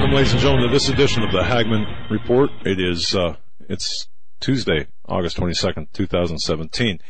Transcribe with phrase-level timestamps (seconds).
[0.00, 2.48] Welcome, ladies and gentlemen, to this edition of the Hagmann Report.
[2.64, 3.36] It is uh,
[3.68, 4.08] it's
[4.40, 7.00] Tuesday, August twenty second, two thousand seventeen.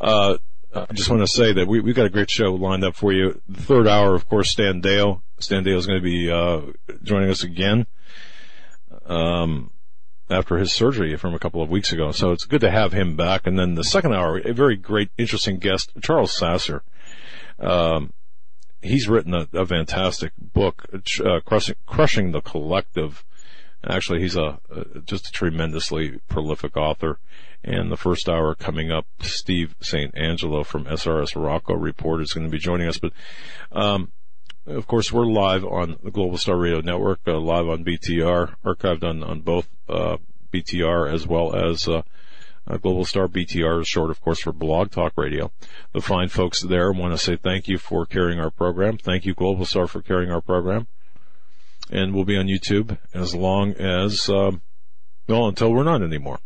[0.00, 0.38] Uh,
[0.74, 3.12] I just want to say that we we've got a great show lined up for
[3.12, 3.42] you.
[3.46, 5.20] The third hour, of course, Stan Deyo.
[5.38, 6.62] Stan Deyo is going to be uh,
[7.02, 7.86] joining us again
[9.04, 9.70] um,
[10.30, 12.10] after his surgery from a couple of weeks ago.
[12.10, 13.46] So it's good to have him back.
[13.46, 16.84] And then the second hour, a very great, interesting guest, Charles Sasser.
[17.58, 18.14] Um,
[18.82, 20.86] he's written a, a fantastic book,
[21.24, 23.24] uh, crushing, crushing the collective.
[23.86, 27.18] Actually, he's a, a, just a tremendously prolific author.
[27.62, 30.16] And the first hour coming up, Steve St.
[30.16, 32.98] Angelo from SRS Rocco Report is going to be joining us.
[32.98, 33.12] But,
[33.70, 34.12] um,
[34.66, 39.04] of course, we're live on the Global Star Radio Network, uh, live on BTR, archived
[39.04, 40.16] on, on both, uh,
[40.52, 41.86] BTR as well as,
[42.66, 45.52] uh, uh, Global Star BTR is short, of course, for Blog Talk Radio.
[45.92, 48.98] The fine folks there want to say thank you for carrying our program.
[48.98, 50.86] Thank you, Global Star, for carrying our program.
[51.90, 54.62] And we'll be on YouTube as long as, um,
[55.28, 56.38] well, until we're not anymore.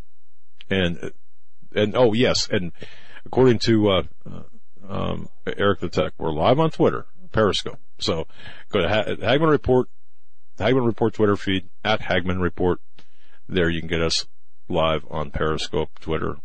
[0.71, 1.13] And,
[1.75, 2.73] and, oh, yes, and
[3.27, 4.03] according to, uh,
[4.89, 7.79] um, Eric the Tech, we're live on Twitter, Periscope.
[7.99, 8.27] So
[8.71, 9.89] go to ha- Hagmann Report,
[10.59, 12.81] Hagmann Report Twitter feed, at Hagmann Report.
[13.49, 14.27] There you can get us
[14.69, 16.37] live on Periscope, Twitter.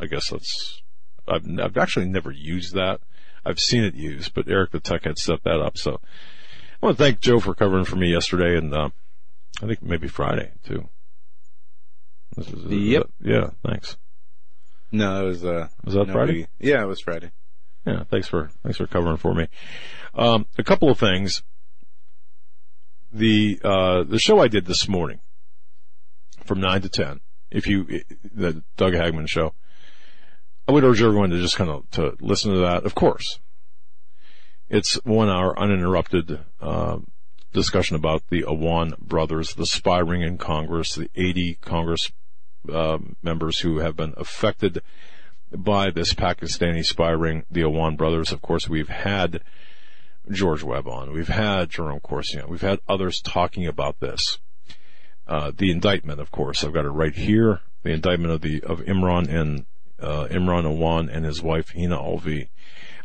[0.00, 0.82] I guess that's,
[1.28, 3.00] I've, I've actually never used that.
[3.44, 5.76] I've seen it used, but Eric the Tech had set that up.
[5.76, 6.00] So
[6.82, 8.88] I want to thank Joe for covering for me yesterday and, uh,
[9.62, 10.88] I think maybe Friday too.
[12.36, 13.08] This is, yep.
[13.20, 13.96] yeah, thanks.
[14.90, 16.48] No, it was, uh, was that no, Friday?
[16.60, 17.30] we- yeah, it was Friday.
[17.86, 19.48] Yeah, thanks for, thanks for covering for me.
[20.14, 21.42] Um, a couple of things.
[23.12, 25.20] The, uh, the show I did this morning
[26.44, 27.20] from nine to ten,
[27.54, 28.02] if you,
[28.34, 29.54] the Doug Hagmann show,
[30.66, 32.84] I would urge everyone to just kind of, to listen to that.
[32.84, 33.38] Of course,
[34.68, 36.98] it's one hour uninterrupted, uh,
[37.52, 42.10] discussion about the Awan brothers, the spy ring in Congress, the 80 Congress,
[42.70, 44.82] uh, members who have been affected
[45.56, 48.32] by this Pakistani spy ring, the Awan brothers.
[48.32, 49.42] Of course, we've had
[50.28, 51.12] George Webb on.
[51.12, 52.50] We've had Jerome Corsi on.
[52.50, 54.38] We've had others talking about this.
[55.26, 57.60] Uh, the indictment, of course, I've got it right here.
[57.82, 59.66] The indictment of the, of Imran and,
[60.00, 62.48] uh, Imran Awan and his wife, Hina Alvi.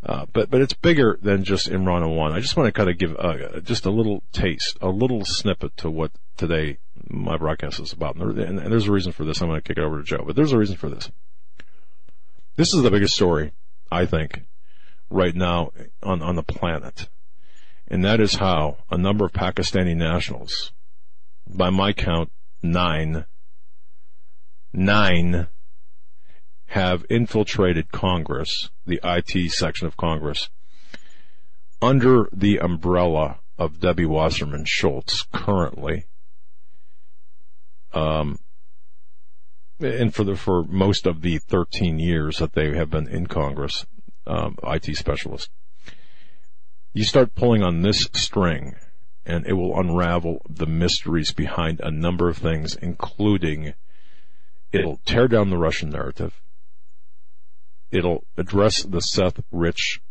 [0.02, 2.32] Uh, but, but it's bigger than just Imran Awan.
[2.32, 5.76] I just want to kind of give, uh, just a little taste, a little snippet
[5.78, 6.78] to what today
[7.10, 8.16] my broadcast is about.
[8.16, 9.42] And, there, and there's a reason for this.
[9.42, 11.12] I'm going to kick it over to Joe, but there's a reason for this.
[12.56, 13.52] This is the biggest story,
[13.92, 14.44] I think,
[15.10, 15.72] right now
[16.04, 17.10] on, on the planet.
[17.88, 20.72] And that is how a number of Pakistani nationals,
[21.50, 23.26] by my count, nine,
[24.72, 25.48] nine
[26.68, 30.50] have infiltrated Congress, the IT section of Congress,
[31.82, 36.06] under the umbrella of Debbie Wasserman Schultz currently.
[37.94, 38.38] Um,
[39.80, 43.86] and for the, for most of the 13 years that they have been in Congress,
[44.28, 45.50] um, IT specialist.
[46.94, 48.76] You start pulling on this string
[49.30, 53.76] and it will unravel the mysteries behind a number of things, including
[54.72, 56.42] it'll tear down the Russian narrative.
[57.92, 60.02] It'll address the Seth Rich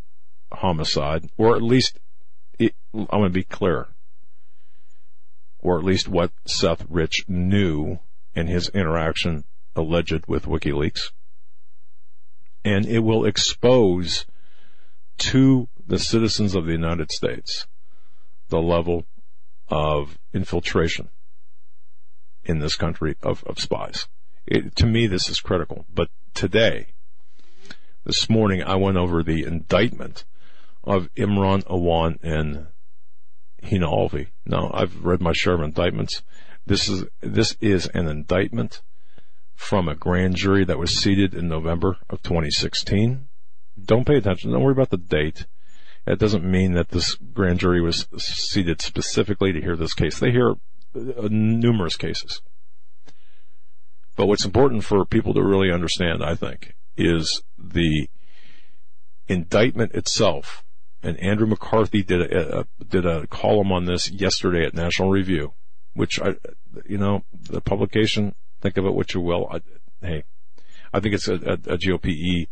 [0.53, 1.99] homicide, or at least,
[2.57, 3.89] it, I'm going to be clear,
[5.59, 7.99] or at least what Seth Rich knew
[8.33, 9.43] in his interaction
[9.75, 11.11] alleged with WikiLeaks.
[12.63, 14.25] And it will expose
[15.17, 17.67] to the citizens of the United States
[18.49, 19.05] the level
[19.69, 21.09] of infiltration
[22.43, 24.07] in this country of, of spies.
[24.45, 25.85] It, to me, this is critical.
[25.93, 26.87] But today,
[28.05, 30.25] this morning, I went over the indictment
[30.83, 32.67] of Imran Awan and
[33.63, 34.27] Hina Alvi.
[34.45, 36.23] Now, I've read my share of indictments.
[36.65, 38.81] This is, this is an indictment
[39.53, 43.27] from a grand jury that was seated in November of 2016.
[43.85, 44.51] Don't pay attention.
[44.51, 45.45] Don't worry about the date.
[46.09, 50.17] That doesn't mean that this grand jury was seated specifically to hear this case.
[50.17, 50.55] They hear
[50.95, 52.41] uh, numerous cases.
[54.15, 58.09] But what's important for people to really understand, I think, is the
[59.27, 60.63] indictment itself.
[61.03, 65.53] And Andrew McCarthy did a, did a column on this yesterday at National Review.
[65.93, 66.35] which I,
[66.87, 69.47] you know, the publication, think of it what you will.
[69.51, 69.59] I,
[70.01, 70.23] hey,
[70.93, 72.47] I think it's a, a, a GOPE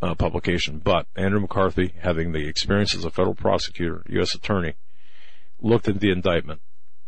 [0.00, 4.34] uh, publication, but Andrew McCarthy, having the experience as a federal prosecutor, U.S.
[4.34, 4.74] attorney,
[5.60, 6.60] looked at the indictment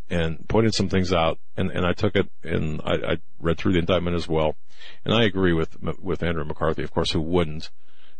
[0.08, 3.74] and pointed some things out, and, and I took it and I, I read through
[3.74, 4.56] the indictment as well,
[5.04, 7.70] and I agree with with Andrew McCarthy, of course, who wouldn't,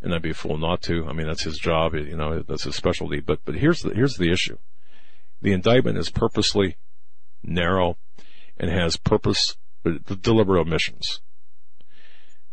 [0.00, 1.06] and I'd be a fool not to.
[1.06, 3.18] I mean, that's his job, you know, that's his specialty.
[3.20, 4.58] But but here's the here's the issue:
[5.42, 6.76] the indictment is purposely
[7.42, 7.96] narrow
[8.56, 9.56] and has purpose
[10.22, 11.20] deliberate omissions.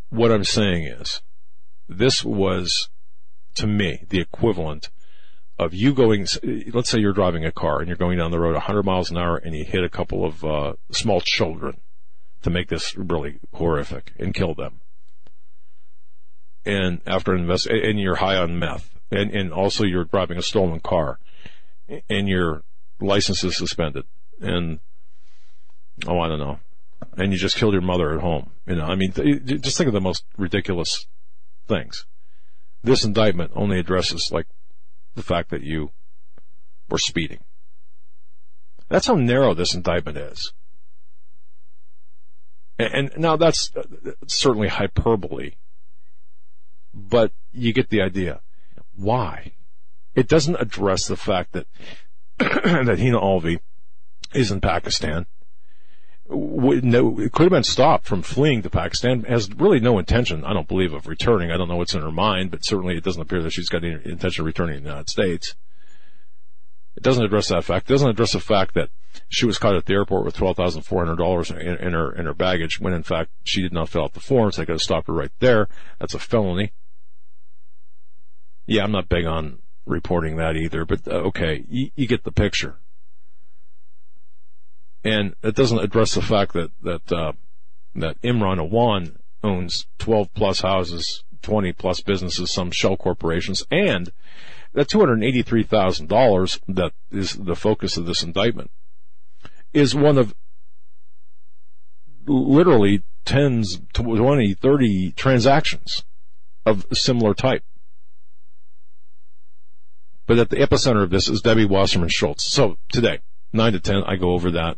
[0.09, 1.21] What I'm saying is,
[1.87, 2.89] this was
[3.55, 4.89] to me the equivalent
[5.59, 6.27] of you going,
[6.71, 9.17] let's say you're driving a car and you're going down the road 100 miles an
[9.17, 11.77] hour and you hit a couple of uh, small children
[12.43, 14.81] to make this really horrific and kill them.
[16.65, 20.41] And after an invest, and you're high on meth, and, and also you're driving a
[20.41, 21.17] stolen car,
[22.09, 22.63] and your
[22.99, 24.03] license is suspended,
[24.41, 24.79] and
[26.05, 26.59] oh, I don't know,
[27.15, 28.51] and you just killed your mother at home.
[28.65, 31.07] You know, I mean, just think of the most ridiculous
[31.67, 32.05] things.
[32.83, 34.47] This indictment only addresses like
[35.15, 35.91] the fact that you
[36.89, 37.39] were speeding.
[38.89, 40.53] That's how narrow this indictment is.
[42.79, 45.53] And, and now that's uh, certainly hyperbole,
[46.93, 48.41] but you get the idea.
[48.95, 49.53] Why?
[50.15, 51.67] It doesn't address the fact that
[52.37, 53.59] that Hina Alvi
[54.33, 55.25] is in Pakistan.
[56.29, 59.23] No, it could have been stopped from fleeing to Pakistan.
[59.23, 61.51] Has really no intention, I don't believe, of returning.
[61.51, 63.83] I don't know what's in her mind, but certainly it doesn't appear that she's got
[63.83, 65.55] any intention of returning to the United States.
[66.97, 67.89] It doesn't address that fact.
[67.89, 68.89] It doesn't address the fact that
[69.29, 72.25] she was caught at the airport with twelve thousand four hundred dollars in her in
[72.25, 74.57] her baggage when in fact she did not fill out the forms.
[74.57, 75.69] They could have stopped her right there.
[75.99, 76.73] That's a felony.
[78.65, 82.31] Yeah, I'm not big on reporting that either, but uh, okay, you, you get the
[82.31, 82.79] picture
[85.07, 87.31] and it doesn't address the fact that that uh,
[87.95, 94.11] that Imran Awan owns 12 plus houses, 20 plus businesses, some shell corporations, and
[94.73, 98.69] that $283,000 that is the focus of this indictment
[99.73, 100.35] is one of
[102.25, 106.03] literally tens, 20, 30 transactions
[106.65, 107.63] of similar type.
[110.25, 112.51] But at the epicenter of this is Debbie Wasserman Schultz.
[112.51, 113.19] So today,
[113.53, 114.77] 9 to 10, I go over that.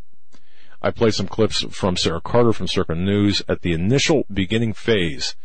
[0.81, 5.35] I played some clips from Sarah Carter from Circa News at the initial beginning phase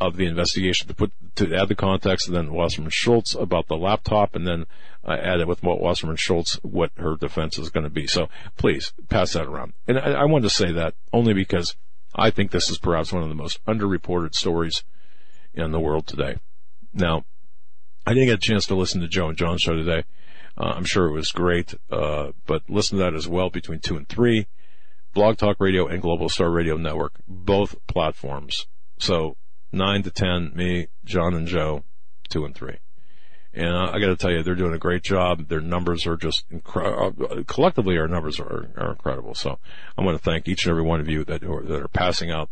[0.00, 3.76] of the investigation to put to add the context, and then Wasserman Schultz about the
[3.76, 4.66] laptop, and then
[5.04, 8.06] I added with what Wasserman Schultz what her defense is going to be.
[8.06, 9.72] So please pass that around.
[9.88, 11.76] And I, I wanted to say that only because
[12.14, 14.84] I think this is perhaps one of the most underreported stories
[15.54, 16.36] in the world today.
[16.92, 17.24] Now,
[18.06, 20.04] I didn't get a chance to listen to Joe and John's show today.
[20.58, 23.96] Uh, I'm sure it was great, uh, but listen to that as well between two
[23.96, 24.46] and three.
[25.16, 28.66] Blog Talk Radio and Global Star Radio Network, both platforms.
[28.98, 29.38] So
[29.72, 31.84] nine to ten, me, John and Joe,
[32.28, 32.76] two and three.
[33.54, 35.48] And I got to tell you, they're doing a great job.
[35.48, 37.28] Their numbers are just incredible.
[37.30, 39.34] Uh, collectively, our numbers are, are incredible.
[39.34, 39.58] So
[39.96, 42.30] I want to thank each and every one of you that are, that are passing
[42.30, 42.50] out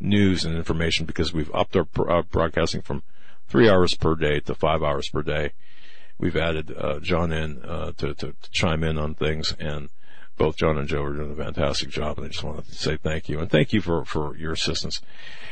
[0.00, 3.02] news and information because we've upped our uh, broadcasting from
[3.46, 5.52] three hours per day to five hours per day.
[6.18, 9.90] We've added uh, John in uh, to, to, to chime in on things, and
[10.40, 12.96] both John and Joe are doing a fantastic job, and I just want to say
[12.96, 15.02] thank you and thank you for for your assistance.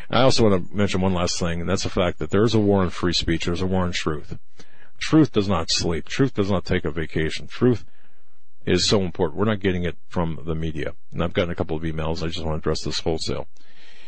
[0.08, 2.58] I also want to mention one last thing, and that's the fact that there's a
[2.58, 3.44] war on free speech.
[3.44, 4.38] There's a war on truth.
[4.96, 6.06] Truth does not sleep.
[6.06, 7.46] Truth does not take a vacation.
[7.46, 7.84] Truth
[8.64, 9.38] is so important.
[9.38, 10.94] We're not getting it from the media.
[11.12, 12.22] And I've gotten a couple of emails.
[12.22, 13.46] I just want to address this wholesale.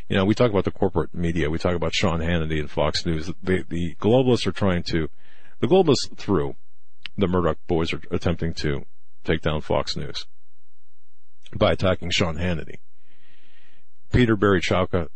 [0.09, 1.51] You know, we talk about the corporate media.
[1.51, 3.31] We talk about Sean Hannity and Fox News.
[3.43, 5.11] The, the globalists are trying to,
[5.59, 6.57] the globalists through
[7.19, 8.87] the Murdoch boys are attempting to
[9.25, 10.25] take down Fox News
[11.57, 12.77] by attacking Sean Hannity.
[14.13, 15.09] Peter Berichowka,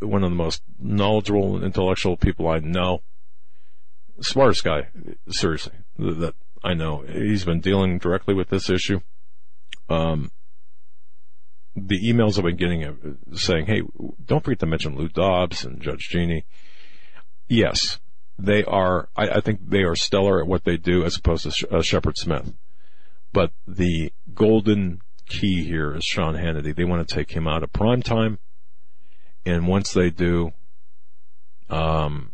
[0.00, 3.02] one of the most knowledgeable and intellectual people I know,
[4.20, 4.88] smartest guy,
[5.28, 7.02] seriously, that I know.
[7.02, 9.00] He's been dealing directly with this issue.
[9.88, 10.30] Um,
[11.76, 12.92] the emails I've been getting uh,
[13.36, 13.82] saying, hey,
[14.24, 16.44] don't forget to mention Lou Dobbs and Judge Jeanine.
[17.48, 18.00] Yes,
[18.38, 21.68] they are, I, I think they are stellar at what they do as opposed to
[21.76, 22.52] uh, Shepard Smith.
[23.32, 26.74] But the golden key here is Sean Hannity.
[26.74, 28.38] They want to take him out of prime time,
[29.44, 30.52] and once they do,
[31.70, 32.32] um,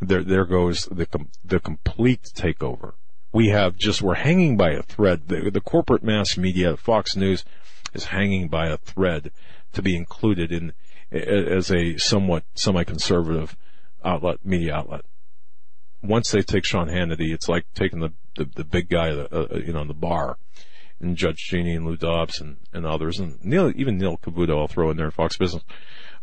[0.00, 1.06] there there goes the
[1.44, 2.94] the complete takeover.
[3.32, 5.28] We have just we're hanging by a thread.
[5.28, 7.44] The, the corporate mass media, Fox News,
[7.92, 9.30] is hanging by a thread
[9.72, 10.72] to be included in
[11.10, 13.56] as a somewhat semi-conservative
[14.04, 15.02] outlet, media outlet.
[16.02, 19.72] Once they take Sean Hannity, it's like taking the the, the big guy, uh, you
[19.72, 20.38] know, the bar
[21.04, 24.68] and Judge Jeanine and Lou Dobbs and, and others, and Neil, even Neil Cavuto I'll
[24.68, 25.62] throw in there in Fox Business.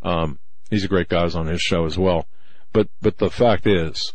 [0.01, 2.27] Um, he's a great guy on his show as well.
[2.73, 4.13] But, but the fact is,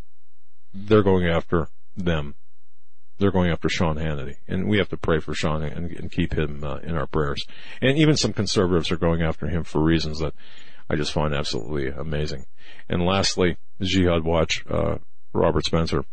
[0.74, 2.34] they're going after them.
[3.18, 6.34] They're going after Sean Hannity, and we have to pray for Sean and, and keep
[6.34, 7.46] him uh, in our prayers.
[7.80, 10.34] And even some conservatives are going after him for reasons that
[10.90, 12.44] I just find absolutely amazing.
[12.88, 14.98] And lastly, Jihad Watch, uh,
[15.32, 16.04] Robert Spencer.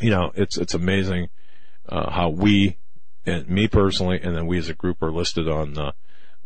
[0.00, 1.30] You know, it's it's amazing
[1.88, 2.76] uh, how we,
[3.30, 5.92] and me personally, and then we as a group are listed on uh,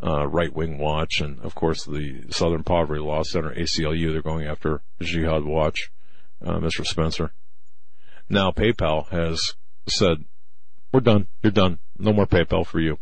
[0.02, 4.12] uh, Right Wing Watch, and of course the Southern Poverty Law Center (ACLU).
[4.12, 5.90] They're going after Jihad Watch,
[6.44, 6.84] uh, Mr.
[6.84, 7.32] Spencer.
[8.28, 9.54] Now PayPal has
[9.86, 10.24] said,
[10.92, 11.28] "We're done.
[11.42, 11.78] You're done.
[11.98, 12.98] No more PayPal for you."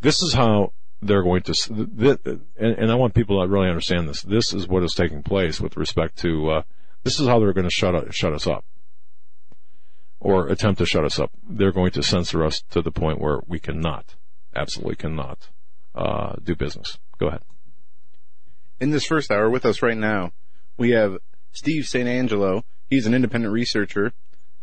[0.00, 0.72] This is how
[1.02, 4.22] they're going to, and, and I want people to really understand this.
[4.22, 6.50] This is what is taking place with respect to.
[6.50, 6.62] Uh,
[7.02, 8.64] this is how they're going to shut shut us up,
[10.20, 11.30] or attempt to shut us up.
[11.48, 14.14] They're going to censor us to the point where we cannot,
[14.54, 15.48] absolutely cannot,
[15.94, 16.98] uh, do business.
[17.18, 17.42] Go ahead.
[18.78, 20.32] In this first hour, with us right now,
[20.76, 21.18] we have
[21.52, 22.08] Steve St.
[22.08, 22.64] Angelo.
[22.88, 24.12] He's an independent researcher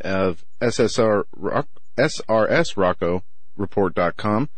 [0.01, 1.67] of SSR Rock,
[3.57, 4.49] Report.com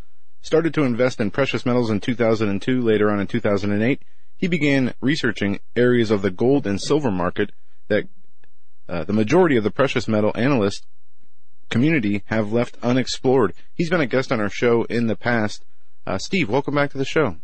[0.42, 2.82] started to invest in precious metals in 2002.
[2.82, 4.02] Later on in 2008,
[4.38, 7.52] he began researching areas of the gold and silver market
[7.88, 8.06] that
[8.90, 10.86] uh, the majority of the precious metal analyst
[11.70, 13.54] community have left unexplored.
[13.76, 15.64] He's been a guest on our show in the past.
[16.08, 17.36] Uh, Steve, welcome back to the show.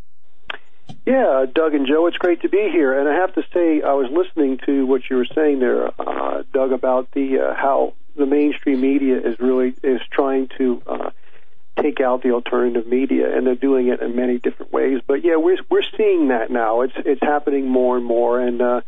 [1.06, 2.98] Yeah, Doug and Joe, it's great to be here.
[3.00, 6.44] And I have to say, I was listening to what you were saying there, uh,
[6.54, 11.10] Doug, about the uh, how the mainstream media is really is trying to uh,
[11.80, 15.02] take out the alternative media, and they're doing it in many different ways.
[15.06, 16.82] But yeah, we're we're seeing that now.
[16.82, 18.84] It's it's happening more and more, and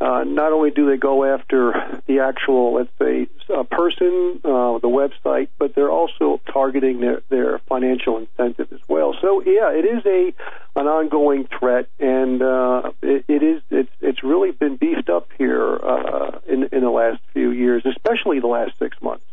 [0.00, 3.28] uh, not only do they go after the actual, let's say,
[3.70, 9.14] person, uh, the website, but they're also targeting their their financial incentive as well.
[9.20, 10.32] So yeah, it is a
[10.78, 15.76] an ongoing threat, and uh, it, it is it's it's really been beefed up here
[15.76, 19.24] uh, in in the last few years, especially the last six months.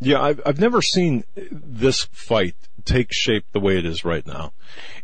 [0.00, 4.52] Yeah, I've I've never seen this fight take shape the way it is right now,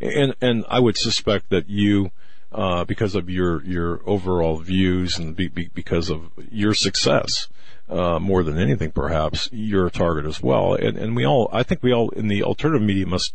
[0.01, 2.11] and and I would suspect that you,
[2.59, 7.47] uh, because of your your overall views and be, be, because of your success,
[7.89, 10.75] uh, more than anything, perhaps you're a target as well.
[10.75, 13.33] And and we all, I think we all in the alternative media must,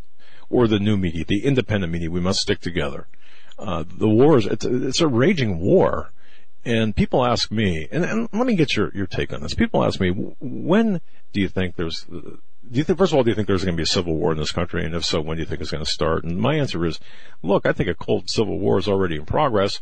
[0.50, 3.08] or the new media, the independent media, we must stick together.
[3.58, 6.12] Uh, the war is it's, it's a raging war
[6.65, 9.53] and people ask me, and, and, let me get your, your take on this.
[9.53, 11.01] People ask me, when
[11.34, 12.06] do you think there's,
[12.72, 14.15] do you think, first of all, do you think there's going to be a civil
[14.15, 14.86] war in this country?
[14.86, 16.24] And if so, when do you think it's going to start?
[16.24, 17.00] And my answer is,
[17.41, 19.79] look, I think a cold civil war is already in progress.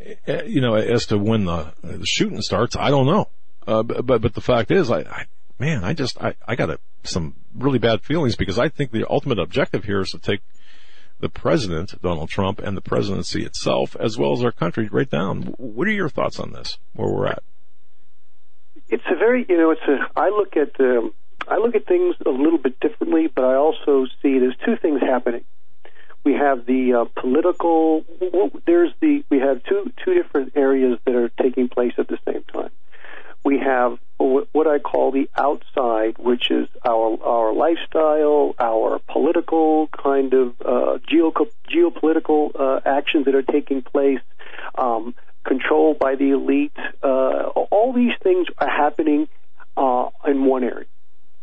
[0.00, 3.28] Eh, you know, as to when the, the shooting starts, I don't know.
[3.66, 5.26] Uh, but, but, but the fact is, I, I
[5.58, 9.08] man, I just, I, I got a, some really bad feelings because I think the
[9.10, 10.40] ultimate objective here is to take
[11.20, 15.54] the president, Donald Trump, and the presidency itself, as well as our country, right down.
[15.58, 17.42] What are your thoughts on this, where we're at?
[18.88, 21.12] It's a very, you know, it's a, I look at, um,
[21.50, 25.00] I look at things a little bit differently, but I also see there's two things
[25.00, 25.44] happening.
[26.24, 28.04] We have the uh, political,
[28.66, 32.42] there's the, we have two, two different areas that are taking place at the same
[32.52, 32.70] time
[33.44, 40.34] we have what I call the outside, which is our our lifestyle, our political kind
[40.34, 41.32] of uh, geo-
[41.70, 44.20] geopolitical uh, actions that are taking place,
[44.76, 45.14] um,
[45.44, 46.76] controlled by the elite.
[47.02, 49.28] Uh, all these things are happening
[49.76, 50.86] uh, in one area,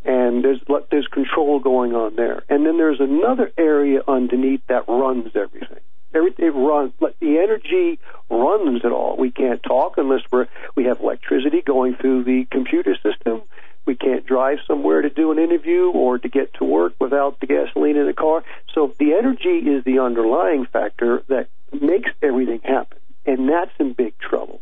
[0.06, 2.44] and there's there's control going on there.
[2.48, 5.80] And then there's another area underneath that runs everything.
[6.14, 6.94] Everything runs.
[7.00, 9.18] The energy runs it all.
[9.18, 13.42] We can't talk unless we're we have electricity going through the computer system.
[13.86, 17.48] We can't drive somewhere to do an interview or to get to work without the
[17.48, 18.44] gasoline in the car.
[18.74, 24.18] So the energy is the underlying factor that makes everything happen, and that's in big
[24.18, 24.62] trouble.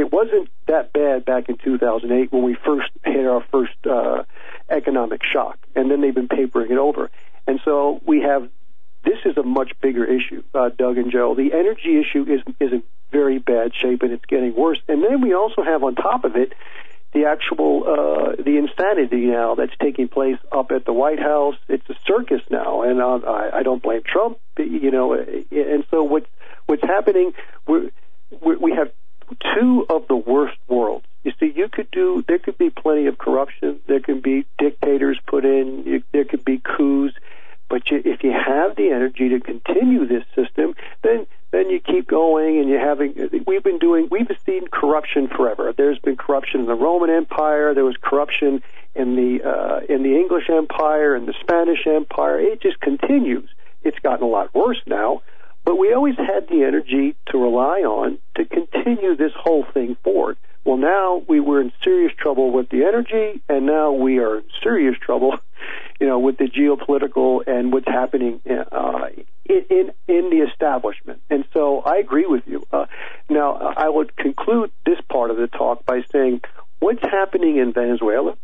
[0.00, 4.24] It wasn't that bad back in 2008 when we first had our first uh,
[4.70, 7.10] economic shock, and then they've been papering it over.
[7.46, 8.48] And so we have
[9.04, 11.34] this is a much bigger issue, uh, Doug and Joe.
[11.34, 14.78] The energy issue is is in very bad shape, and it's getting worse.
[14.88, 16.54] And then we also have on top of it
[17.12, 21.56] the actual uh, the insanity now that's taking place up at the White House.
[21.68, 24.38] It's a circus now, and uh, I, I don't blame Trump.
[24.56, 26.24] You know, and so what
[26.64, 27.34] what's happening?
[27.66, 27.90] we
[28.56, 28.92] we have
[29.54, 31.06] two of the worst worlds.
[31.22, 32.24] You see, you could do.
[32.26, 33.80] There could be plenty of corruption.
[33.86, 35.84] There could be dictators put in.
[35.84, 37.14] You, there could be coups
[37.70, 42.06] but you, if you have the energy to continue this system, then then you keep
[42.06, 43.14] going and you're having.
[43.46, 44.08] We've been doing.
[44.10, 45.72] We've seen corruption forever.
[45.74, 47.72] There's been corruption in the Roman Empire.
[47.72, 48.62] There was corruption
[48.94, 52.40] in the uh, in the English Empire and the Spanish Empire.
[52.40, 53.48] It just continues.
[53.84, 55.22] It's gotten a lot worse now,
[55.64, 60.36] but we always had the energy to rely on to continue this whole thing forward.
[60.64, 64.44] Well, now we were in serious trouble with the energy, and now we are in
[64.62, 65.38] serious trouble,
[66.00, 69.06] you know, with the geopolitical and what's happening uh,
[69.46, 71.22] in, in in the establishment.
[71.30, 72.62] And so I agree with you.
[72.70, 72.86] Uh,
[73.28, 76.42] now I would conclude this part of the talk by saying
[76.78, 78.36] what's happening in Venezuela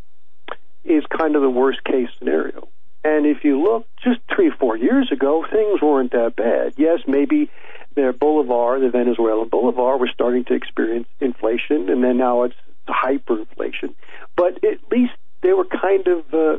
[0.84, 2.68] is kind of the worst case scenario.
[3.06, 6.74] And if you look just three, or four years ago, things weren't that bad.
[6.76, 7.50] Yes, maybe
[7.94, 12.56] their bolivar, the Venezuelan bolivar, was starting to experience inflation, and then now it's
[12.88, 13.94] hyperinflation.
[14.36, 16.56] But at least they were kind of uh,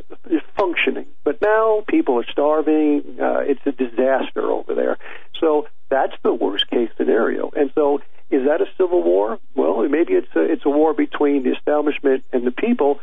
[0.56, 1.06] functioning.
[1.22, 3.18] But now people are starving.
[3.20, 4.96] Uh, it's a disaster over there.
[5.38, 7.50] So that's the worst case scenario.
[7.54, 8.00] And so,
[8.30, 9.38] is that a civil war?
[9.54, 13.00] Well, maybe it's a, it's a war between the establishment and the people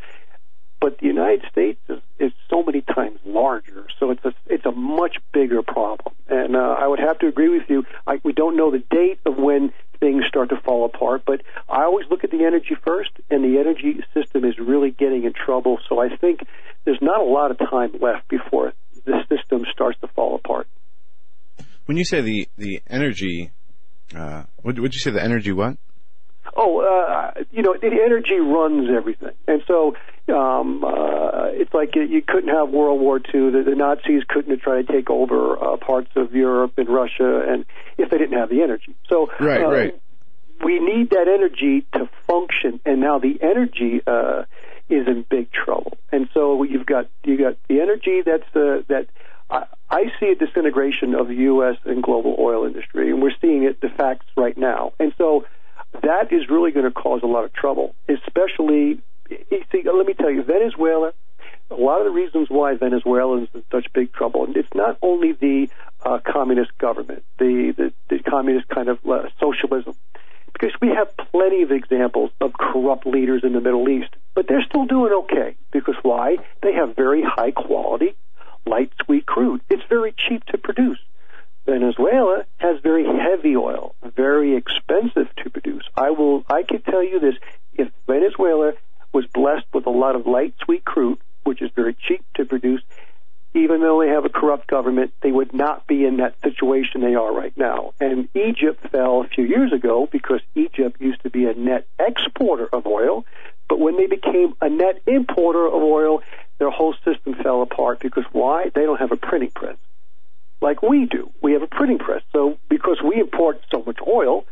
[0.85, 4.71] but the United States is, is so many times larger, so it's a it's a
[4.71, 6.13] much bigger problem.
[6.29, 7.85] And uh, I would have to agree with you.
[8.05, 11.85] I, we don't know the date of when things start to fall apart, but I
[11.85, 15.79] always look at the energy first, and the energy system is really getting in trouble.
[15.89, 16.41] So I think
[16.83, 18.73] there's not a lot of time left before
[19.05, 20.67] the system starts to fall apart.
[21.87, 23.49] When you say the the energy,
[24.15, 25.77] uh, would would you say the energy what?
[26.55, 29.33] Oh, uh, you know, the energy runs everything.
[29.47, 29.95] And so
[30.33, 33.51] um, uh, it's like you couldn't have World War II.
[33.51, 37.43] The, the Nazis couldn't have tried to take over uh, parts of Europe and Russia,
[37.47, 37.65] and
[37.97, 38.95] if they didn't have the energy.
[39.07, 40.01] So right, uh, right.
[40.63, 44.45] We need that energy to function, and now the energy uh,
[44.89, 45.97] is in big trouble.
[46.11, 49.07] And so you've got you got the energy that's uh, that.
[49.47, 51.77] I, I see a disintegration of the U.S.
[51.85, 54.93] and global oil industry, and we're seeing it the facts right now.
[54.99, 55.45] And so
[56.03, 59.01] that is really going to cause a lot of trouble, especially.
[59.29, 61.13] See, let me tell you, Venezuela.
[61.71, 64.99] A lot of the reasons why Venezuela is in such big trouble, and it's not
[65.01, 65.67] only the
[66.05, 69.95] uh, communist government, the, the, the communist kind of uh, socialism,
[70.53, 74.63] because we have plenty of examples of corrupt leaders in the Middle East, but they're
[74.63, 75.55] still doing okay.
[75.71, 76.37] Because why?
[76.61, 78.15] They have very high quality,
[78.67, 79.61] light sweet crude.
[79.69, 80.99] It's very cheap to produce.
[81.65, 85.83] Venezuela has very heavy oil, very expensive to produce.
[85.95, 87.35] I will, I can tell you this:
[87.73, 88.73] if Venezuela
[89.13, 92.81] was blessed with a lot of light sweet crude, which is very cheap to produce,
[93.55, 97.15] even though they have a corrupt government, they would not be in that situation they
[97.15, 97.93] are right now.
[97.99, 102.67] And Egypt fell a few years ago because Egypt used to be a net exporter
[102.71, 103.25] of oil,
[103.69, 106.21] but when they became a net importer of oil,
[106.59, 108.69] their whole system fell apart because why?
[108.75, 109.77] They don't have a printing press
[110.61, 111.29] like we do.
[111.41, 112.21] We have a printing press.
[112.31, 114.45] So because we import so much oil,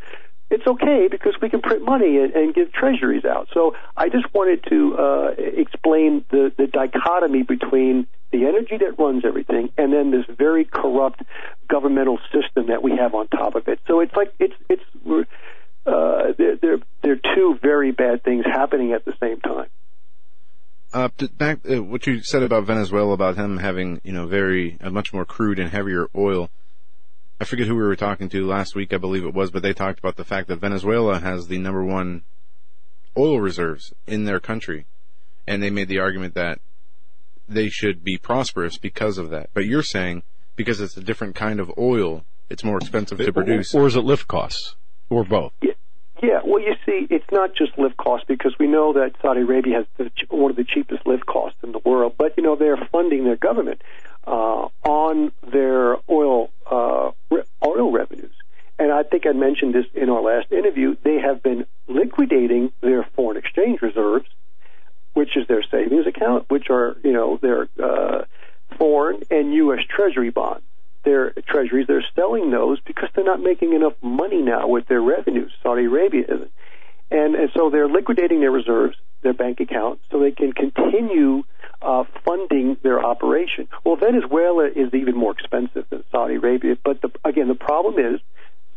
[0.50, 3.48] it's okay because we can print money and, and give treasuries out.
[3.54, 9.24] So I just wanted to uh, explain the, the dichotomy between the energy that runs
[9.26, 11.22] everything and then this very corrupt
[11.70, 13.80] governmental system that we have on top of it.
[13.88, 14.84] So it's like it's it's
[15.86, 19.68] uh, they're, they're they're two very bad things happening at the same time.
[20.93, 24.91] Uh, back uh, what you said about Venezuela about him having you know very uh,
[24.91, 26.51] much more crude and heavier oil.
[27.41, 29.73] I forget who we were talking to last week, I believe it was, but they
[29.73, 32.21] talked about the fact that Venezuela has the number one
[33.17, 34.86] oil reserves in their country,
[35.47, 36.60] and they made the argument that
[37.49, 39.49] they should be prosperous because of that.
[39.53, 40.21] But you're saying
[40.56, 44.01] because it's a different kind of oil, it's more expensive to produce, or is it
[44.01, 44.75] lift costs,
[45.10, 45.53] or both?
[45.60, 45.73] Yeah.
[46.23, 49.79] Yeah, well, you see, it's not just lift costs because we know that Saudi Arabia
[49.79, 52.13] has the, one of the cheapest lift costs in the world.
[52.17, 53.81] But you know, they're funding their government
[54.25, 58.31] uh, on their oil uh, re- oil revenues.
[58.79, 60.95] And I think I mentioned this in our last interview.
[61.03, 64.25] They have been liquidating their foreign exchange reserves,
[65.13, 68.23] which is their savings account, which are you know their uh,
[68.77, 69.79] foreign and U.S.
[69.89, 70.63] Treasury bonds
[71.04, 71.88] their treasuries.
[71.88, 75.52] They're selling those because they're not making enough money now with their revenues.
[75.62, 76.52] Saudi Arabia isn't.
[77.12, 81.44] And, and so they're liquidating their reserves, their bank accounts, so they can continue
[81.82, 83.68] uh, funding their operation.
[83.84, 88.20] Well, Venezuela is even more expensive than Saudi Arabia, but the, again, the problem is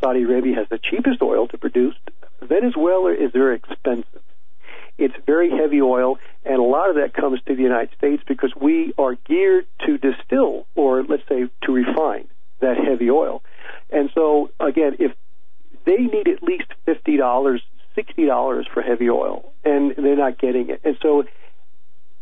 [0.00, 1.94] Saudi Arabia has the cheapest oil to produce.
[2.42, 4.20] Venezuela is very expensive.
[4.98, 8.52] It's very heavy oil, and a lot of that comes to the United States because
[8.58, 12.28] we are geared to distill, or let's say to refine,
[12.60, 13.42] that heavy oil.
[13.90, 15.12] And so, again, if
[15.84, 17.62] they need at least fifty dollars,
[17.94, 21.24] sixty dollars for heavy oil, and they're not getting it, and so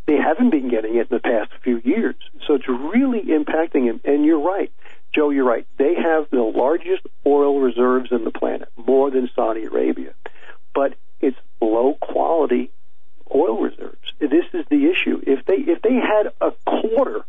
[0.05, 2.15] they haven't been getting it in the past few years.
[2.45, 4.01] So it's really impacting them.
[4.03, 4.71] And you're right,
[5.13, 5.29] Joe.
[5.29, 5.65] You're right.
[5.77, 10.13] They have the largest oil reserves in the planet, more than Saudi Arabia,
[10.73, 12.69] but it's low quality
[13.33, 13.97] oil reserves.
[14.19, 15.21] This is the issue.
[15.25, 17.25] If they if they had a quarter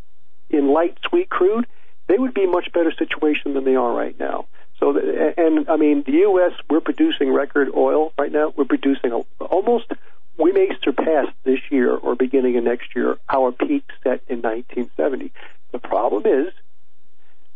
[0.49, 1.65] in light sweet crude,
[2.07, 4.45] they would be in much better situation than they are right now.
[4.79, 6.53] So, and I mean, the U.S.
[6.69, 8.53] we're producing record oil right now.
[8.55, 9.91] We're producing almost.
[10.37, 15.31] We may surpass this year or beginning of next year our peak set in 1970.
[15.71, 16.53] The problem is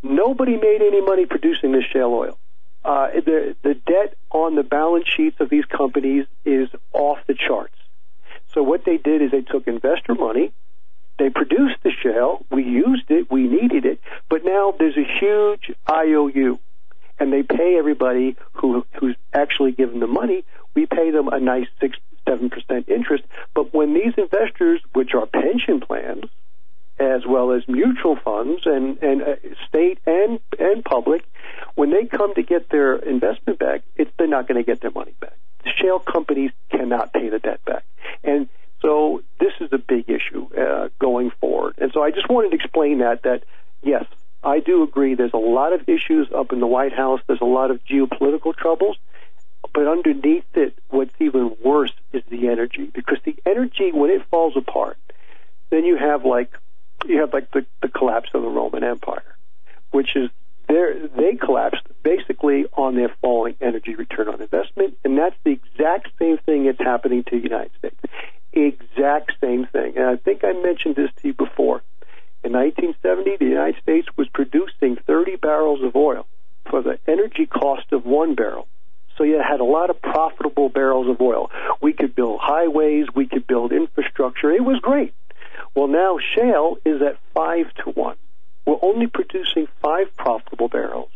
[0.02, 2.40] nobody made any money producing this shale oil.
[2.84, 7.76] Uh, the the debt on the balance sheets of these companies is off the charts.
[8.54, 10.52] So what they did is they took investor money,
[11.20, 15.72] they produced the shale, we used it, we needed it, but now there's a huge
[15.90, 16.60] IOU
[17.20, 20.44] and they pay everybody who who's actually given the money.
[20.74, 23.24] We pay them a nice six seven percent interest.
[23.54, 26.26] But when these investors, which are pension plans,
[27.02, 29.36] as well as mutual funds and and uh,
[29.68, 31.24] state and and public,
[31.76, 34.92] when they come to get their investment back, it's they're not going to get their
[34.92, 35.36] money back.
[35.82, 37.84] Shale companies cannot pay the debt back,
[38.24, 38.48] and
[38.82, 41.76] so this is a big issue uh, going forward.
[41.78, 43.44] And so I just wanted to explain that that
[43.82, 44.06] yes,
[44.44, 47.22] I do agree there's a lot of issues up in the White House.
[47.28, 48.98] There's a lot of geopolitical troubles.
[49.74, 52.90] But underneath it, what's even worse is the energy.
[52.94, 54.98] Because the energy, when it falls apart,
[55.70, 56.52] then you have like,
[57.06, 59.36] you have like the, the collapse of the Roman Empire,
[59.92, 60.30] which is
[60.68, 66.10] they they collapsed basically on their falling energy return on investment, and that's the exact
[66.20, 67.98] same thing that's happening to the United States.
[68.54, 69.98] Exact same thing.
[69.98, 71.82] And I think I mentioned this to you before.
[72.44, 76.26] In 1970, the United States was producing 30 barrels of oil
[76.70, 78.68] for the energy cost of one barrel.
[79.18, 81.52] So you had a lot of profitable barrels of oil.
[81.82, 84.52] We could build highways, we could build infrastructure.
[84.52, 85.14] It was great.
[85.76, 88.18] Well, now shale is at five to one.
[88.66, 91.10] We're only producing five profitable barrels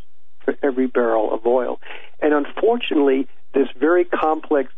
[0.44, 1.80] for every barrel of oil.
[2.22, 4.72] And unfortunately, this very complex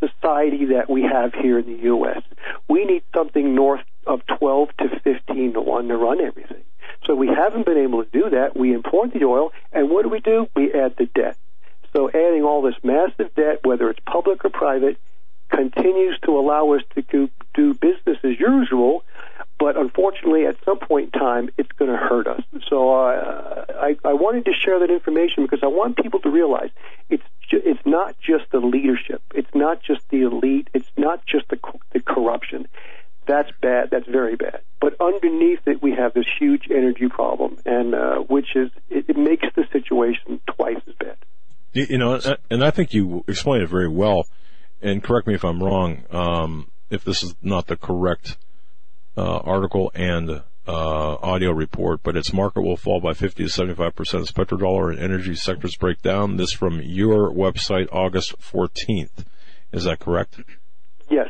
[0.00, 2.22] society that we have here in the U.S.
[2.68, 6.62] We need something north of 12 to 15 to 1 to run everything.
[7.06, 8.56] So we haven't been able to do that.
[8.56, 10.48] We import the oil, and what do we do?
[10.54, 11.36] We add the debt.
[11.92, 14.98] So adding all this massive debt, whether it's public or private,
[15.50, 17.02] continues to allow us to
[17.54, 19.04] do, business as usual,
[19.58, 22.42] but unfortunately, at some point in time, it's going to hurt us.
[22.68, 26.70] So uh, I, I wanted to share that information because I want people to realize
[27.10, 31.48] it's ju- it's not just the leadership, it's not just the elite, it's not just
[31.48, 31.58] the,
[31.92, 32.66] the corruption.
[33.26, 33.90] That's bad.
[33.90, 34.60] That's very bad.
[34.80, 39.16] But underneath it, we have this huge energy problem, and uh, which is it, it
[39.16, 41.16] makes the situation twice as bad.
[41.72, 42.18] You, you know,
[42.50, 44.26] and I think you explained it very well.
[44.82, 46.04] And correct me if I'm wrong.
[46.10, 48.36] Um, if this is not the correct
[49.16, 53.94] uh, article and uh, audio report, but its market will fall by 50 to 75
[53.94, 56.36] percent as petrodollar and energy sectors break down.
[56.36, 59.24] This from your website, August 14th.
[59.72, 60.40] Is that correct?
[61.08, 61.28] Yes.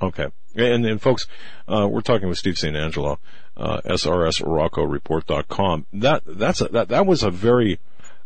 [0.00, 0.28] Okay.
[0.56, 1.26] And, and folks,
[1.68, 2.76] uh, we're talking with Steve St.
[2.76, 3.18] Angelo,
[3.56, 5.86] uh, SRSRoccoReport.com.
[5.94, 7.78] That, that's a, that, that was a very,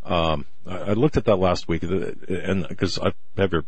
[0.04, 3.64] um, I looked at that last week and because I have your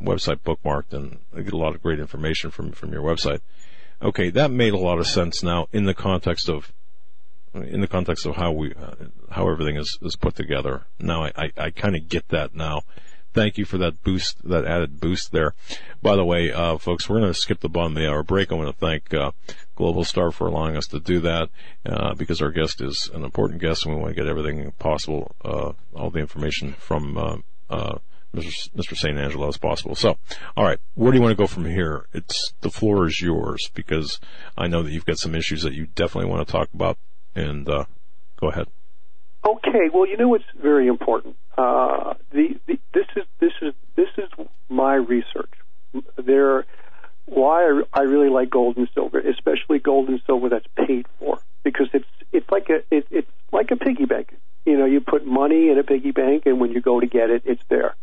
[0.00, 3.40] website bookmarked and I get a lot of great information from, from your website.
[4.02, 4.30] Okay.
[4.30, 6.72] That made a lot of sense now in the context of,
[7.54, 8.94] in the context of how we, uh,
[9.30, 10.82] how everything is, is put together.
[10.98, 12.82] Now I, I, I kind of get that now
[13.32, 15.54] thank you for that boost, that added boost there.
[16.02, 18.50] By the way, uh, folks, we're going to skip the bottom of the hour break.
[18.50, 19.32] I want to thank uh,
[19.76, 21.48] Global Star for allowing us to do that
[21.86, 25.34] uh, because our guest is an important guest and we want to get everything possible,
[25.44, 27.36] uh, all the information from uh,
[27.68, 27.98] uh,
[28.34, 28.96] Mr.
[28.96, 29.18] St.
[29.18, 29.94] Angelo as possible.
[29.94, 30.16] So,
[30.56, 32.06] all right, where do you want to go from here?
[32.12, 34.20] It's the floor is yours because
[34.56, 36.96] I know that you've got some issues that you definitely want to talk about,
[37.34, 37.86] and go
[38.42, 38.68] ahead.
[39.44, 41.36] Okay, well, you know what's very important.
[41.56, 44.28] Uh, the, the, this is this is this is
[44.68, 45.52] my research.
[46.16, 46.66] There,
[47.26, 51.38] why I, I really like gold and silver, especially gold and silver that's paid for,
[51.62, 54.36] because it's it's like a it, it's like a piggy bank.
[54.66, 57.30] You know, you put money in a piggy bank, and when you go to get
[57.30, 57.94] it, it's there.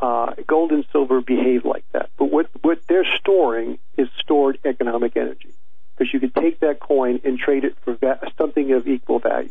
[0.00, 5.16] Uh, gold and silver behave like that, but what what they're storing is stored economic
[5.16, 5.50] energy,
[5.96, 9.50] because you could take that coin and trade it for va- something of equal value.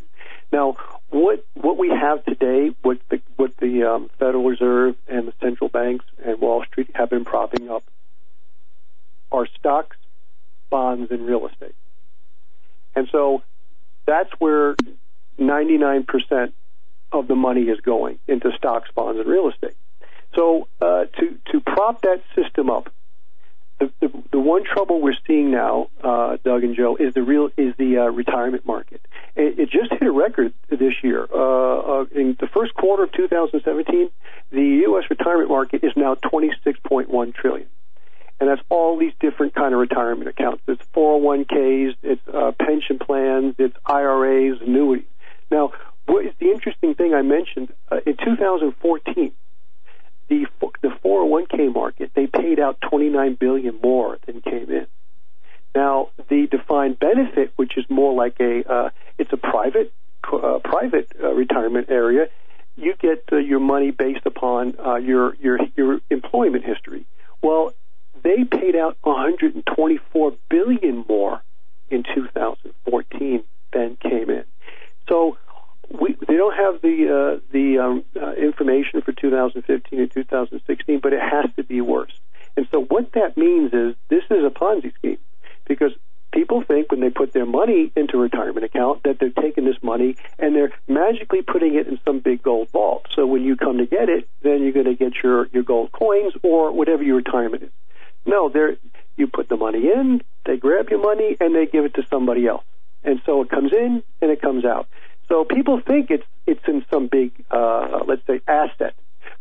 [0.52, 0.78] Now,
[1.10, 5.70] what what we have today, what the what the um, Federal Reserve and the central
[5.70, 7.84] banks and Wall Street have been propping up
[9.32, 9.98] are stocks,
[10.70, 11.76] bonds, and real estate.
[12.96, 13.44] And so
[14.06, 14.76] that's where
[15.40, 16.54] 99%
[17.12, 19.76] of the money is going into stocks, bonds, and real estate.
[20.36, 22.92] So uh, to to prop that system up,
[23.80, 27.50] the, the, the one trouble we're seeing now, uh, Doug and Joe, is the real
[27.58, 29.02] is the uh, retirement market.
[29.36, 31.28] It, it, just hit a record this year.
[31.32, 34.10] Uh, uh in the first quarter of 2017,
[34.52, 35.04] the U.S.
[35.10, 37.68] retirement market is now 26.1 trillion,
[38.40, 40.64] and that's all these different kind of retirement accounts.
[40.68, 45.06] It's 401ks, it's uh, pension plans, it's IRAs, annuities.
[45.52, 45.74] Now,
[46.08, 49.32] what is the interesting thing I mentioned uh, in 2014?
[50.30, 50.46] The
[50.82, 54.88] the 401k market they paid out 29 billion more than came in.
[55.74, 59.94] Now, the defined benefit, which is more like a uh, it's a private
[60.32, 62.28] uh, private uh, retirement area,
[62.76, 67.06] you get uh, your money based upon uh, your your your employment history.
[67.42, 67.74] Well,
[68.24, 71.42] they paid out 124 billion more
[71.90, 74.44] in 2014 than came in.
[75.08, 75.38] So
[75.90, 81.14] we they don't have the uh, the um, uh, information for 2015 and 2016, but
[81.14, 82.12] it has to be worse.
[82.56, 85.20] And so what that means is this is a Ponzi scheme
[85.68, 85.92] because
[86.34, 89.82] people think when they put their money into a retirement account that they're taking this
[89.82, 93.06] money and they're magically putting it in some big gold vault.
[93.16, 95.92] So when you come to get it, then you're going to get your your gold
[95.92, 97.72] coins or whatever your retirement is.
[98.26, 98.78] No, they're
[99.16, 102.48] you put the money in, they grab your money and they give it to somebody
[102.48, 102.64] else.
[103.04, 104.88] And so it comes in and it comes out.
[105.30, 108.96] So people think it's it's in some big uh, let's say asset.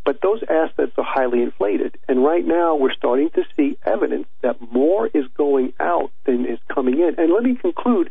[0.04, 1.98] But those assets are highly inflated.
[2.08, 6.60] And right now we're starting to see evidence that more is going out than is
[6.72, 7.16] coming in.
[7.18, 8.10] And let me conclude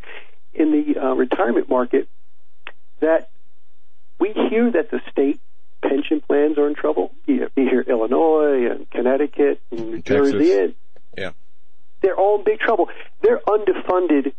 [0.53, 2.09] in the uh, retirement market
[2.99, 3.29] that
[4.19, 5.39] we hear that the state
[5.81, 7.11] pension plans are in trouble.
[7.25, 10.51] You, hear Illinois and Connecticut and New Jersey.
[10.53, 10.75] And
[11.17, 11.31] Yeah.
[12.01, 12.89] they're all in big trouble.
[13.21, 14.33] They're underfunded.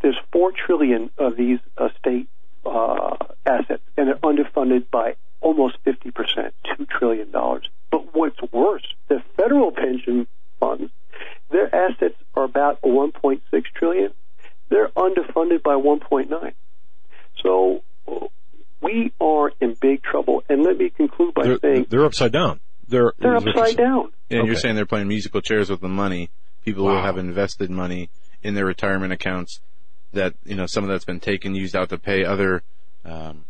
[0.00, 2.28] There's four trillion of these uh, state
[2.64, 7.68] uh, assets, and they're underfunded by almost 50 percent, two trillion dollars.
[7.90, 10.26] But what's worse, the federal pension
[10.60, 10.90] funds,
[11.50, 13.40] their assets are about 1.6
[13.74, 14.12] trillion.
[14.70, 16.52] They're underfunded by 1.9.
[17.42, 18.26] So uh,
[18.80, 20.42] we are in big trouble.
[20.48, 22.60] And let me conclude by They're, saying they're upside down.
[22.88, 24.12] They're they're upside down.
[24.30, 26.30] And you're saying they're playing musical chairs with the money.
[26.64, 26.94] People Wow.
[26.94, 28.08] will have invested money
[28.42, 29.60] in their retirement accounts
[30.12, 32.62] that, you know, some of that's been taken, used out to pay other,
[33.04, 33.44] um,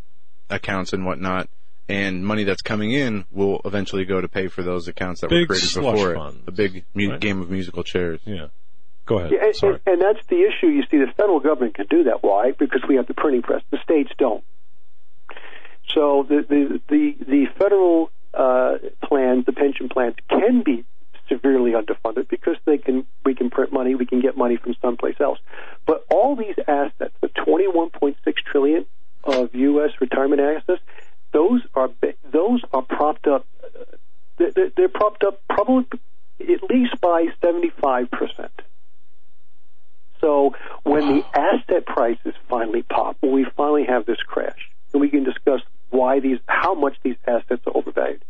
[0.50, 1.48] accounts and whatnot.
[1.88, 5.46] And money that's coming in will eventually go to pay for those accounts that were
[5.46, 6.48] created slush before funds, it.
[6.48, 7.20] A big mu- right?
[7.20, 8.20] game of musical chairs.
[8.24, 8.46] Yeah.
[9.04, 9.32] Go ahead.
[9.32, 9.80] Yeah, and, Sorry.
[9.84, 10.68] and, and that's the issue.
[10.68, 12.22] You see, the federal government can do that.
[12.22, 12.52] Why?
[12.52, 13.62] Because we have the printing press.
[13.70, 14.44] The states don't.
[15.92, 20.84] So the the the, the federal uh, plans, the pension plans, can be
[21.32, 25.16] severely underfunded because they can we can print money, we can get money from someplace
[25.20, 25.38] else.
[25.86, 28.16] But all these assets, the 21.6
[28.50, 28.86] trillion
[29.24, 29.90] of U.S.
[30.00, 30.82] retirement assets,
[31.32, 31.90] those are
[32.32, 33.46] those are propped up.
[33.64, 33.96] uh,
[34.38, 35.86] They're, they're propped up probably
[36.40, 38.62] at least by 75 percent.
[40.20, 45.08] So when the asset prices finally pop, when we finally have this crash, and we
[45.08, 48.22] can discuss why these, how much these assets are overvalued,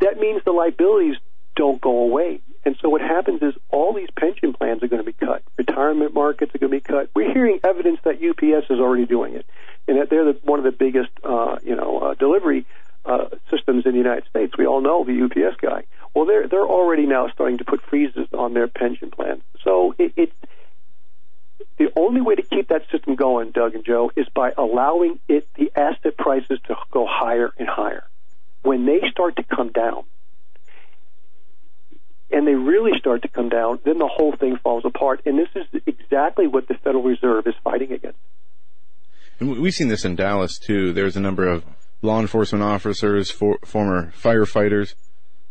[0.00, 1.16] that means the liabilities
[1.56, 2.40] don't go away.
[2.64, 5.42] And so what happens is all these pension plans are going to be cut.
[5.58, 7.10] Retirement markets are going to be cut.
[7.14, 9.46] We're hearing evidence that UPS is already doing it,
[9.86, 12.64] and that they're the, one of the biggest, uh, you know, uh, delivery
[13.04, 14.56] uh, systems in the United States.
[14.56, 15.84] We all know the UPS guy.
[16.14, 19.42] Well, they're they're already now starting to put freezes on their pension plans.
[19.62, 20.32] So it, it
[21.76, 25.46] the only way to keep that system going, Doug and Joe, is by allowing it
[25.54, 28.04] the asset prices to go higher and higher.
[28.62, 30.04] When they start to come down,
[32.30, 35.20] and they really start to come down, then the whole thing falls apart.
[35.26, 38.18] And this is exactly what the Federal Reserve is fighting against.
[39.40, 40.92] And we- we've seen this in Dallas too.
[40.92, 41.64] There's a number of
[42.02, 44.94] law enforcement officers, for, former firefighters,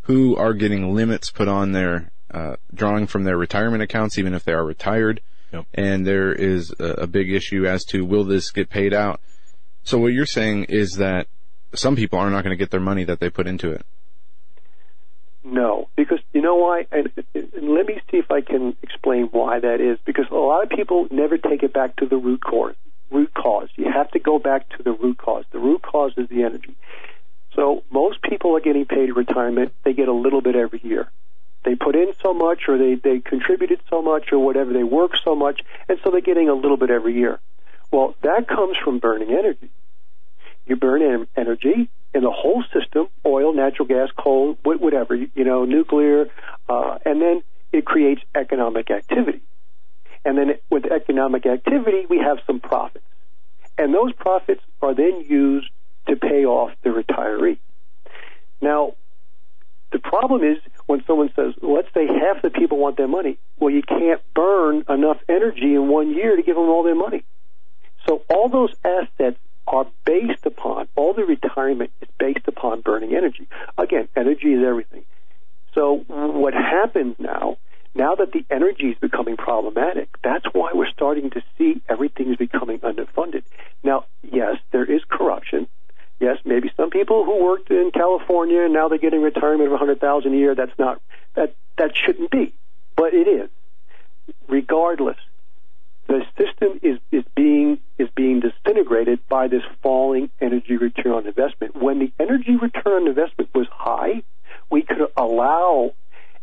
[0.04, 4.44] who are getting limits put on their uh, drawing from their retirement accounts, even if
[4.44, 5.22] they are retired.
[5.52, 5.66] Yep.
[5.76, 9.22] And there is a, a big issue as to will this get paid out.
[9.84, 11.28] So what you're saying is that
[11.76, 13.86] some people are not going to get their money that they put into it.
[15.44, 16.86] No, because you know why?
[16.92, 20.00] And, and let me see if I can explain why that is.
[20.06, 22.76] Because a lot of people never take it back to the root cause.
[23.12, 23.70] Root cause.
[23.76, 25.44] You have to go back to the root cause.
[25.52, 26.76] The root cause is the energy.
[27.56, 29.74] So most people are getting paid retirement.
[29.84, 31.10] They get a little bit every year.
[31.66, 34.74] They put in so much, or they they contributed so much, or whatever.
[34.74, 37.40] They work so much, and so they're getting a little bit every year.
[37.92, 39.70] Well, that comes from burning energy.
[40.66, 45.44] You burn en- energy in the whole system, oil, natural gas, coal, whatever, you you
[45.44, 46.28] know, nuclear,
[46.70, 49.42] uh, and then it creates economic activity.
[50.26, 53.04] And then with economic activity, we have some profits.
[53.78, 55.70] And those profits are then used
[56.08, 57.58] to pay off the retiree.
[58.62, 58.94] Now,
[59.92, 63.38] the problem is when someone says, let's say half the people want their money.
[63.60, 67.24] Well, you can't burn enough energy in one year to give them all their money.
[68.08, 73.48] So all those assets are based upon, all the retirement is based upon burning energy.
[73.78, 75.04] Again, energy is everything.
[75.74, 77.58] So what happens now,
[77.96, 82.38] now that the energy is becoming problematic, that's why we're starting to see everything is
[82.38, 83.44] becoming underfunded.
[83.84, 85.68] Now, yes, there is corruption.
[86.20, 89.78] Yes, maybe some people who worked in California and now they're getting retirement of a
[89.78, 90.56] hundred thousand a year.
[90.56, 91.02] That's not
[91.36, 92.54] that that shouldn't be,
[92.96, 93.50] but it is.
[94.48, 95.18] Regardless,
[96.08, 101.76] the system is, is being is being disintegrated by this falling energy return on investment.
[101.76, 104.24] When the energy return on investment was high,
[104.70, 105.94] we could allow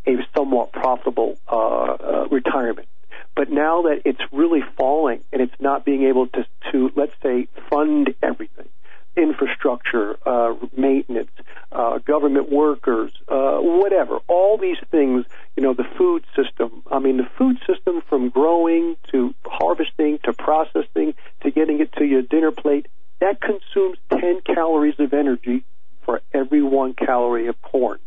[0.07, 2.89] a somewhat profitable uh, uh, retirement.
[3.35, 7.49] But now that it's really falling and it's not being able to, to let's say,
[7.69, 8.69] fund everything,
[9.17, 11.31] infrastructure, uh, maintenance,
[11.73, 15.25] uh, government workers, uh, whatever, all these things,
[15.57, 16.83] you know, the food system.
[16.91, 22.05] I mean, the food system from growing to harvesting to processing to getting it to
[22.05, 22.87] your dinner plate,
[23.21, 25.65] that consumes 10 calories of energy
[26.05, 27.99] for every one calorie of corn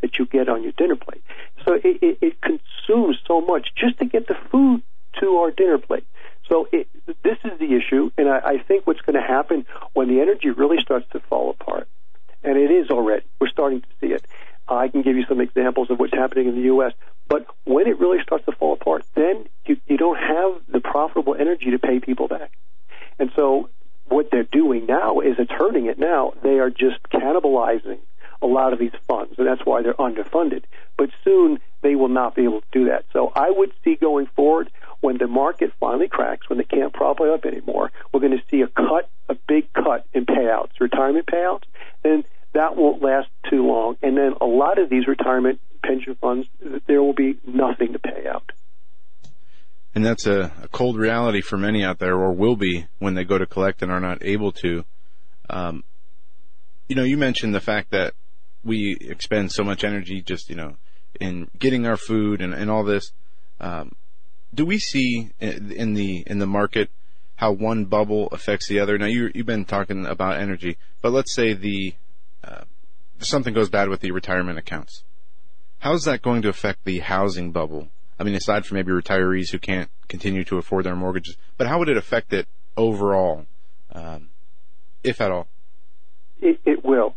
[0.00, 1.22] that you get on your dinner plate.
[1.64, 4.82] So it, it, it consumes so much just to get the food
[5.20, 6.06] to our dinner plate.
[6.50, 6.88] So it,
[7.22, 10.50] this is the issue, and I, I think what's going to happen when the energy
[10.50, 11.88] really starts to fall apart,
[12.42, 13.24] and it is already.
[13.40, 14.26] We're starting to see it.
[14.68, 16.92] I can give you some examples of what's happening in the U.S.
[17.28, 21.36] But when it really starts to fall apart, then you, you don't have the profitable
[21.36, 22.50] energy to pay people back.
[23.20, 23.70] And so
[24.08, 26.34] what they're doing now is it's hurting it now.
[26.42, 27.98] They are just cannibalizing
[28.42, 30.64] a lot of these funds, and that's why they're underfunded.
[30.96, 33.04] But soon they will not be able to do that.
[33.12, 37.20] So I would see going forward when the market finally cracks, when they can't prop
[37.20, 41.26] it up anymore, we're going to see a cut, a big cut in payouts, retirement
[41.26, 41.64] payouts,
[42.04, 43.96] and that won't last too long.
[44.02, 46.46] And then a lot of these retirement pension funds,
[46.86, 48.52] there will be nothing to pay out.
[49.94, 53.24] And that's a, a cold reality for many out there, or will be when they
[53.24, 54.84] go to collect and are not able to.
[55.48, 55.82] Um,
[56.88, 58.14] you know, you mentioned the fact that
[58.62, 60.76] we expend so much energy just, you know,
[61.20, 63.12] in getting our food and, and all this.
[63.60, 63.92] Um,
[64.54, 66.90] do we see in the in the market
[67.36, 68.98] how one bubble affects the other?
[68.98, 71.94] Now you you've been talking about energy, but let's say the
[72.42, 72.64] uh,
[73.18, 75.04] something goes bad with the retirement accounts.
[75.80, 77.88] How is that going to affect the housing bubble?
[78.18, 81.78] I mean, aside from maybe retirees who can't continue to afford their mortgages, but how
[81.78, 83.46] would it affect it overall,
[83.92, 84.28] um,
[85.02, 85.48] if at all?
[86.42, 87.14] It, it will.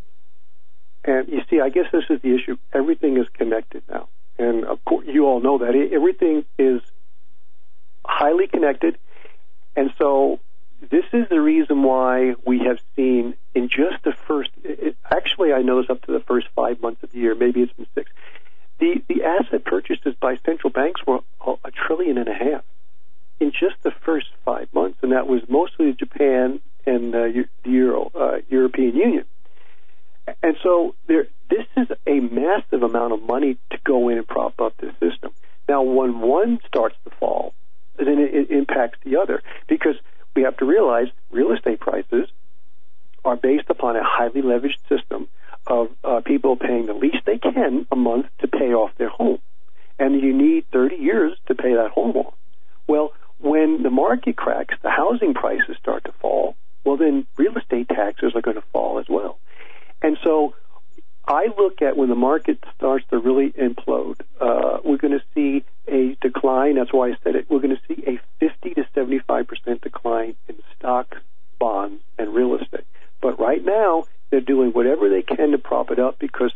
[1.04, 2.58] And you see, I guess this is the issue.
[2.74, 4.08] Everything is connected now.
[4.39, 5.76] And of course, you all know that.
[5.91, 6.82] Everything is
[8.06, 8.98] highly connected.
[9.76, 10.39] And so
[10.89, 15.62] this is the reason why we have seen in just the first, it, actually, I
[15.62, 18.12] know it's up to the first five months of the year, maybe it's been six.
[18.80, 21.20] The, the asset purchases by central banks were
[21.63, 22.63] a trillion and a half
[23.39, 27.28] in just the first five months, and that was mostly Japan and uh,
[27.63, 29.26] the Euro, uh, European Union.
[30.42, 34.60] And so there, this is a massive amount of money to go in and prop
[34.60, 35.32] up this system.
[35.68, 37.54] Now, when one starts to fall,
[37.97, 39.95] then it, it impacts the other because
[40.36, 42.27] we have to realize real estate prices
[43.25, 45.27] are based upon a highly leveraged system
[45.67, 49.39] of uh, people paying the least they can a month to pay off their home.
[49.99, 52.34] And you need 30 years to pay that home off.
[52.88, 57.88] Well, when the market cracks, the housing prices start to fall, well, then real estate
[57.89, 59.38] taxes are going to fall as well.
[60.01, 60.53] And so
[61.26, 65.64] I look at when the market starts to really implode, uh, we're going to see
[65.88, 66.76] a decline.
[66.76, 67.50] That's why I said it.
[67.50, 71.16] We're going to see a 50 to 75 percent decline in stock,
[71.60, 72.86] bonds, and real estate.
[73.22, 76.52] But right now, they're doing whatever they can to prop it up because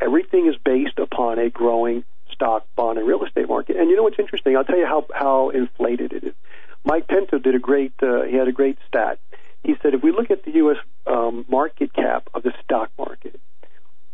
[0.00, 3.76] everything is based upon a growing stock, bond, and real estate market.
[3.76, 4.56] And you know what's interesting?
[4.56, 6.34] I'll tell you how how inflated it is.
[6.84, 7.92] Mike Pinto did a great.
[8.02, 9.18] Uh, he had a great stat.
[9.62, 10.78] He said if we look at the U.S.
[11.06, 13.40] Um, market cap of the stock market,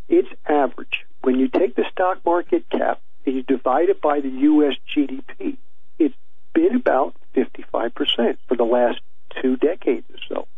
[0.09, 4.29] its average, when you take the stock market cap and you divide it by the
[4.29, 4.75] U.S.
[4.95, 5.57] GDP,
[5.99, 6.15] it's
[6.55, 9.01] been about 55% for the last
[9.43, 10.49] two decades or so.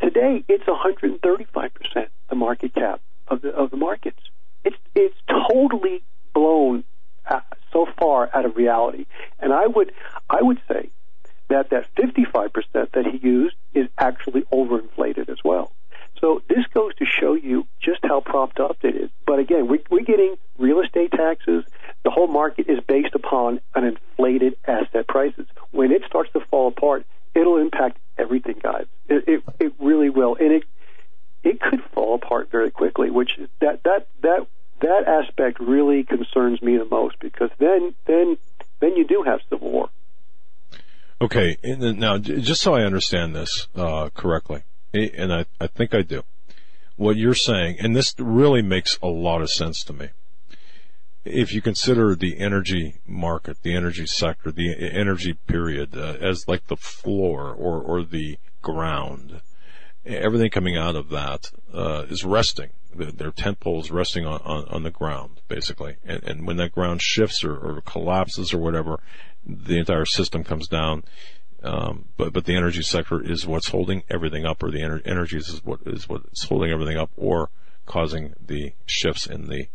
[0.00, 4.20] Today, it's 135% the market cap of the of the markets.
[4.64, 6.02] It's it's totally
[6.34, 6.84] blown
[7.26, 7.40] uh,
[7.72, 9.06] so far out of reality,
[9.40, 9.92] and I would
[10.28, 10.90] I would say
[11.48, 12.50] that that 55%
[12.92, 15.72] that he used is actually overinflated as well.
[16.20, 19.10] So this goes to show you just how propped up it is.
[19.26, 21.64] But again, we, we're getting real estate taxes.
[22.04, 25.46] The whole market is based upon an inflated asset prices.
[25.72, 28.86] When it starts to fall apart, it'll impact everything, guys.
[29.08, 30.64] It, it, it really will, and it
[31.44, 33.10] it could fall apart very quickly.
[33.10, 34.46] Which that that that
[34.80, 38.36] that aspect really concerns me the most because then then
[38.80, 39.90] then you do have civil war.
[41.20, 44.64] Okay, now just so I understand this uh, correctly,
[45.04, 46.22] and I, I think I do,
[46.96, 50.08] what you're saying, and this really makes a lot of sense to me.
[51.24, 56.66] if you consider the energy market, the energy sector, the energy period uh, as like
[56.68, 59.40] the floor or, or the ground,
[60.06, 62.70] everything coming out of that uh, is resting.
[62.94, 65.96] Their tent poles resting on, on, on, the ground, basically.
[66.04, 69.00] And, and when that ground shifts or, or, collapses or whatever,
[69.44, 71.04] the entire system comes down.
[71.66, 75.38] Um, but but the energy sector is what's holding everything up, or the ener- energy
[75.38, 77.50] is what is what's holding everything up, or
[77.86, 79.68] causing the shifts in the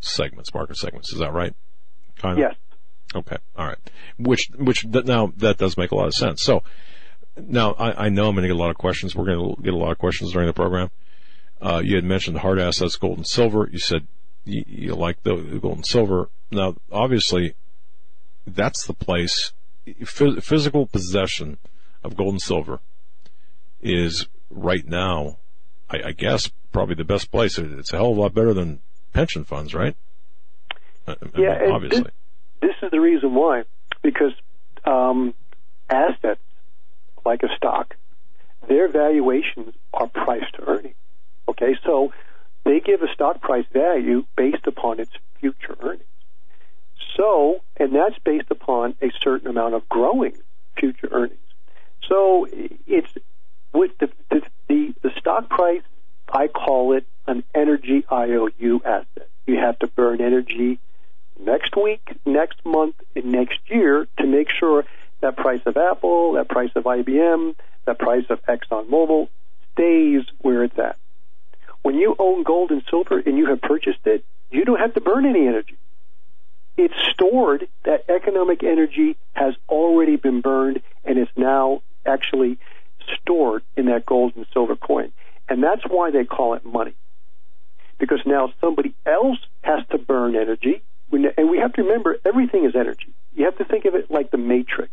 [0.00, 1.12] segments, market segments.
[1.12, 1.54] Is that right?
[2.16, 2.38] Kind of?
[2.38, 2.54] Yes.
[3.14, 3.36] Okay.
[3.56, 3.78] All right.
[4.18, 6.42] Which, which, now that does make a lot of sense.
[6.42, 6.62] So
[7.36, 9.14] now I, I know I'm going to get a lot of questions.
[9.14, 10.90] We're going to get a lot of questions during the program.
[11.60, 13.68] Uh, you had mentioned hard assets, gold and silver.
[13.70, 14.06] You said
[14.44, 16.28] you, you like the, the gold and silver.
[16.50, 17.54] Now, obviously,
[18.46, 19.52] that's the place.
[20.04, 21.58] Physical possession
[22.04, 22.80] of gold and silver
[23.80, 25.38] is right now,
[25.90, 27.58] I, I guess, probably the best place.
[27.58, 28.80] It's a hell of a lot better than
[29.12, 29.96] pension funds, right?
[31.06, 32.02] Uh, yeah, I mean, obviously.
[32.02, 32.12] This,
[32.60, 33.64] this, is the reason why,
[34.02, 34.32] because
[34.84, 35.34] um,
[35.90, 36.40] assets
[37.24, 37.96] like a stock,
[38.68, 40.94] their valuations are price to earning.
[41.48, 42.12] Okay, so
[42.64, 45.10] they give a stock price value based upon its
[45.40, 46.04] future earnings.
[47.16, 50.36] So, and that's based upon a certain amount of growing
[50.78, 51.38] future earnings.
[52.08, 53.12] So it's
[53.72, 55.82] with the the, the, the stock price
[56.32, 59.28] I call it an energy IOU asset.
[59.46, 60.78] You have to burn energy
[61.38, 64.84] next week, next month, and next year to make sure
[65.20, 69.28] that price of Apple, that price of IBM, that price of ExxonMobil
[69.72, 70.96] stays where it's at.
[71.82, 75.00] When you own gold and silver and you have purchased it, you don't have to
[75.00, 75.76] burn any energy.
[76.76, 82.58] It's stored, that economic energy has already been burned and is now actually
[83.20, 85.12] stored in that gold and silver coin.
[85.48, 86.94] And that's why they call it money.
[87.98, 90.82] Because now somebody else has to burn energy.
[91.12, 93.12] And we have to remember everything is energy.
[93.34, 94.92] You have to think of it like the matrix.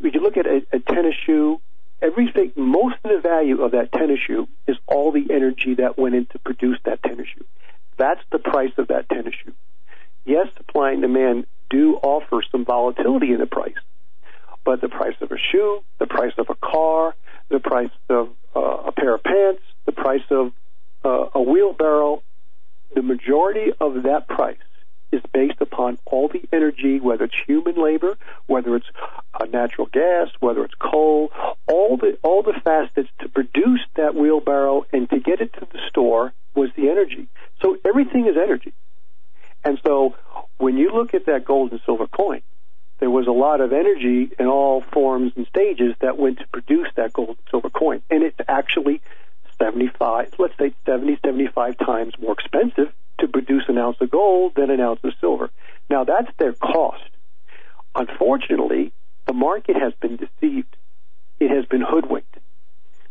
[0.00, 1.60] If you look at a, a tennis shoe,
[2.02, 6.14] everything, most of the value of that tennis shoe is all the energy that went
[6.14, 7.44] in to produce that tennis shoe.
[7.96, 9.52] That's the price of that tennis shoe.
[10.24, 13.78] Yes, supply and demand do offer some volatility in the price,
[14.64, 17.14] but the price of a shoe, the price of a car,
[17.48, 20.52] the price of uh, a pair of pants, the price of
[21.04, 22.22] uh, a wheelbarrow,
[22.94, 24.56] the majority of that price
[25.10, 28.86] is based upon all the energy, whether it's human labor, whether it's
[29.34, 31.30] uh, natural gas, whether it's coal,
[31.66, 35.78] all the all the facets to produce that wheelbarrow and to get it to the
[35.88, 37.28] store was the energy.
[37.62, 38.72] So everything is energy.
[39.68, 40.14] And so
[40.56, 42.40] when you look at that gold and silver coin,
[43.00, 46.88] there was a lot of energy in all forms and stages that went to produce
[46.96, 48.00] that gold and silver coin.
[48.08, 49.02] And it's actually
[49.58, 54.70] 75, let's say 70, 75 times more expensive to produce an ounce of gold than
[54.70, 55.50] an ounce of silver.
[55.90, 57.10] Now that's their cost.
[57.94, 58.94] Unfortunately,
[59.26, 60.74] the market has been deceived.
[61.40, 62.38] It has been hoodwinked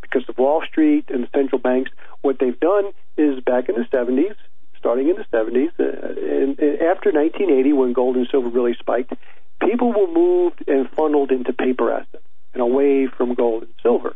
[0.02, 1.92] because of Wall Street and the central banks.
[2.22, 4.36] What they've done is back in the 70s,
[4.78, 9.14] starting in the 70s, uh, and, and after 1980, when gold and silver really spiked,
[9.62, 12.24] people were moved and funneled into paper assets
[12.54, 14.16] and away from gold and silver.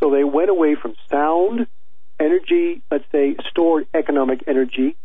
[0.00, 1.66] So they went away from sound
[2.18, 4.96] energy, let's say stored economic energy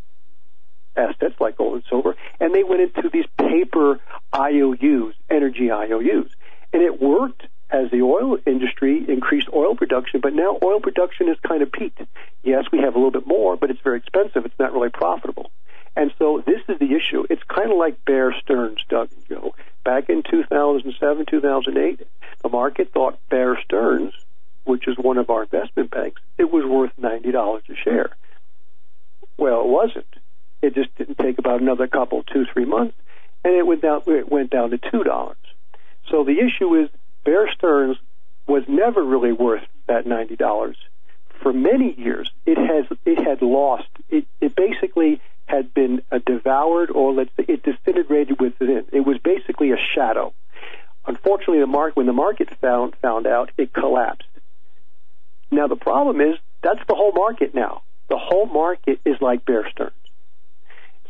[0.95, 3.99] assets like gold and silver, and they went into these paper
[4.33, 6.31] IOUs, energy IOUs.
[6.73, 11.37] And it worked as the oil industry increased oil production, but now oil production has
[11.45, 12.01] kind of peaked.
[12.43, 14.45] Yes, we have a little bit more, but it's very expensive.
[14.45, 15.51] It's not really profitable.
[15.95, 17.25] And so this is the issue.
[17.29, 19.55] It's kind of like Bear Stearns, Doug and Joe.
[19.83, 22.07] Back in 2007, 2008,
[22.43, 24.13] the market thought Bear Stearns,
[24.63, 28.11] which is one of our investment banks, it was worth $90 a share.
[29.37, 30.05] Well, it wasn't.
[30.61, 32.95] It just didn't take about another couple, two, three months,
[33.43, 34.01] and it went down.
[34.07, 35.37] It went down to two dollars.
[36.09, 36.89] So the issue is
[37.27, 37.97] Bear Stearns
[38.47, 40.77] was never really worth that ninety dollars.
[41.43, 43.89] For many years, it has it had lost.
[44.07, 48.85] It, it basically had been devoured, or let's say it disintegrated within.
[48.93, 50.33] It was basically a shadow.
[51.05, 54.29] Unfortunately, the market when the market found found out, it collapsed.
[55.51, 57.81] Now the problem is that's the whole market now.
[58.07, 59.91] The whole market is like Bear Stearns.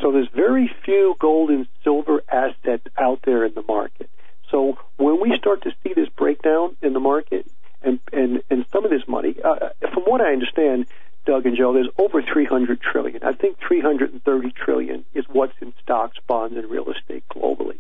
[0.01, 4.09] So there's very few gold and silver assets out there in the market.
[4.51, 7.49] So when we start to see this breakdown in the market
[7.81, 10.87] and and, and some of this money, uh, from what I understand,
[11.25, 13.23] Doug and Joe, there's over 300 trillion.
[13.23, 17.79] I think 330 trillion is what's in stocks, bonds, and real estate globally.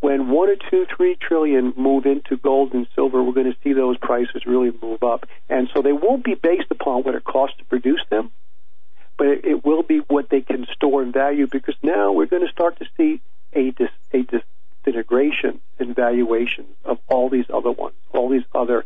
[0.00, 3.72] When one or two, three trillion move into gold and silver, we're going to see
[3.72, 5.26] those prices really move up.
[5.48, 8.30] And so they won't be based upon what it costs to produce them,
[9.16, 12.46] but it, it will be what they can store and value because now we're going
[12.46, 13.22] to start to see
[13.54, 14.22] a dis, a
[14.86, 18.84] disintegration and valuation of all these other ones, all these other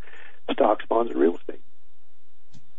[0.50, 1.60] stocks, bonds, and real estate.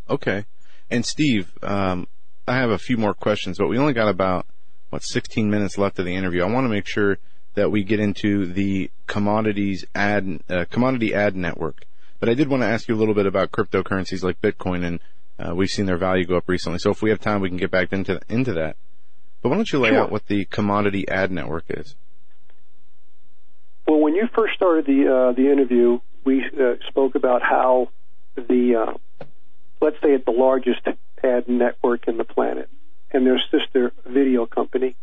[0.09, 0.45] Okay.
[0.89, 2.07] And Steve, um,
[2.47, 4.45] I have a few more questions, but we only got about
[4.89, 6.43] what 16 minutes left of the interview.
[6.43, 7.17] I want to make sure
[7.53, 11.86] that we get into the commodities ad uh, commodity ad network.
[12.19, 14.99] But I did want to ask you a little bit about cryptocurrencies like Bitcoin, and
[15.39, 16.80] uh, we've seen their value go up recently.
[16.80, 18.76] So if we have time, we can get back into into that.
[19.41, 20.01] But why don't you lay Sure.
[20.01, 21.95] out what the commodity ad network is?
[23.88, 27.90] Well, when you first started the uh, the interview, we uh, spoke about how
[28.36, 29.26] the uh,
[29.82, 30.82] let's say it's the largest
[31.24, 32.70] ad network in the planet,
[33.12, 34.96] and their sister video company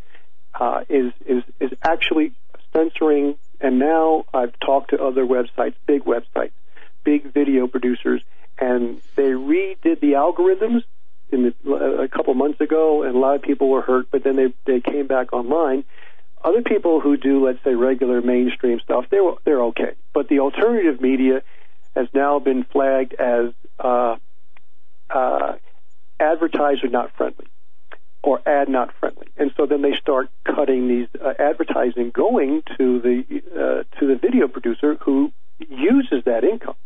[0.55, 2.33] uh, is is is actually
[2.73, 3.37] censoring.
[3.61, 6.53] And now I've talked to other websites, big websites,
[7.03, 8.23] big video producers,
[8.59, 10.85] and they redid the algorithms
[11.31, 14.07] in the, a couple months ago, and a lot of people were hurt.
[14.13, 15.85] But then they they came back online.
[16.43, 19.95] Other people who do, let's say, regular mainstream stuff, they're they're okay.
[20.13, 21.43] But the alternative media
[21.97, 24.17] has now been flagged as uh,
[25.11, 25.55] uh,
[26.21, 27.47] advertiser not friendly
[28.23, 33.01] or ad not friendly, and so then they start cutting these uh, advertising going to
[33.01, 36.77] the uh, to the video producer who uses that income,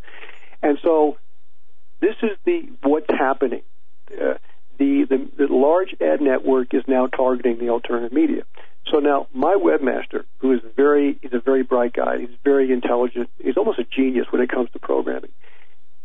[0.63, 1.19] and so
[2.01, 3.63] this is the what's happening.
[4.79, 8.43] The, the the large ad network is now targeting the alternative media.
[8.91, 13.31] So now my webmaster, who is very he's a very bright guy, he's very intelligent,
[13.43, 15.31] he's almost a genius when it comes to programming.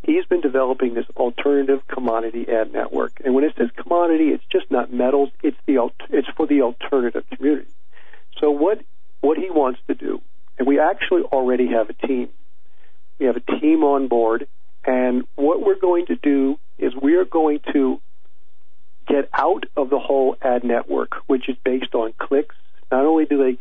[0.04, 4.70] He's been developing this alternative commodity ad network, and when it says commodity, it's just
[4.72, 7.72] not metals; it's the it's for the alternative community.
[8.40, 8.82] So what
[9.22, 10.22] what he wants to do,
[10.58, 12.30] and we actually already have a team.
[13.20, 14.48] We have a team on board,
[14.86, 18.00] and what we're going to do is we are going to
[19.08, 22.56] get out of the whole ad network, which is based on clicks.
[22.92, 23.58] Not only do they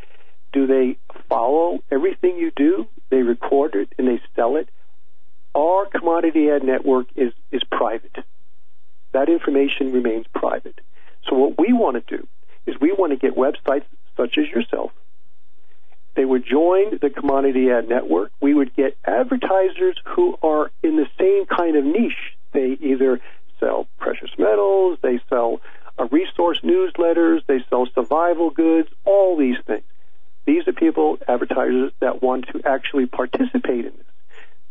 [0.52, 0.96] do they
[1.28, 4.68] follow everything you do, they record it and they sell it.
[5.54, 8.16] Our commodity ad network is is private.
[9.12, 10.80] That information remains private.
[11.28, 12.26] So what we want to do
[12.66, 13.84] is we want to get websites
[14.16, 14.92] such as yourself.
[16.14, 18.32] They would join the commodity ad network.
[18.40, 22.36] We would get advertisers who are in the same kind of niche.
[22.52, 23.20] They either
[23.60, 25.60] sell precious metals, they sell
[25.98, 29.84] uh, resource newsletters, they sell survival goods, all these things.
[30.46, 34.06] These are people, advertisers, that want to actually participate in this.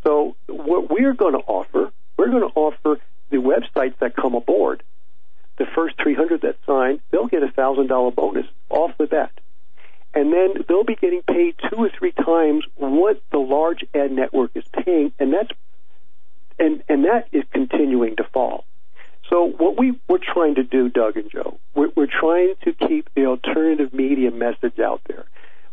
[0.03, 4.83] So what we're going to offer, we're going to offer the websites that come aboard.
[5.57, 9.31] The first 300 that sign, they'll get a thousand dollar bonus off the bat,
[10.13, 14.51] and then they'll be getting paid two or three times what the large ad network
[14.55, 15.51] is paying, and that's
[16.59, 18.65] and and that is continuing to fall.
[19.29, 23.09] So what we we're trying to do, Doug and Joe, we're, we're trying to keep
[23.15, 25.25] the alternative media message out there.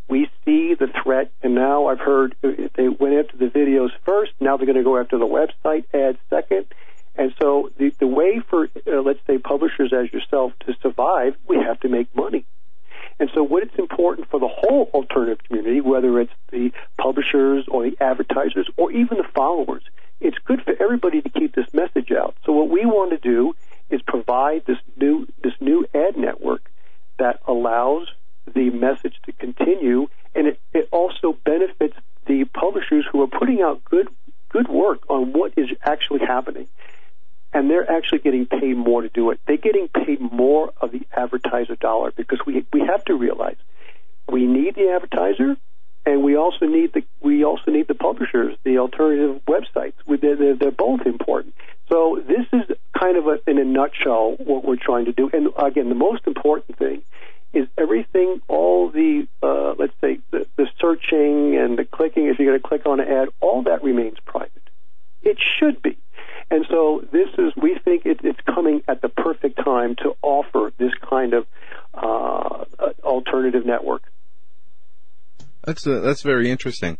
[0.08, 4.32] We see the threat, and now I've heard they went after the videos first.
[4.40, 6.66] Now they're going to go after the website ads second.
[7.14, 11.56] And so the, the way for, uh, let's say, publishers as yourself to survive, we
[11.56, 12.46] have to make money.
[13.20, 17.84] And so what it's important for the whole alternative community, whether it's the publishers or
[17.84, 19.82] the advertisers or even the followers,
[20.22, 22.34] it's good for everybody to keep this message out.
[22.44, 23.54] So what we want to do
[23.90, 26.70] is provide this new, this new ad network
[27.18, 28.08] that allows
[28.52, 31.94] the message to continue and it, it also benefits
[32.26, 34.08] the publishers who are putting out good,
[34.48, 36.68] good work on what is actually happening
[37.52, 39.40] and they're actually getting paid more to do it.
[39.46, 43.56] They're getting paid more of the advertiser dollar because we we have to realize
[44.28, 45.56] we need the advertiser,
[46.04, 49.94] and we also need the we also need the publishers, the alternative websites.
[50.06, 51.54] We- They're, they're, they're both important.
[51.88, 55.30] So this is kind of a, in a nutshell what we're trying to do.
[55.32, 57.02] And again, the most important thing
[57.52, 62.26] is everything, all the uh, let's say the, the searching and the clicking.
[62.26, 64.50] If you're going to click on an ad, all that remains private.
[65.22, 65.98] It should be.
[66.50, 70.72] And so this is, we think it, it's coming at the perfect time to offer
[70.76, 71.46] this kind of
[71.94, 72.64] uh,
[73.02, 74.02] alternative network.
[75.64, 76.98] That's uh, that's very interesting.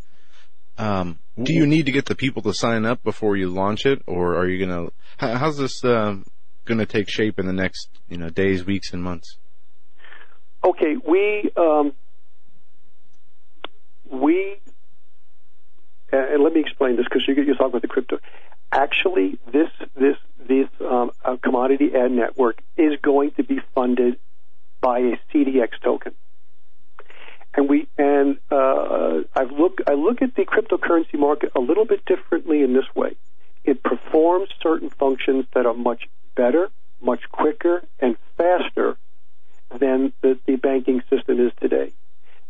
[0.77, 4.01] Um, do you need to get the people to sign up before you launch it,
[4.07, 4.89] or are you gonna?
[5.17, 6.25] How, how's this um,
[6.65, 9.37] gonna take shape in the next you know days, weeks, and months?
[10.63, 11.93] Okay, we um,
[14.09, 14.57] we
[16.11, 18.19] and let me explain this because you you talk about the crypto.
[18.71, 24.17] Actually, this this this um, uh, commodity ad network is going to be funded
[24.81, 26.13] by a CDX token.
[27.55, 32.03] And we and uh, I look I look at the cryptocurrency market a little bit
[32.05, 33.15] differently in this way.
[33.63, 36.69] It performs certain functions that are much better,
[37.01, 38.97] much quicker and faster
[39.79, 41.93] than the, the banking system is today.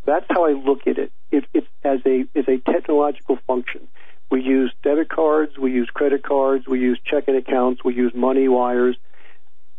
[0.06, 1.12] That's how I look at it.
[1.32, 3.88] it it's as a as a technological function.
[4.30, 8.48] We use debit cards, we use credit cards, we use checking accounts, we use money
[8.48, 8.96] wires.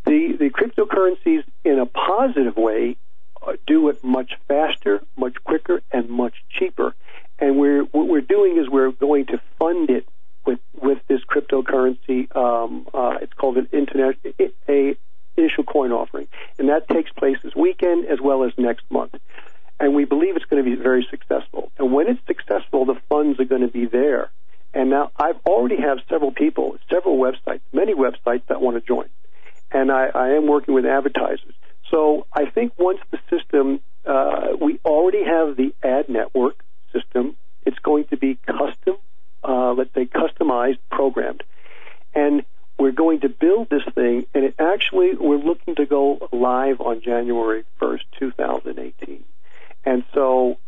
[0.05, 2.97] The the cryptocurrencies, in a positive way,
[3.66, 6.95] do it much faster, much quicker, and much cheaper.
[7.38, 10.07] And we're what we're doing is we're going to fund it
[10.45, 12.34] with with this cryptocurrency.
[12.34, 14.16] Um, uh, it's called an internet
[14.68, 14.97] a
[15.36, 16.28] initial coin offering,
[16.59, 19.16] and that takes place this weekend as well as next month.
[19.80, 21.72] And we believe it's going to be very successful.
[21.78, 24.30] And when it's successful, the funds are going to be there.
[24.72, 29.09] And now I've already have several people, several websites, many websites that want to join.
[29.72, 31.55] And I, I am working with advertisers.
[31.95, 37.36] So I think once the system, uh, we already have the ad network system.
[37.64, 38.97] It's going to be custom,
[39.45, 41.45] uh, let's say customized, programmed.
[42.12, 42.45] And
[42.80, 47.01] we're going to build this thing, and it actually, we're looking to go live on
[47.01, 49.22] January 1st, 2018.
[49.84, 50.59] And so.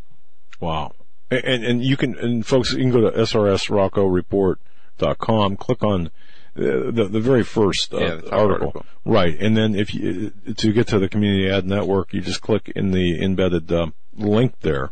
[0.61, 0.93] Wow.
[1.29, 6.13] And, and you can, and folks, you can go to srsroccoreport.com, click on
[6.57, 8.87] the, the, the very first uh, Yeah, the top article.
[9.05, 9.37] Right.
[9.39, 12.91] And then if you, to get to the commodity ad network, you just click in
[12.91, 14.91] the embedded uh, link there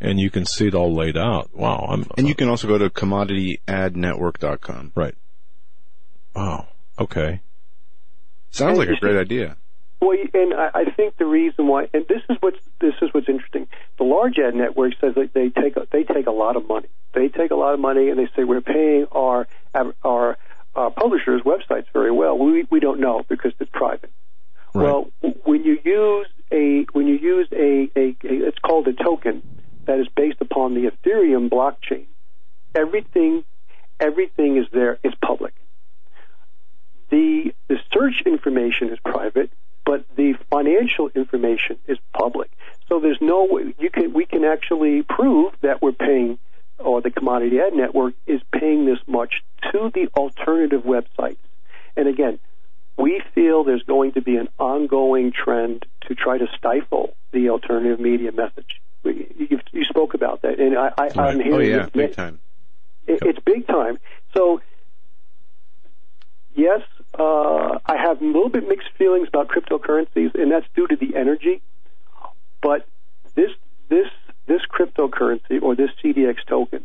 [0.00, 1.50] and you can see it all laid out.
[1.54, 1.86] Wow.
[1.88, 4.92] I'm, And you can also go to commodityadnetwork.com.
[4.94, 5.14] right.
[6.34, 6.68] Wow.
[6.98, 7.40] Okay.
[8.50, 9.56] Sounds like a great idea.
[10.00, 13.28] Well, and I I think the reason why, and this is what's this is what's
[13.28, 13.68] interesting.
[13.98, 16.88] The large ad network says that they take a, they take a lot of money.
[17.14, 19.46] They take a lot of money, and they say we're paying our
[20.04, 20.36] our
[20.76, 22.38] uh, publishers' websites very well.
[22.38, 24.10] We we don't know because it's private.
[24.74, 24.84] Right.
[24.84, 25.10] Well,
[25.44, 29.42] when you use a when you use a, a, a it's called a token
[29.86, 32.06] that is based upon the Ethereum blockchain.
[32.74, 33.44] Everything
[34.00, 35.54] everything is there is public.
[37.10, 39.50] The the search information is private,
[39.84, 42.50] but the financial information is public.
[42.88, 46.38] So there's no way you can we can actually prove that we're paying
[46.78, 51.38] or the commodity ad network is paying this much to the alternative websites.
[51.96, 52.38] And again,
[52.96, 58.00] we feel there's going to be an ongoing trend to try to stifle the alternative
[58.00, 58.80] media message.
[59.02, 61.36] We- You, you spoke about that, and I, I, I'm Right.
[61.46, 62.40] hearing Oh yeah, it- big time.
[63.06, 63.98] it, it's big time.
[64.34, 64.60] So,
[66.54, 66.80] yes,
[67.18, 71.16] uh, I have a little bit mixed feelings about cryptocurrencies, and that's due to the
[71.16, 71.62] energy.
[72.62, 72.86] But
[73.34, 73.50] this
[73.88, 74.08] this
[74.46, 76.84] this cryptocurrency or this CDX token,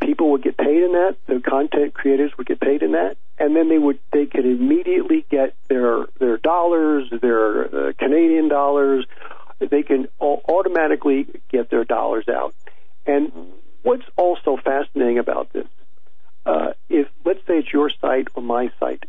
[0.00, 1.16] people would get paid in that.
[1.26, 5.24] The content creators would get paid in that, and then they would they could immediately
[5.30, 9.06] get their their dollars, their uh, Canadian dollars.
[9.58, 12.54] They can automatically get their dollars out.
[13.06, 13.30] And
[13.82, 15.66] what's also fascinating about this,
[16.46, 19.04] uh, if let's say it's your site or my site,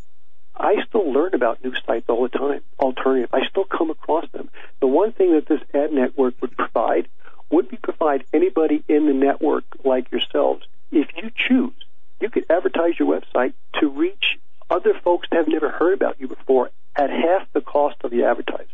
[0.58, 3.30] I still learn about new sites all the time, alternative.
[3.34, 4.49] I still come across them.
[4.82, 7.08] The one thing that this ad network would provide
[7.52, 11.74] would be provide anybody in the network like yourselves, if you choose,
[12.20, 14.39] you could advertise your website to reach
[14.70, 18.24] other folks that have never heard about you before at half the cost of the
[18.24, 18.68] advertiser.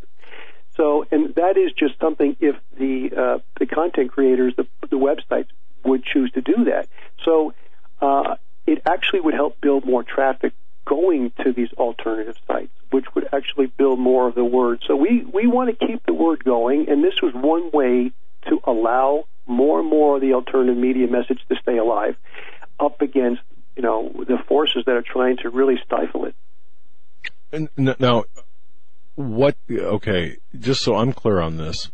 [0.75, 5.47] So, and that is just something if the uh, the content creators, the, the websites
[5.83, 6.87] would choose to do that.
[7.25, 7.53] So,
[7.99, 8.35] uh,
[8.67, 10.53] it actually would help build more traffic
[10.85, 14.83] going to these alternative sites, which would actually build more of the word.
[14.87, 18.11] So we we want to keep the word going, and this was one way
[18.49, 22.15] to allow more and more of the alternative media message to stay alive,
[22.79, 23.41] up against
[23.75, 26.35] you know the forces that are trying to really stifle it.
[27.51, 27.69] And
[27.99, 28.25] now,
[29.15, 29.55] what?
[29.69, 31.91] Okay, just so I'm clear on this,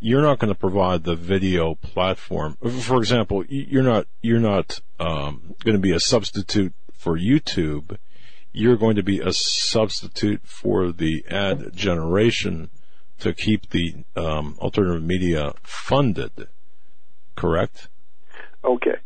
[0.00, 2.56] you're not going to provide the video platform.
[2.56, 7.96] For example, you're not you're not um, going to be a substitute for YouTube.
[8.52, 12.68] You're going to be a substitute for the ad generation
[13.22, 16.48] to keep the um, alternative media funded.
[17.36, 17.88] Correct?
[18.64, 18.96] Okay.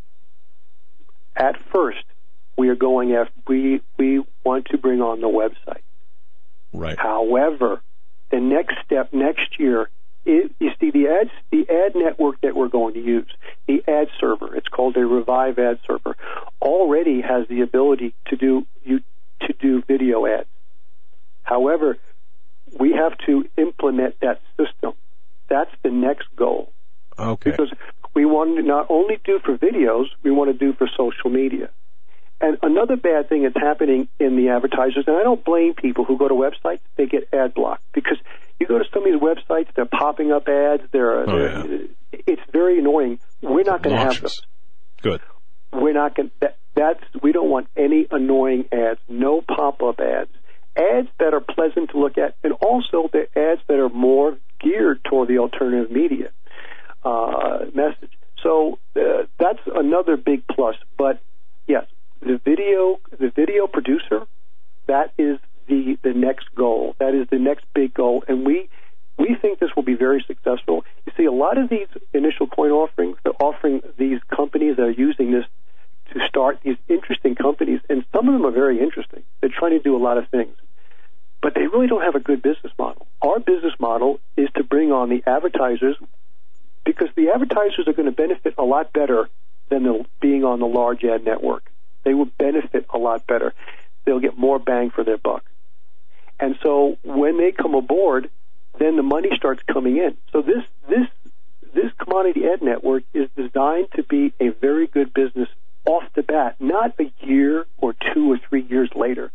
[1.37, 2.05] At first,
[2.57, 5.83] we are going after we we want to bring on the website.
[6.73, 6.99] Right.
[6.99, 7.83] However,
[8.31, 9.91] the next step next year,
[10.25, 10.51] you
[10.81, 13.31] see the ads, the ad network that we're going to use,
[13.67, 14.57] the ad server.
[14.57, 16.17] It's called a Revive ad server.
[16.61, 19.01] Already has the ability to do you
[19.43, 20.49] to do video ads.
[21.43, 21.99] However,
[22.79, 24.93] we have to implement that system.
[25.49, 26.73] That's the next goal
[27.19, 27.51] Okay.
[27.51, 27.73] because
[28.14, 31.71] we want to not only do for videos, we want to do for social media.
[32.41, 36.19] And another bad thing that's happening in the advertisers, and I don't blame people who
[36.19, 38.19] go to websites, they get ad blocked because
[38.61, 40.83] you go to some of these websites, they're popping up ads.
[40.93, 43.21] They're, Oh, they're it's very annoying.
[43.41, 44.41] We're not going to have those.
[45.03, 45.21] Good.
[45.73, 46.31] We're not going.
[46.41, 49.01] That, that's we don't want any annoying ads.
[49.09, 50.31] No pop up ads.
[50.77, 55.03] Ads that are pleasant to look at, and also the ads that are more geared
[55.05, 56.31] toward the alternative media
[57.05, 58.12] uh, message.
[58.43, 60.77] So uh, that's another big plus.
[60.97, 61.20] But
[61.66, 61.87] yes,
[62.20, 64.27] the video, the video producer,
[64.87, 66.95] that is the the next goal.
[66.99, 68.68] That is the next big goal, and we
[69.18, 70.85] we think this will be very successful.
[71.07, 74.91] You see, a lot of these initial coin offerings, they're offering these companies that are
[74.91, 75.45] using this
[76.12, 79.22] to start these interesting companies, and some of them are very interesting.
[79.41, 80.55] They're trying to do a lot of things,
[81.47, 83.07] but they really don't have a good business model.
[83.23, 85.95] Our business model is to bring on the advertisers
[86.85, 89.29] because the advertisers are going to benefit a lot better
[89.69, 91.71] than the, being on the large ad network.
[92.03, 93.55] They will benefit a lot better.
[94.05, 95.45] They'll get more bang for their buck.
[96.41, 98.29] And so when they come aboard,
[98.81, 100.17] then the money starts coming in.
[100.33, 101.07] So this this
[101.73, 105.49] this commodity ad network is designed to be a very good business
[105.87, 109.31] off the bat, not a year or two or three years later.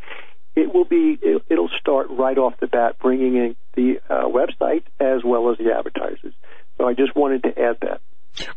[0.56, 4.84] It will be it, will start right off the bat, bringing in the uh, website
[5.00, 6.34] as well as the advertisers.
[6.78, 8.02] So I just wanted to add that.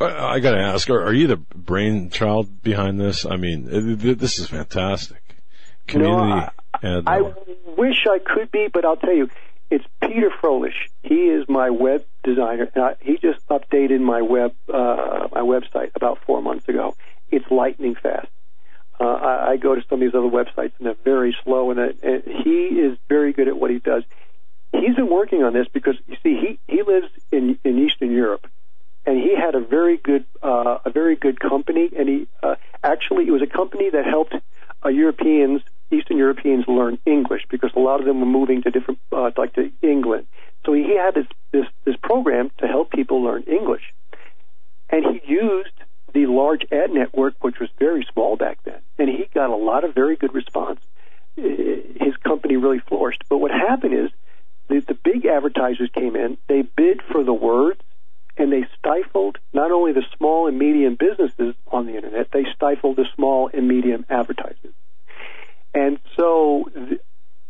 [0.00, 3.26] I got to ask: are, are, you the brainchild behind this?
[3.26, 3.66] I mean,
[3.98, 5.22] this is fantastic.
[5.86, 6.30] Community.
[6.30, 6.48] No,
[6.82, 7.20] I, I
[7.76, 9.28] wish I could be, but I'll tell you,
[9.70, 10.72] it's Peter Froelich.
[11.02, 12.70] He is my web designer.
[12.76, 16.96] I, he just updated my web uh, my website about four months ago.
[17.30, 18.28] It's lightning fast.
[19.00, 21.80] Uh, I, I go to some of these other websites and they're very slow, and,
[21.80, 24.04] it, and he is very good at what he does.
[24.72, 28.46] He's been working on this because you see, he he lives in in Eastern Europe,
[29.06, 33.26] and he had a very good uh, a very good company, and he uh, actually
[33.28, 34.34] it was a company that helped
[34.84, 39.00] uh, Europeans Eastern Europeans learn English because a lot of them were moving to different,
[39.12, 40.26] uh, like to England.
[40.64, 43.92] So he had this, this, this program to help people learn English.
[44.90, 45.74] And he used
[46.14, 49.84] the large ad network, which was very small back then, and he got a lot
[49.84, 50.80] of very good response.
[51.36, 53.24] Uh, his company really flourished.
[53.28, 54.10] But what happened is
[54.68, 57.80] the, the big advertisers came in, they bid for the words,
[58.36, 62.96] and they stifled not only the small and medium businesses on the internet, they stifled
[62.96, 64.74] the small and medium advertisers.
[65.74, 66.70] And so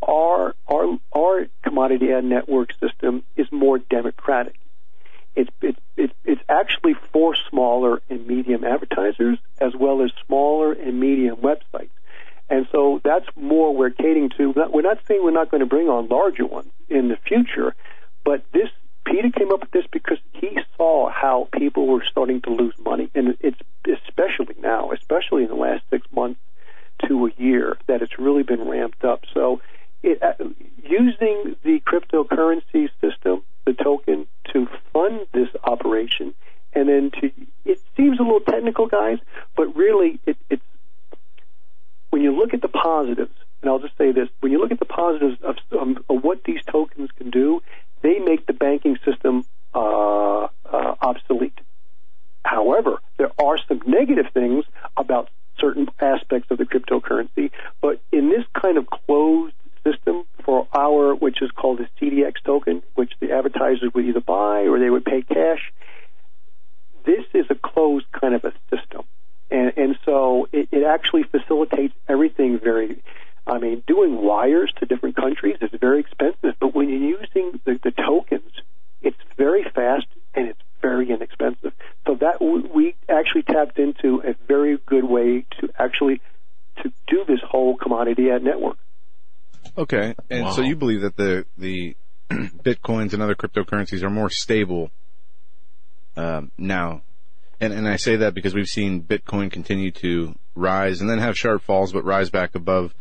[0.03, 4.57] our, our, our commodity ad network system is more democratic.
[5.37, 6.13] It's, it's, it's,
[6.49, 11.91] actually for smaller and medium advertisers as well as smaller and medium websites.
[12.49, 14.53] And so that's more we're catering to.
[14.71, 17.75] We're not saying we're not going to bring on larger ones in the future,
[18.25, 18.69] but this
[19.05, 23.11] Peter came up with this because he saw how people were starting to lose money,
[23.15, 26.41] and it's especially now, especially in the last six months,
[27.07, 29.25] to a year that it's really been ramped up.
[29.35, 29.61] So,
[30.05, 30.35] it, uh,
[30.83, 36.35] using the cryptocurrency system, the token, to fund this operation,
[36.75, 37.33] and then to
[37.65, 39.19] it seems a little technical, guys,
[39.57, 40.63] but really it, it's
[42.11, 43.33] when you look at the positives.
[43.63, 46.45] And I'll just say this: when you look at the positives of, um, of what
[46.45, 47.63] these tokens can do,
[48.03, 49.45] they make the banking system
[49.75, 50.49] uh, uh,
[51.01, 51.59] obsolete.
[52.45, 54.67] However, there are some negative things
[54.99, 57.51] about certain aspects of the cryptocurrency.
[57.81, 62.83] But in this kind of closed system for our, which is called the CDX token,
[62.95, 65.73] which the advertisers would either buy or they would pay cash,
[67.05, 69.05] this is a closed kind of a system.
[69.51, 73.03] And, and so it, it actually facilitates everything very,
[73.47, 77.79] I mean, doing wires to different countries is very expensive, but when you're using the,
[77.83, 78.51] the tokens,
[79.03, 81.73] it's very fast and it's very inexpensive.
[82.07, 86.21] So that we actually tapped into a very good way to actually
[86.83, 88.77] to do this whole commodity ad network.
[89.77, 90.53] Okay, and wow.
[90.53, 91.97] so you believe that the the
[92.31, 94.91] bitcoins and other cryptocurrencies are more stable
[96.17, 97.03] um, now,
[97.61, 101.37] and and I say that because we've seen Bitcoin continue to rise and then have
[101.37, 102.95] sharp falls, but rise back above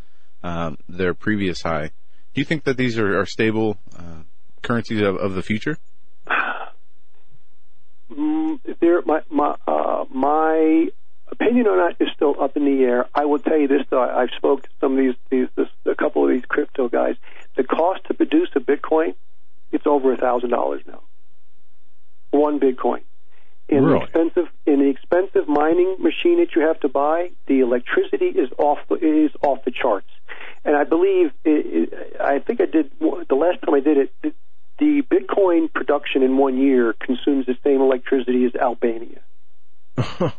[0.43, 1.91] um, their previous high.
[2.33, 4.23] Do you think that these are, are stable uh,
[4.61, 5.77] currencies of, of the future?
[8.11, 10.87] Mm, there, my my uh, my
[11.33, 13.07] opinion on that is still up in the air.
[13.13, 15.95] I will tell you this though: I've spoken to some of these, these this, a
[15.95, 17.15] couple of these crypto guys.
[17.57, 19.15] The cost to produce a Bitcoin,
[19.71, 21.01] it's over a thousand dollars now.
[22.31, 23.01] One Bitcoin.
[23.69, 23.99] In really?
[23.99, 28.49] the expensive in the expensive mining machine that you have to buy, the electricity is
[28.57, 30.09] off the, is off the charts.
[30.65, 34.35] And I believe it, it, I think I did the last time I did it
[34.79, 39.21] the Bitcoin production in one year consumes the same electricity as Albania.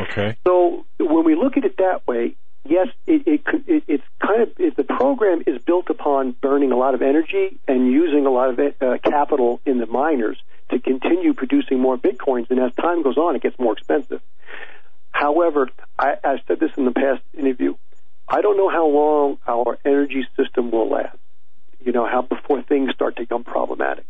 [0.00, 0.36] okay.
[0.46, 4.52] So when we look at it that way, yes, it, it, it, it's kind of
[4.58, 8.50] it, the program is built upon burning a lot of energy and using a lot
[8.50, 10.38] of uh, capital in the miners
[10.70, 12.50] to continue producing more bitcoins.
[12.50, 14.20] And as time goes on, it gets more expensive.
[15.12, 15.68] However,
[15.98, 17.74] I, I said this in the past interview.
[18.28, 21.16] I don't know how long our energy system will last.
[21.80, 24.06] You know how before things start to become problematic,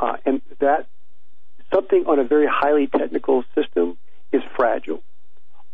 [0.00, 0.88] uh, and that
[1.72, 3.96] something on a very highly technical system
[4.32, 5.02] is fragile.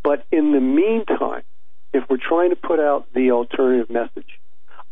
[0.03, 1.43] But in the meantime,
[1.93, 4.39] if we're trying to put out the alternative message,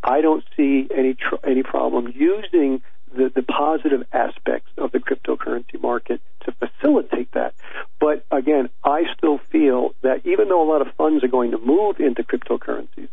[0.03, 2.83] I don't see any tr- any problem using
[3.15, 7.55] the, the positive aspects of the cryptocurrency market to facilitate that.
[7.99, 11.59] But again, I still feel that even though a lot of funds are going to
[11.59, 13.09] move into cryptocurrencies,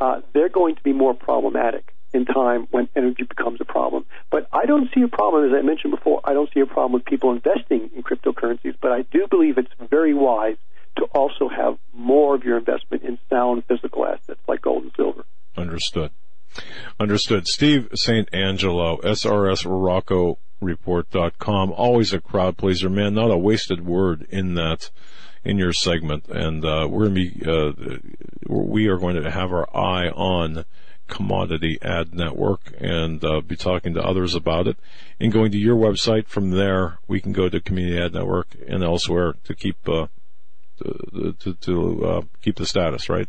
[0.00, 4.06] uh, they're going to be more problematic in time when energy becomes a problem.
[4.30, 6.92] But I don't see a problem, as I mentioned before, I don't see a problem
[6.92, 10.56] with people investing in cryptocurrencies, but I do believe it's very wise
[10.96, 15.24] to also have more of your investment in sound physical assets like gold and silver.
[15.56, 16.10] Understood.
[16.98, 17.46] Understood.
[17.46, 18.28] Steve St.
[18.32, 21.72] Angelo, SRS Rocco report.com.
[21.72, 23.14] Always a crowd pleaser, man.
[23.14, 24.90] Not a wasted word in that,
[25.44, 26.28] in your segment.
[26.28, 27.98] And, uh, we're going to be, uh,
[28.48, 30.64] we are going to have our eye on
[31.08, 34.76] commodity ad network and, uh, be talking to others about it
[35.18, 36.26] and going to your website.
[36.26, 40.06] From there, we can go to commodity ad network and elsewhere to keep, uh,
[40.78, 43.28] to, to, to uh, keep the status, right?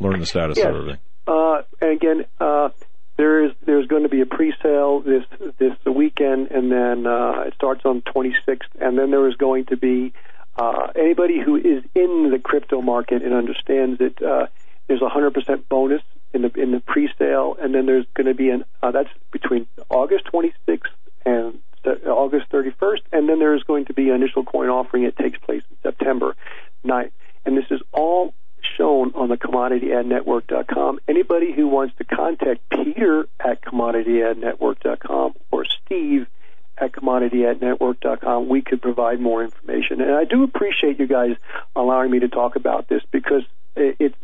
[0.00, 0.66] Learn the status yes.
[0.66, 1.00] of everything.
[1.26, 2.70] Uh, and again, uh,
[3.18, 5.24] there is there's going to be a pre-sale this
[5.58, 9.76] this weekend, and then uh, it starts on 26th, and then there is going to
[9.76, 10.12] be
[10.56, 14.46] uh, anybody who is in the crypto market and understands that uh,
[14.86, 16.02] there's a 100% bonus
[16.32, 19.66] in the in the pre-sale, and then there's going to be an uh, that's between
[19.88, 20.80] August 26th
[21.24, 21.58] and
[22.06, 25.04] August 31st, and then there is going to be an initial coin offering.
[25.04, 26.36] It takes place in September
[26.84, 27.12] 9th,
[27.46, 28.34] and this is all
[28.76, 31.00] shown on the commodityadnetwork.com.
[31.08, 36.26] Anybody who wants to contact Peter at commodityadnetwork.com or Steve
[36.76, 40.00] at commodityadnetwork.com, we could provide more information.
[40.00, 41.36] And I do appreciate you guys
[41.74, 43.42] allowing me to talk about this because
[43.76, 44.14] it's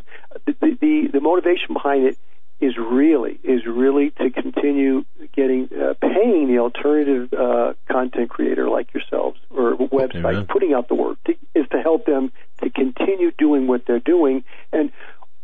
[0.45, 2.17] the, the, the motivation behind it
[2.59, 8.93] is really is really to continue getting uh, paying the alternative uh, content creator like
[8.93, 10.47] yourselves or website Amen.
[10.47, 12.31] putting out the word to, is to help them
[12.63, 14.91] to continue doing what they're doing and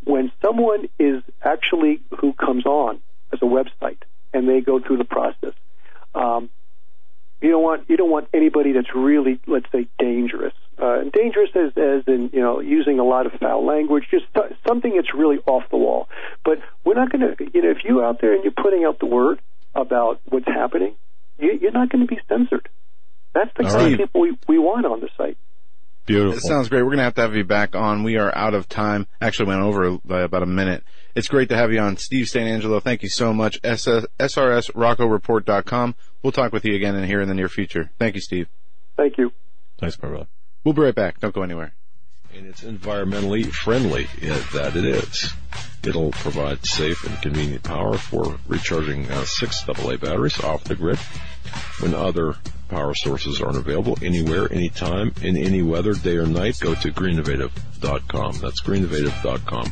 [0.06, 3.00] when someone is actually who comes on
[3.34, 4.02] as a website
[4.34, 5.54] and they go through the process
[6.16, 6.50] um,
[7.42, 11.72] you don't want you don't want anybody that's really let's say dangerous uh, dangerous as
[11.78, 15.38] as in you know using a lot of foul language just th- something that's really
[15.48, 16.08] off the wall
[16.46, 19.00] but we're not going to you know if you're out there and you're putting out
[19.00, 19.42] the word
[19.76, 20.96] about what's happening
[21.40, 22.68] you, you're not going to be censored
[23.34, 23.94] that's the All kind right.
[23.94, 25.38] of people we, we want on the site
[26.08, 26.38] Beautiful.
[26.38, 26.82] It sounds great.
[26.82, 28.04] We're going to have to have you back on.
[28.04, 29.08] We are out of time.
[29.22, 30.84] Actually went over by about a minute.
[31.16, 31.98] It's great to have you on.
[31.98, 32.48] Steve St.
[32.48, 33.60] Angelo, thank you so much.
[33.64, 35.96] SS, SRSRoccoReport.com.
[36.24, 37.92] We'll talk with you again in here in the near future.
[38.00, 38.48] Thank you, Steve.
[38.98, 39.32] thank you
[39.80, 40.28] Thanks, my brother.
[40.64, 41.20] We'll be right back.
[41.20, 41.74] Don't go anywhere.
[42.36, 45.34] and it's environmentally friendly yeah, that it is.
[45.84, 51.00] It'll provide safe and convenient power for recharging uh, six AA batteries off the grid
[51.80, 52.36] when other
[52.70, 56.60] power sources aren't available anywhere, anytime, in any weather, day or night.
[56.60, 58.38] Go to greeninnovative.com.
[58.40, 59.72] That's greeninnovative.com.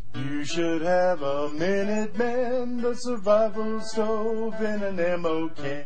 [0.13, 5.85] You should have a Minuteman, the survival stove and an ammo can.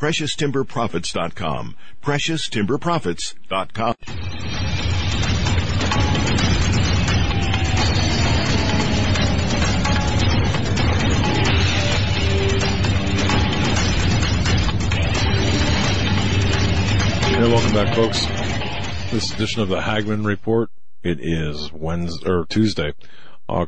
[0.00, 1.76] PreciousTimberProfits.com.
[2.02, 3.94] PreciousTimberProfits.com.
[17.34, 18.24] Hey, welcome back, folks.
[19.12, 20.70] This edition of the Hagmann Report.
[21.02, 22.94] It is Wednesday or Tuesday,
[23.50, 23.66] uh,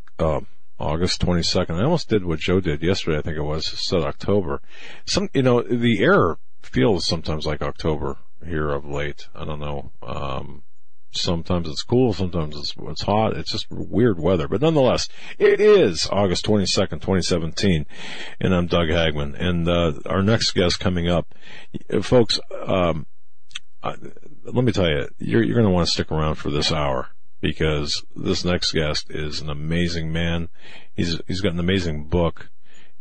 [0.83, 1.79] August 22nd.
[1.79, 3.19] I almost did what Joe did yesterday.
[3.19, 4.61] I think it was said October.
[5.07, 9.29] Some, you know, the air feels sometimes like October here of late.
[9.33, 9.93] I don't know.
[10.03, 10.65] Um,
[11.13, 13.37] sometimes it's cool, sometimes it's, it's hot.
[13.37, 15.09] It's just weird weather, but nonetheless,
[15.39, 17.87] it is August 22nd, 2017,
[18.41, 19.37] and I'm Doug Hagmann.
[19.37, 21.33] And, uh, our next guest coming up,
[22.03, 23.07] folks, um,
[23.85, 23.95] I,
[24.45, 27.09] let me tell you, you're, you're going to want to stick around for this hour
[27.43, 30.49] because this next guest is an amazing man.
[30.95, 32.49] He's, he's got an amazing book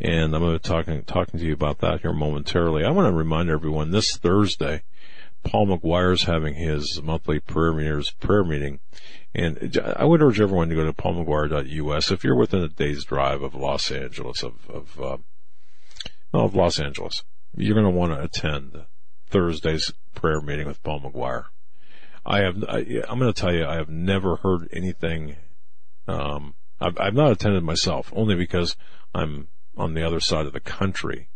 [0.01, 2.83] and I'm going to be talking, talking to you about that here momentarily.
[2.83, 4.81] I want to remind everyone this Thursday,
[5.43, 8.79] Paul McGuire is having his monthly prayer prayer meeting.
[9.33, 13.43] And I would urge everyone to go to paulmcguire.us if you're within a day's drive
[13.43, 15.17] of Los Angeles, of, of, uh,
[16.33, 17.23] of Los Angeles.
[17.55, 18.85] You're going to want to attend
[19.29, 21.45] Thursday's prayer meeting with Paul McGuire.
[22.25, 25.35] I have, I, am going to tell you, I have never heard anything,
[26.07, 28.75] um, I've, I've not attended myself, only because
[29.13, 29.47] I'm
[29.77, 31.29] on the other side of the country.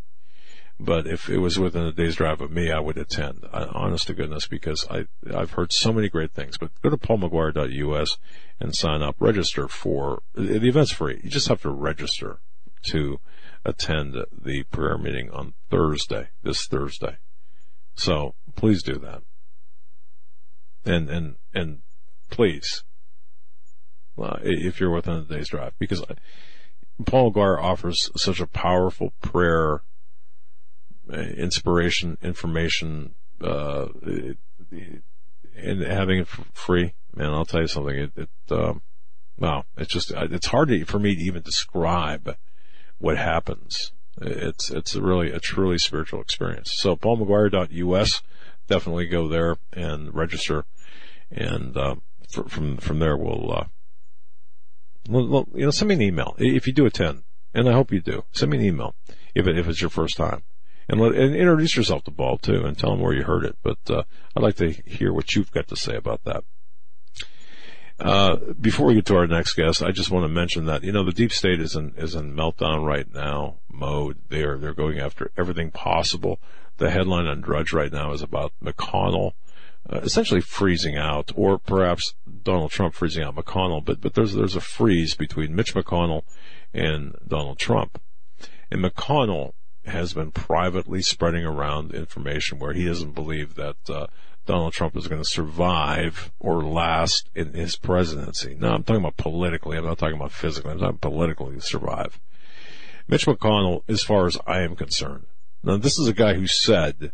[0.78, 3.46] But if it was within a day's drive of me, I would attend.
[3.50, 6.58] I, honest to goodness, because I I've heard so many great things.
[6.58, 8.18] But go to paulmcguire.us
[8.60, 9.16] and sign up.
[9.18, 11.20] Register for the event's free.
[11.24, 12.40] You just have to register
[12.88, 13.20] to
[13.64, 17.16] attend the prayer meeting on Thursday, this Thursday.
[17.94, 19.22] So please do that.
[20.86, 21.78] And, and, and
[22.30, 22.84] please,
[24.18, 26.02] uh, if you're within a day's drive, because
[27.04, 29.82] Paul McGuire offers such a powerful prayer,
[31.12, 33.88] uh, inspiration, information, uh,
[35.56, 37.96] and having it free, man, I'll tell you something.
[37.96, 38.82] It, it um,
[39.38, 42.36] wow, it's just, it's hard to, for me to even describe
[42.98, 46.72] what happens it's it's really a truly spiritual experience.
[46.76, 48.22] So paulmcguire.us,
[48.66, 50.64] definitely go there and register,
[51.30, 51.96] and uh,
[52.48, 53.64] from from there we'll, uh,
[55.08, 57.22] we'll, you know send me an email if you do attend,
[57.54, 58.24] and I hope you do.
[58.32, 58.94] Send me an email
[59.34, 60.42] if it, if it's your first time,
[60.88, 63.56] and let and introduce yourself to Paul too, and tell him where you heard it.
[63.62, 64.02] But uh,
[64.36, 66.44] I'd like to hear what you've got to say about that.
[67.98, 70.92] Uh, before we get to our next guest, I just want to mention that you
[70.92, 74.18] know the deep state is in is in meltdown right now mode.
[74.28, 76.38] They are they're going after everything possible.
[76.76, 79.32] The headline on Drudge right now is about McConnell
[79.90, 83.84] essentially freezing out, or perhaps Donald Trump freezing out McConnell.
[83.84, 86.22] But but there's there's a freeze between Mitch McConnell
[86.72, 88.00] and Donald Trump,
[88.70, 89.52] and McConnell
[89.84, 94.06] has been privately spreading around information where he doesn't believe that uh,
[94.44, 98.56] Donald Trump is going to survive or last in his presidency.
[98.58, 99.76] Now I'm talking about politically.
[99.76, 100.72] I'm not talking about physically.
[100.72, 102.18] I'm talking politically to survive.
[103.08, 105.26] Mitch McConnell, as far as I am concerned,
[105.62, 107.12] now this is a guy who said,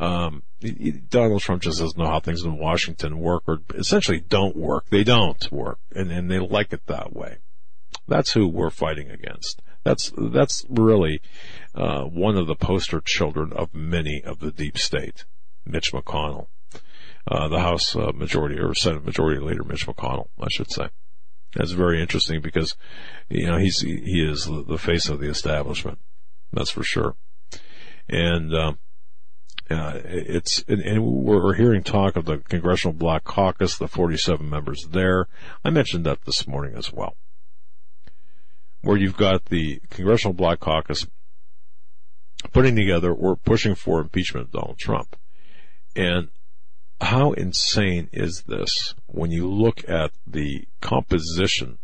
[0.00, 0.42] um,
[1.08, 4.86] Donald Trump just doesn't know how things in Washington work or essentially don't work.
[4.90, 7.38] They don't work and, and they like it that way.
[8.08, 9.62] That's who we're fighting against.
[9.84, 11.20] That's, that's really,
[11.74, 15.24] uh, one of the poster children of many of the deep state.
[15.64, 16.48] Mitch McConnell
[17.30, 20.88] uh, the House uh, Majority or Senate Majority Leader Mitch McConnell, I should say.
[21.54, 22.76] That's very interesting because,
[23.28, 25.98] you know, he's he is the face of the establishment.
[26.52, 27.16] That's for sure.
[28.08, 28.72] And uh,
[29.70, 35.28] uh, it's and, we're hearing talk of the Congressional Black Caucus, the 47 members there.
[35.64, 37.16] I mentioned that this morning as well,
[38.82, 41.06] where you've got the Congressional Black Caucus
[42.52, 45.16] putting together or pushing for impeachment of Donald Trump.
[45.94, 46.28] And
[47.00, 51.78] how insane is this when you look at the composition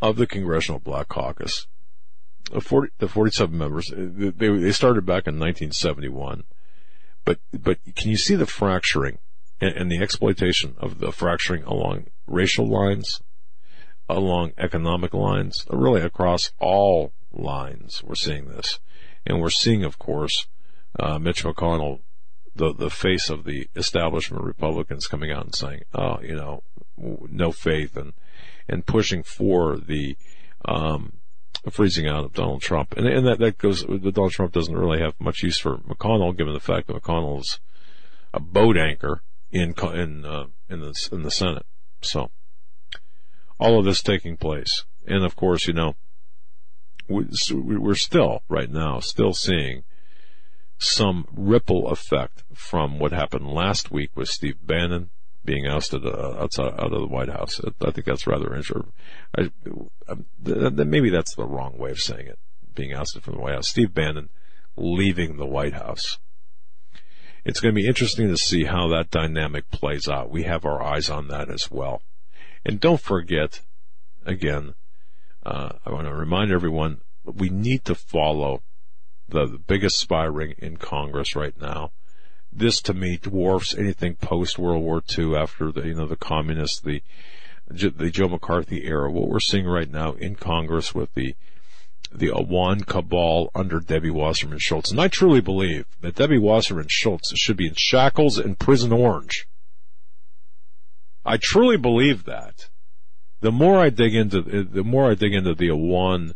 [0.00, 1.66] of the Congressional Black Caucus?
[2.50, 6.42] The, 40, the 47 members, they, they started back in 1971.
[7.24, 9.18] But, but can you see the fracturing
[9.60, 13.22] and, and the exploitation of the fracturing along racial lines,
[14.08, 18.02] along economic lines, really across all lines?
[18.04, 18.80] We're seeing this.
[19.24, 20.46] And we're seeing, of course,
[20.98, 22.00] uh, Mitch McConnell
[22.54, 26.62] the the face of the establishment Republicans coming out and saying, oh, you know,
[26.96, 28.12] no faith and
[28.68, 30.16] and pushing for the
[30.64, 31.14] um,
[31.70, 33.84] freezing out of Donald Trump, and and that that goes.
[33.84, 37.60] Donald Trump doesn't really have much use for McConnell, given the fact that McConnell is
[38.34, 41.66] a boat anchor in in uh, in the in the Senate.
[42.00, 42.30] So
[43.58, 45.94] all of this taking place, and of course, you know,
[47.08, 49.84] we, we're still right now still seeing
[50.78, 55.10] some ripple effect from what happened last week with Steve Bannon
[55.44, 57.60] being ousted uh, outside out of the White House.
[57.80, 58.92] I think that's rather interesting.
[59.36, 59.50] I,
[60.44, 62.38] maybe that's the wrong way of saying it.
[62.74, 63.68] Being ousted from the White House.
[63.68, 64.28] Steve Bannon
[64.76, 66.18] leaving the White House.
[67.44, 70.30] It's going to be interesting to see how that dynamic plays out.
[70.30, 72.02] We have our eyes on that as well.
[72.64, 73.60] And don't forget,
[74.24, 74.74] again,
[75.44, 78.62] uh, I want to remind everyone we need to follow
[79.28, 81.90] the, the biggest spy ring in Congress right now.
[82.52, 86.80] This to me dwarfs anything post World War II after the, you know, the communists,
[86.80, 87.02] the,
[87.66, 89.10] the Joe McCarthy era.
[89.10, 91.34] What we're seeing right now in Congress with the,
[92.12, 94.90] the Awan cabal under Debbie Wasserman Schultz.
[94.90, 99.46] And I truly believe that Debbie Wasserman Schultz should be in shackles in prison orange.
[101.24, 102.68] I truly believe that.
[103.40, 106.34] The more I dig into, the more I dig into the Awan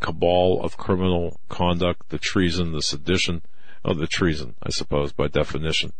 [0.00, 3.42] cabal of criminal conduct, the treason, the sedition,
[3.86, 5.92] oh, the treason, I suppose, by definition.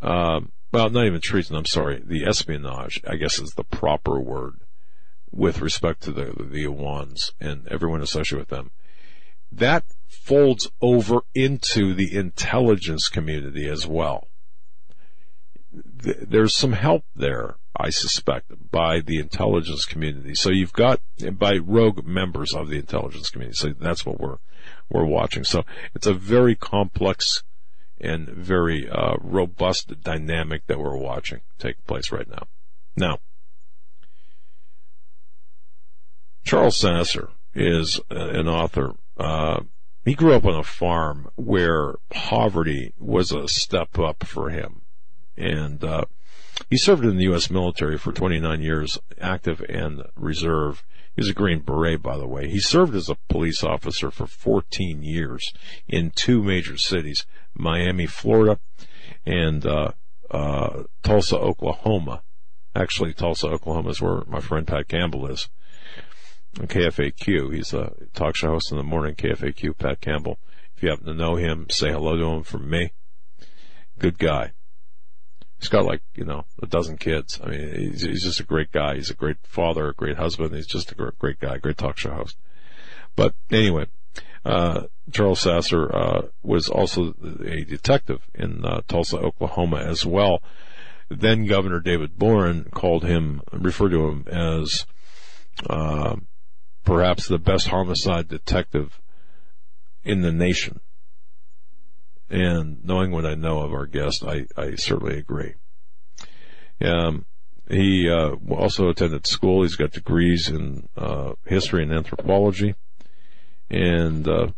[0.00, 4.60] Um, well, not even treason, I'm sorry, the espionage, I guess is the proper word
[5.30, 8.70] with respect to the, the Awans and everyone associated with them.
[9.50, 14.28] That folds over into the intelligence community as well.
[15.72, 20.34] There's some help there I suspect, by the intelligence community.
[20.34, 21.00] So you've got
[21.32, 23.56] by rogue members of the intelligence community.
[23.56, 24.38] So that's what we're
[24.88, 25.44] we're watching.
[25.44, 25.64] So
[25.94, 27.42] it's a very complex
[28.00, 32.46] and very uh, robust dynamic that we're watching take place right now.
[32.96, 33.18] Now,
[36.44, 38.94] Charles Sasser is an author.
[39.16, 39.60] Uh,
[40.04, 44.82] he grew up on a farm where poverty was a step up for him,
[45.36, 46.04] and uh,
[46.70, 47.50] he served in the U.S.
[47.50, 50.84] military for 29 years, active and reserve.
[51.14, 52.48] He was a Green Beret, by the way.
[52.48, 55.52] He served as a police officer for 14 years
[55.88, 58.58] in two major cities, Miami, Florida,
[59.24, 59.92] and uh,
[60.30, 62.22] uh, Tulsa, Oklahoma.
[62.74, 65.48] Actually, Tulsa, Oklahoma is where my friend Pat Campbell is.
[66.56, 69.14] KFAQ, he's a talk show host in the morning.
[69.14, 70.38] KFAQ, Pat Campbell.
[70.76, 72.92] If you happen to know him, say hello to him from me.
[73.98, 74.52] Good guy
[75.64, 77.40] he's got like you know a dozen kids.
[77.42, 78.96] I mean, he's, he's just a great guy.
[78.96, 80.54] He's a great father, a great husband.
[80.54, 82.36] He's just a great, great guy, great talk show host.
[83.16, 83.86] But anyway,
[84.44, 87.14] uh, Charles Sasser uh, was also
[87.46, 90.42] a detective in uh, Tulsa, Oklahoma, as well.
[91.08, 94.84] Then Governor David Boren called him, referred to him as
[95.70, 96.16] uh,
[96.84, 99.00] perhaps the best homicide detective
[100.02, 100.80] in the nation.
[102.34, 105.54] And knowing what I know of our guest, I, I certainly agree.
[106.84, 107.26] Um,
[107.70, 109.62] he uh, also attended school.
[109.62, 112.74] He's got degrees in uh, history and anthropology,
[113.70, 114.48] and uh,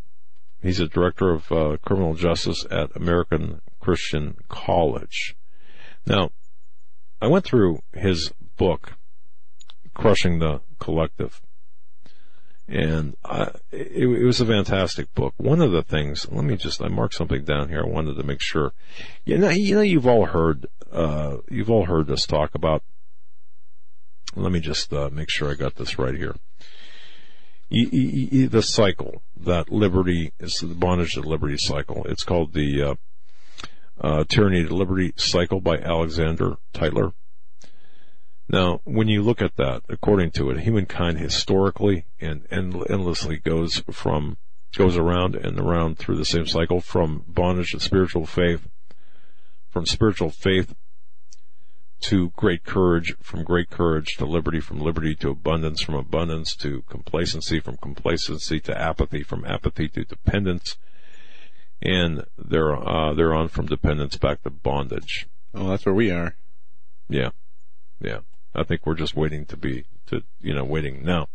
[0.63, 5.37] he's a director of uh, criminal justice at American Christian College.
[6.07, 6.31] Now,
[7.21, 8.95] I went through his book,
[9.93, 11.43] "Crushing the Collective,"
[12.69, 15.35] and I, it, it, was a fantastic book.
[15.37, 17.83] One of the things, let me just, I marked something down here.
[17.85, 18.73] I wanted to make sure.
[19.25, 22.83] You know, you know, you've all heard, uh, you've all heard us talk about.
[24.35, 26.35] Let me just uh, make sure I got this right here.
[27.71, 32.05] E, e, e, the cycle that liberty is the bondage to liberty cycle.
[32.05, 32.95] It's called the uh,
[34.01, 37.13] uh tyranny to liberty cycle by Alexander Tytler.
[38.49, 44.37] Now, when you look at that, according to it, humankind historically and endlessly goes from
[44.77, 48.69] goes around and around through the same cycle from bondage to spiritual faith,
[49.71, 50.75] from spiritual faith
[52.03, 56.83] to great courage, from great courage to liberty, from liberty to abundance, from abundance to
[56.83, 60.77] complacency, from complacency to apathy, from apathy to dependence,
[61.83, 65.27] and they're uh, they're on from dependence back to bondage.
[65.55, 66.37] Oh, that's where we are.
[67.09, 67.31] Yeah,
[68.01, 68.21] yeah.
[68.57, 71.29] I think we're just waiting to be, to, you know, waiting now.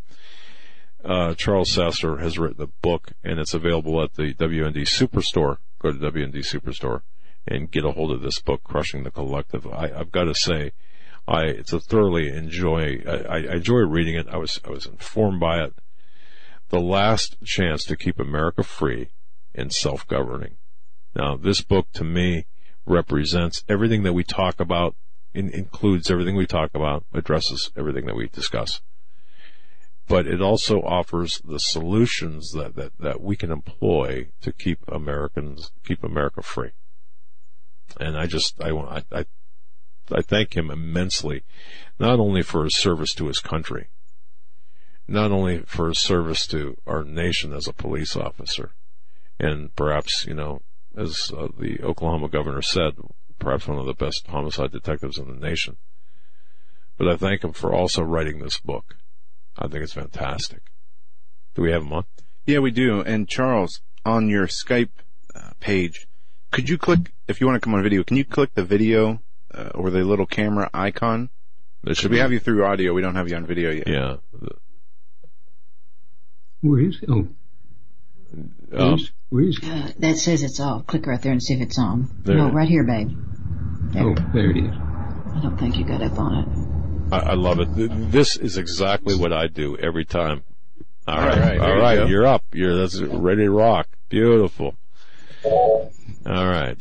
[1.04, 5.58] Uh, Charles Sasser has written a book and it's available at the WND Superstore.
[5.78, 7.02] Go to WND Superstore
[7.46, 9.66] and get a hold of this book, Crushing the Collective.
[9.66, 10.72] I, have got to say,
[11.26, 14.28] I, it's a thoroughly enjoy, I, I enjoy reading it.
[14.28, 15.74] I was, I was informed by it.
[16.68, 19.10] The last chance to keep America free
[19.54, 20.56] and self-governing.
[21.14, 22.46] Now, this book to me
[22.86, 24.96] represents everything that we talk about,
[25.34, 28.80] in, includes everything we talk about, addresses everything that we discuss.
[30.08, 35.72] But it also offers the solutions that, that, that we can employ to keep Americans,
[35.84, 36.70] keep America free.
[38.00, 39.24] And I just, I I,
[40.10, 41.44] I, thank him immensely,
[41.98, 43.88] not only for his service to his country,
[45.06, 48.72] not only for his service to our nation as a police officer,
[49.38, 50.62] and perhaps, you know,
[50.96, 52.94] as uh, the Oklahoma governor said,
[53.42, 55.76] perhaps one of the best homicide detectives in the nation.
[56.96, 58.96] But I thank him for also writing this book.
[59.58, 60.62] I think it's fantastic.
[61.54, 62.04] Do we have him on?
[62.46, 63.00] Yeah, we do.
[63.00, 64.90] And Charles, on your Skype
[65.34, 66.06] uh, page,
[66.50, 69.20] could you click, if you want to come on video, can you click the video
[69.52, 71.28] uh, or the little camera icon?
[71.84, 72.92] It Should we have you through audio?
[72.94, 73.88] We don't have you on video yet.
[73.88, 74.16] Yeah.
[76.60, 77.10] Where is it?
[77.10, 77.28] Oh,
[78.72, 78.98] Um,
[79.28, 79.68] where is it?
[79.68, 80.86] Uh, that says it's off.
[80.86, 82.08] Click right there and see if it's on.
[82.24, 82.36] There.
[82.36, 83.10] No, right here, babe.
[83.96, 84.72] Oh, there it is.
[84.72, 87.14] I don't think you got up on it.
[87.14, 87.68] I, I love it.
[88.10, 90.44] This is exactly what I do every time.
[91.06, 92.44] All All right, right, there all You you're up.
[92.52, 93.88] You're that's ready to rock.
[94.08, 94.76] Beautiful.
[95.44, 95.90] All
[96.24, 96.78] right.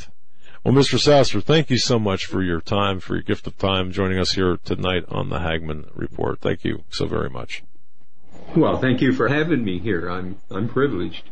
[0.64, 0.99] Well, Mr.
[0.99, 4.34] Sasser, thank you so much for your time, for your gift of time, joining us
[4.34, 6.40] here tonight on the Hagmann Report.
[6.40, 7.64] Thank you so very much.
[8.56, 10.07] Well, thank you for having me here.
[10.07, 11.30] I'm I'm privileged.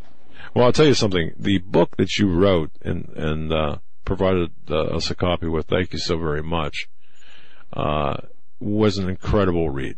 [0.54, 1.32] Well, I'll tell you something.
[1.38, 5.94] The book that you wrote and and uh, provided uh, us a copy with, thank
[5.94, 6.90] you so very much,
[7.74, 8.18] uh,
[8.60, 9.98] was an incredible read.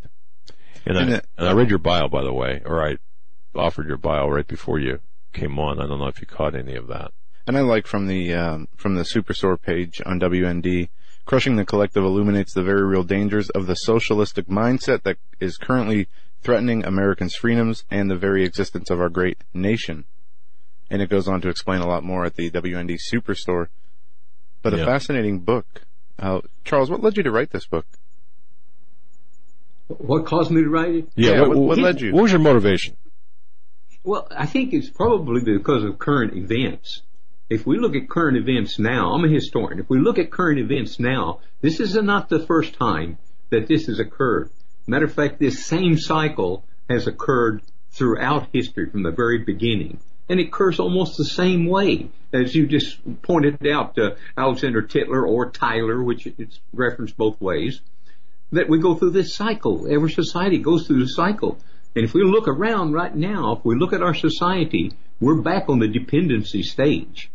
[0.86, 2.98] And, I, And it- and I read your bio, by the way, or I
[3.56, 5.00] offered your bio right before you
[5.34, 5.80] came on.
[5.80, 7.12] I don't know if you caught any of that.
[7.48, 10.90] And I like from the um, from the Superstore page on WND,
[11.26, 16.08] crushing the collective illuminates the very real dangers of the socialistic mindset that is currently
[16.44, 20.06] threatening Americans' freedoms and the very existence of our great nation.
[20.92, 23.68] And it goes on to explain a lot more at the WND Superstore.
[24.62, 25.66] But a fascinating book.
[26.20, 27.86] Uh, Charles, what led you to write this book?
[29.88, 31.08] What caused me to write it?
[31.16, 32.12] Yeah, what- what led you?
[32.14, 32.98] What was your motivation?
[34.04, 37.02] Well, I think it's probably because of current events.
[37.50, 39.80] If we look at current events now, I'm a historian.
[39.80, 43.18] If we look at current events now, this is not the first time
[43.50, 44.50] that this has occurred.
[44.88, 47.62] Matter of fact, this same cycle has occurred
[47.92, 50.00] throughout history from the very beginning.
[50.32, 55.28] And it occurs almost the same way as you just pointed out, uh, Alexander Titler
[55.28, 57.82] or Tyler, which it's referenced both ways
[58.54, 59.94] that we go through this cycle.
[59.94, 61.58] Every society goes through the cycle.
[61.98, 65.68] And if we look around right now, if we look at our society, we're back
[65.68, 67.30] on the dependency stage.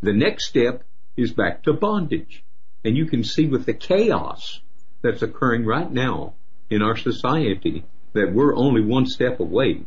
[0.00, 0.84] The next step
[1.16, 2.44] is back to bondage.
[2.84, 4.60] And you can see with the chaos
[5.02, 6.34] that's occurring right now
[6.70, 7.82] in our society
[8.12, 9.82] that we're only one step away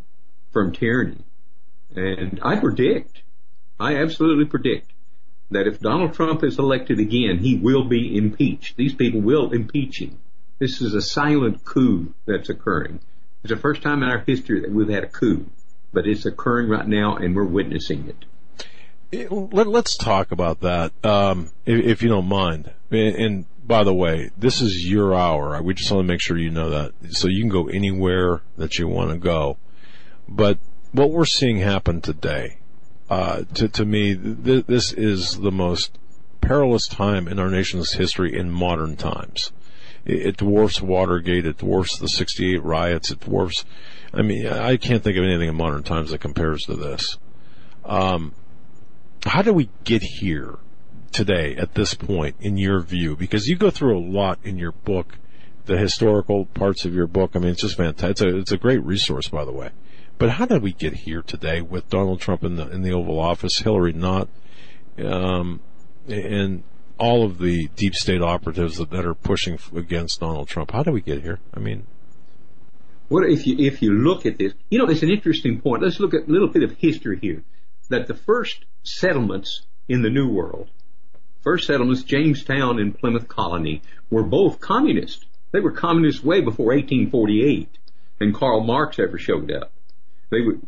[0.52, 1.24] from tyranny.
[1.96, 3.22] And I predict,
[3.80, 4.92] I absolutely predict
[5.52, 8.76] that if Donald Trump is elected again, he will be impeached.
[8.78, 10.20] These people will impeach him.
[10.60, 13.00] This is a silent coup that's occurring.
[13.44, 15.46] It's the first time in our history that we've had a coup,
[15.92, 18.26] but it's occurring right now and we're witnessing it.
[19.12, 22.72] Eh, Let, let's talk about that, um, if, if you don't mind.
[22.90, 25.62] And, and by the way, this is your hour.
[25.62, 28.80] We just want to make sure you know that, so you can go anywhere that
[28.80, 29.58] you want to go.
[30.28, 30.58] But
[30.94, 32.60] what we're seeing happen today,
[33.10, 35.98] uh, to to me, th- this is the most
[36.40, 39.52] perilous time in our nation's history in modern times.
[40.06, 41.46] It, it dwarfs Watergate.
[41.46, 43.12] It dwarfs the '68 riots.
[43.12, 43.66] It dwarfs.
[44.14, 47.18] I mean, I can't think of anything in modern times that compares to this.
[47.84, 48.34] Um,
[49.26, 50.60] how do we get here
[51.12, 53.16] today at this point in your view?
[53.16, 55.18] Because you go through a lot in your book,
[55.66, 57.32] the historical parts of your book.
[57.36, 58.12] I mean, it's just fantastic.
[58.12, 59.72] It's a, it's a great resource, by the way.
[60.18, 63.20] But how did we get here today with Donald Trump in the in the Oval
[63.20, 64.30] Office, Hillary not,
[65.04, 65.60] um,
[66.08, 66.64] and
[66.98, 70.72] all of the deep state operatives that, that are pushing against Donald Trump?
[70.72, 71.40] How did we get here?
[71.54, 71.86] I mean,
[73.10, 74.54] What if you if you look at this?
[74.70, 75.84] You know, it's an interesting point.
[75.84, 77.44] Let's look at a little bit of history here.
[77.90, 80.70] That the first settlements in the New World,
[81.42, 85.26] first settlements, Jamestown and Plymouth Colony, were both communist.
[85.52, 87.70] They were communist way before 1848,
[88.22, 89.72] and Karl Marx ever showed up.
[90.30, 90.62] They would,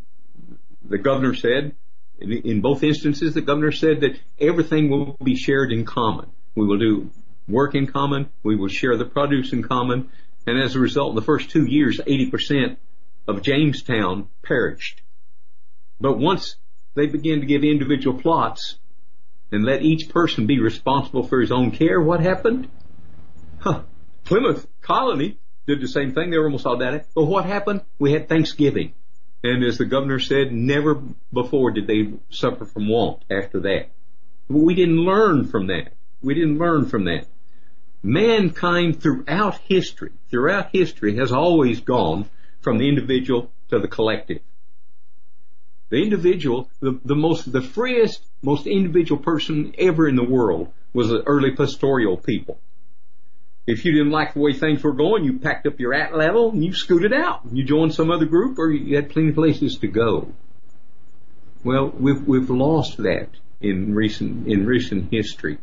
[0.83, 1.75] the governor said,
[2.19, 6.27] in, both instances, the governor said that everything will be shared in common.
[6.55, 7.09] We will do
[7.47, 8.29] work in common.
[8.43, 10.09] We will share the produce in common.
[10.47, 12.77] And as a result, in the first two years, 80%
[13.27, 15.01] of Jamestown perished.
[15.99, 16.55] But once
[16.93, 18.77] they began to give individual plots
[19.51, 22.69] and let each person be responsible for his own care, what happened?
[23.59, 23.81] Huh.
[24.23, 25.37] Plymouth Colony
[25.67, 26.29] did the same thing.
[26.29, 27.07] They were almost all that.
[27.13, 27.81] But what happened?
[27.99, 28.93] We had Thanksgiving.
[29.45, 30.99] And as the governor said, never
[31.31, 33.89] before did they suffer from want after that.
[34.49, 35.93] But we didn't learn from that.
[36.23, 37.27] We didn't learn from that.
[38.01, 42.27] Mankind throughout history, throughout history has always gone
[42.61, 44.41] from the individual to the collective.
[45.89, 51.09] The individual, the, the most, the freest, most individual person ever in the world was
[51.09, 52.59] the early pastoral people.
[53.67, 56.51] If you didn't like the way things were going, you packed up your at level
[56.51, 57.41] and you scooted out.
[57.51, 60.31] You joined some other group or you had plenty of places to go.
[61.63, 63.29] Well, we've, we've lost that
[63.59, 65.57] in recent, in recent history.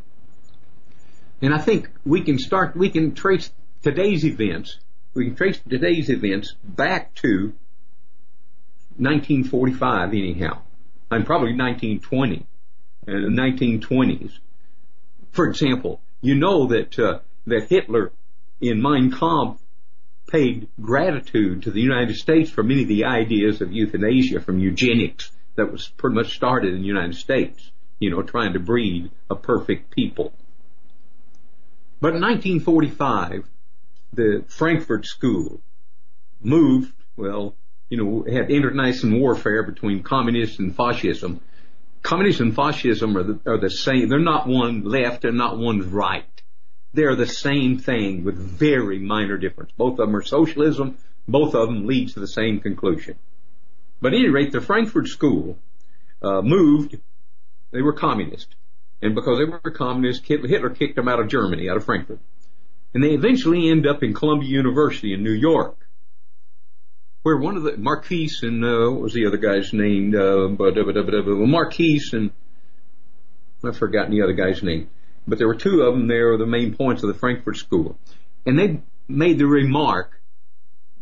[1.40, 3.50] And I think we can start, we can trace
[3.82, 4.78] today's events,
[5.14, 7.52] we can trace today's events back to
[8.96, 10.62] 1945 anyhow.
[11.10, 12.46] And probably 1920,
[13.06, 14.32] uh, 1920s.
[15.30, 18.12] For example, you know that, uh, that Hitler
[18.60, 19.60] in Mein Kampf
[20.28, 25.31] paid gratitude to the United States for many of the ideas of euthanasia from eugenics
[25.56, 29.35] that was pretty much started in the United States, you know, trying to breed a
[29.35, 30.32] perfect people.
[32.01, 33.48] But in 1945,
[34.12, 35.60] the Frankfurt School
[36.40, 37.55] moved, well,
[37.89, 41.40] you know, had internecine warfare between communists and fascism.
[42.02, 44.09] Communism and fascism are the, are the same.
[44.09, 46.41] They're not one left and not one right.
[46.94, 49.73] They're the same thing with very minor difference.
[49.77, 50.98] Both of them are socialism.
[51.27, 53.16] Both of them lead to the same conclusion.
[54.01, 55.59] But at any rate, the Frankfurt School
[56.20, 56.98] uh, moved.
[57.70, 58.55] They were communist,
[59.01, 62.19] and because they were communist, Hitler kicked them out of Germany, out of Frankfurt,
[62.93, 65.82] and they eventually end up in Columbia University in New York
[67.23, 70.14] where one of the Marcuse and uh, what was the other guy's name?
[70.14, 70.48] Uh,
[71.47, 72.31] Marcuse and
[73.64, 74.90] I've forgotten the other guy's name,
[75.26, 77.98] but there were two of them there, the main points of the Frankfurt School,
[78.44, 80.20] and they made the remark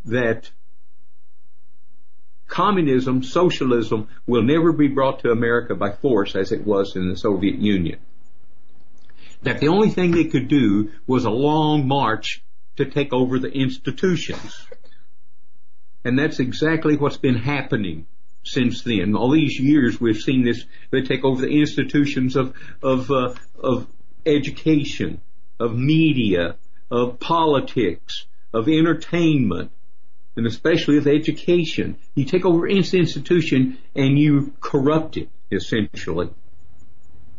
[0.04, 0.50] that
[2.46, 7.16] communism, socialism will never be brought to America by force as it was in the
[7.16, 7.98] Soviet Union.
[9.42, 12.42] That the only thing they could do was a long march
[12.76, 14.66] to take over the institutions.
[16.04, 18.06] And that's exactly what's been happening
[18.42, 19.14] since then.
[19.14, 23.86] All these years we've seen this, they take over the institutions of, of, uh, of
[24.26, 25.20] education,
[25.58, 26.56] of media,
[26.90, 29.70] of politics, of entertainment,
[30.36, 31.96] and especially of education.
[32.14, 36.30] You take over an institution and you corrupt it, essentially.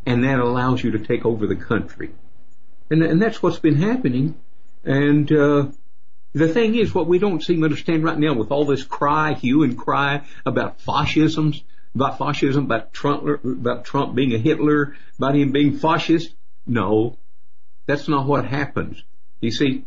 [0.06, 2.12] And that allows you to take over the country.
[2.90, 4.36] And, and that's what's been happening.
[4.84, 5.68] And, uh,
[6.34, 9.34] the thing is, what we don't seem to understand right now with all this cry,
[9.34, 11.62] hue and cry about fascisms,
[11.94, 16.34] about fascism, about Trump, about Trump being a Hitler, about him being fascist.
[16.66, 17.18] No,
[17.86, 19.04] that's not what happens.
[19.40, 19.86] You see,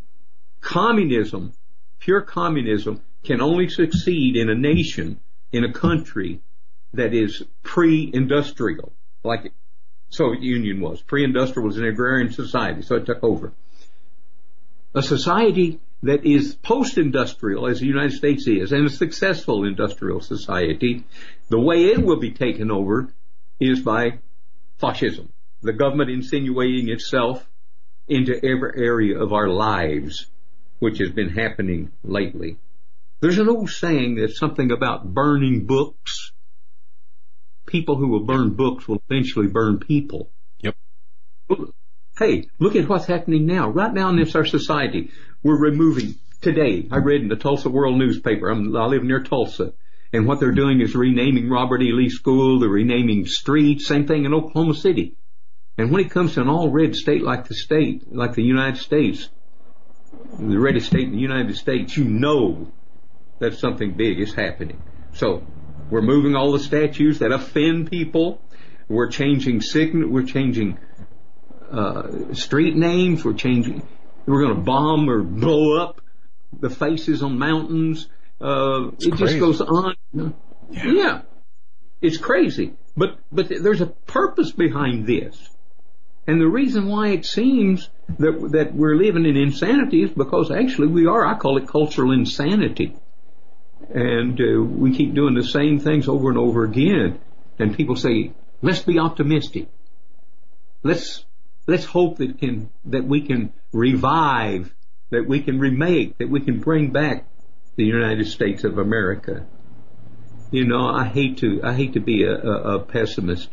[0.60, 1.52] communism,
[2.00, 5.20] pure communism, can only succeed in a nation,
[5.52, 6.40] in a country
[6.92, 8.92] that is pre-industrial,
[9.22, 9.52] like
[10.10, 11.02] Soviet Union was.
[11.02, 13.52] Pre-industrial was an agrarian society, so it took over.
[14.94, 21.04] A society that is post-industrial as the United States is and a successful industrial society,
[21.48, 23.08] the way it will be taken over
[23.58, 24.18] is by
[24.76, 25.30] fascism.
[25.64, 27.48] The government insinuating itself
[28.06, 30.26] into every area of our lives,
[30.78, 32.58] which has been happening lately.
[33.20, 36.32] There's an old saying that's something about burning books.
[37.66, 40.28] People who will burn books will eventually burn people.
[40.58, 40.76] Yep.
[42.18, 43.70] Hey, look at what's happening now.
[43.70, 45.12] Right now in this our society,
[45.42, 46.86] we're removing today.
[46.92, 48.50] I read in the Tulsa World newspaper.
[48.50, 49.72] I'm, I live near Tulsa,
[50.12, 51.90] and what they're doing is renaming Robert E.
[51.90, 52.60] Lee School.
[52.60, 53.86] They're renaming streets.
[53.86, 55.16] Same thing in Oklahoma City.
[55.76, 58.80] And when it comes to an all red state like the state, like the United
[58.80, 59.28] States,
[60.38, 62.72] the reddest state in the United States, you know
[63.40, 64.80] that something big is happening.
[65.14, 65.44] So
[65.90, 68.40] we're moving all the statues that offend people.
[68.88, 70.10] We're changing sign.
[70.12, 70.78] We're changing
[71.70, 73.24] uh, street names.
[73.24, 73.86] We're changing.
[74.26, 76.00] We're going to bomb or blow up
[76.60, 78.08] the faces on mountains.
[78.40, 79.16] Uh, it crazy.
[79.16, 79.94] just goes on.
[80.12, 80.30] Yeah.
[80.70, 81.22] yeah.
[82.00, 82.74] It's crazy.
[82.96, 85.50] But, but there's a purpose behind this.
[86.26, 90.88] And the reason why it seems that, that we're living in insanity is because actually
[90.88, 92.96] we are, I call it cultural insanity.
[93.90, 97.20] And uh, we keep doing the same things over and over again.
[97.58, 98.32] And people say,
[98.62, 99.68] let's be optimistic.
[100.82, 101.24] Let's
[101.66, 104.74] let's hope that can that we can revive,
[105.10, 107.26] that we can remake, that we can bring back
[107.76, 109.46] the United States of America.
[110.50, 113.50] You know, I hate to I hate to be a, a, a pessimist,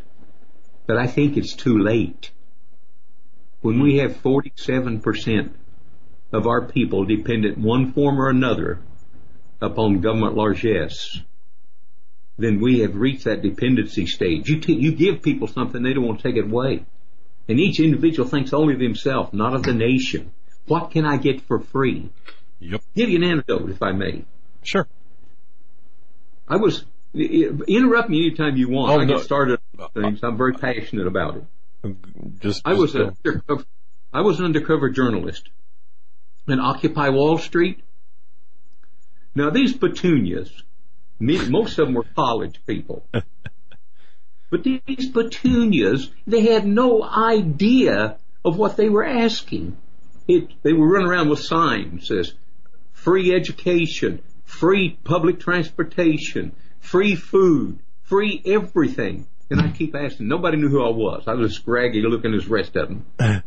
[0.88, 2.32] but I think it's too late.
[3.62, 5.52] When we have 47%
[6.34, 8.80] of our people dependent one form or another
[9.62, 11.22] upon government largesse,
[12.38, 14.50] then we have reached that dependency stage.
[14.50, 16.86] You, t- you give people something, they don't want to take it away.
[17.48, 20.32] And each individual thinks only of himself, not of the nation.
[20.66, 22.10] What can I get for free?
[22.60, 22.82] Yep.
[22.96, 24.26] Give you an anecdote, if I may.
[24.64, 24.88] Sure.
[26.48, 28.92] I was interrupt me anytime you want.
[28.92, 29.16] Oh, I no.
[29.16, 30.20] get started on things.
[30.24, 31.44] I'm very passionate about it.
[32.40, 33.58] Just, I was just a
[34.14, 35.50] I was an undercover journalist
[36.48, 37.82] in Occupy Wall Street.
[39.34, 40.52] Now these petunias,
[41.20, 43.06] most of them were college people.
[44.52, 49.78] but these petunias, they had no idea of what they were asking.
[50.28, 52.34] It, they were running around with signs says
[52.92, 59.26] free education, free public transportation, free food, free everything.
[59.52, 60.30] And I keep asking.
[60.30, 61.24] Nobody knew who I was.
[61.28, 63.06] I was scraggy looking as the rest of them.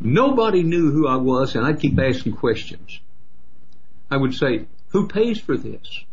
[0.00, 3.00] Nobody knew who I was, and I'd keep asking questions.
[4.10, 6.04] I would say, "Who pays for this?"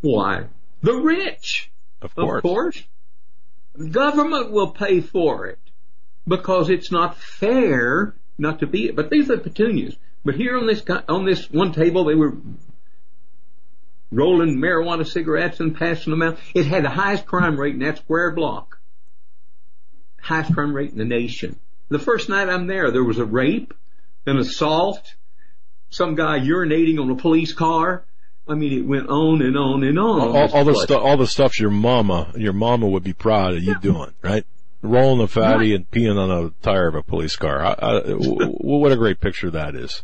[0.00, 0.48] Why,
[0.82, 1.70] the rich.
[2.02, 2.38] Of course.
[2.38, 2.82] Of course.
[3.90, 5.60] Government will pay for it
[6.26, 8.96] because it's not fair not to be it.
[8.96, 9.96] But these are petunias.
[10.24, 12.34] But here on this on this one table, they were
[14.14, 16.38] rolling marijuana cigarettes and passing them out.
[16.54, 18.78] It had the highest crime rate in that square block.
[20.20, 21.58] Highest crime rate in the nation.
[21.88, 23.74] The first night I'm there, there was a rape,
[24.26, 25.14] an assault,
[25.90, 28.04] some guy urinating on a police car.
[28.48, 30.20] I mean, it went on and on and on.
[30.20, 33.62] all, all the stuff, all the stuff your mama, your mama would be proud of
[33.62, 34.44] you doing, right?
[34.82, 37.64] Rolling a fatty and peeing on a tire of a police car.
[37.64, 40.02] I, I, w- w- what a great picture that is.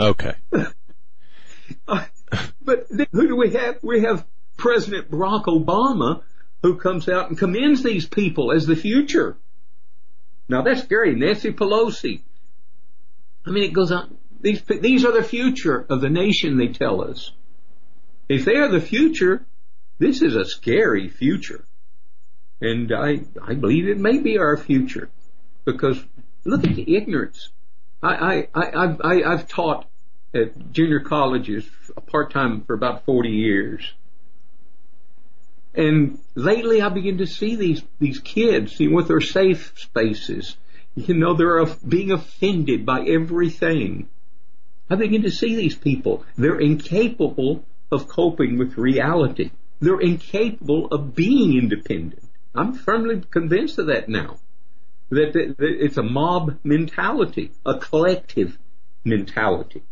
[0.00, 0.34] Okay.
[2.62, 3.78] But who do we have?
[3.82, 4.26] We have
[4.56, 6.22] President Barack Obama
[6.62, 9.36] who comes out and commends these people as the future.
[10.48, 11.14] Now that's scary.
[11.14, 12.22] Nancy Pelosi.
[13.46, 14.16] I mean, it goes on.
[14.40, 17.32] These, these are the future of the nation, they tell us.
[18.28, 19.44] If they are the future,
[19.98, 21.64] this is a scary future.
[22.60, 25.10] And I, I believe it may be our future.
[25.64, 26.02] Because
[26.44, 27.50] look at the ignorance.
[28.02, 29.86] I, I, I, I've, I, I've taught
[30.34, 31.68] at junior colleges
[32.06, 33.92] part time for about 40 years.
[35.74, 40.56] And lately I begin to see these, these kids, know, with their safe spaces.
[40.96, 44.08] You know, they're being offended by everything.
[44.90, 46.24] I begin to see these people.
[46.36, 49.50] They're incapable of coping with reality.
[49.80, 52.24] They're incapable of being independent.
[52.54, 54.38] I'm firmly convinced of that now.
[55.10, 58.58] That, that it's a mob mentality, a collective
[59.04, 59.82] mentality.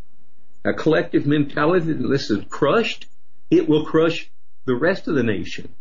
[0.66, 3.06] A collective mentality that this is crushed,
[3.52, 4.28] it will crush
[4.64, 5.72] the rest of the nation.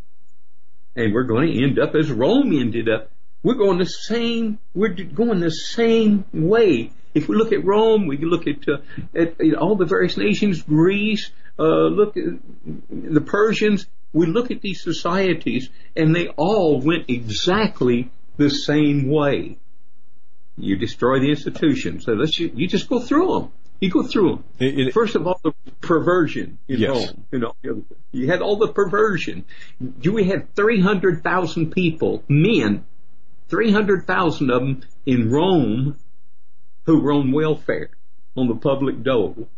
[0.96, 3.10] And we're going to end up as Rome ended up.
[3.42, 6.92] We're going the same, we're going the same way.
[7.16, 8.78] If we look at Rome, we look at, uh,
[9.16, 12.26] at, at all the various nations, Greece, uh, look at
[12.92, 19.58] the Persians, we look at these societies and they all went exactly the same way.
[20.58, 22.06] You destroy the institutions.
[22.06, 23.52] So let's, you, you just go through them.
[23.80, 24.44] You go through them.
[24.60, 26.90] It- it- First of all, the perversion in Yes.
[27.08, 27.26] Rome.
[27.32, 29.46] You know, you had all the perversion.
[30.02, 32.86] You we had 300,000 people, men,
[33.50, 35.98] 300,000 of them in Rome
[36.86, 37.90] who were on welfare,
[38.36, 39.50] on the public dole.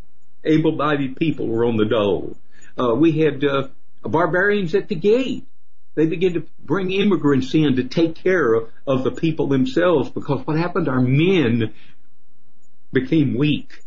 [0.43, 2.37] Able-bodied people were on the dole.
[2.77, 3.67] Uh, we had uh,
[4.03, 5.45] barbarians at the gate.
[5.95, 10.45] They began to bring immigrants in to take care of, of the people themselves because
[10.45, 10.87] what happened?
[10.87, 11.73] Our men
[12.93, 13.83] became weak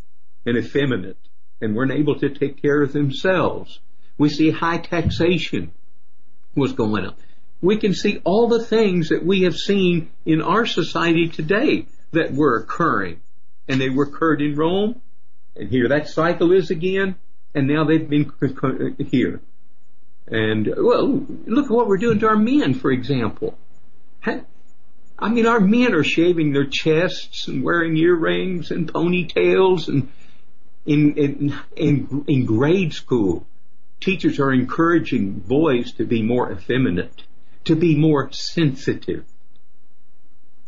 [0.46, 1.16] and effeminate
[1.60, 3.80] and weren't able to take care of themselves.
[4.18, 5.72] We see high taxation
[6.54, 7.18] was going up.
[7.60, 12.32] We can see all the things that we have seen in our society today that
[12.32, 13.20] were occurring.
[13.68, 15.00] And they were occurred in Rome,
[15.54, 17.16] and here that cycle is again,
[17.54, 18.32] and now they've been
[19.10, 19.40] here.
[20.26, 23.58] And, well, look at what we're doing to our men, for example.
[24.24, 30.10] I mean, our men are shaving their chests and wearing earrings and ponytails and
[30.86, 33.46] in, in, in, in grade school,
[34.00, 37.22] teachers are encouraging boys to be more effeminate,
[37.64, 39.24] to be more sensitive.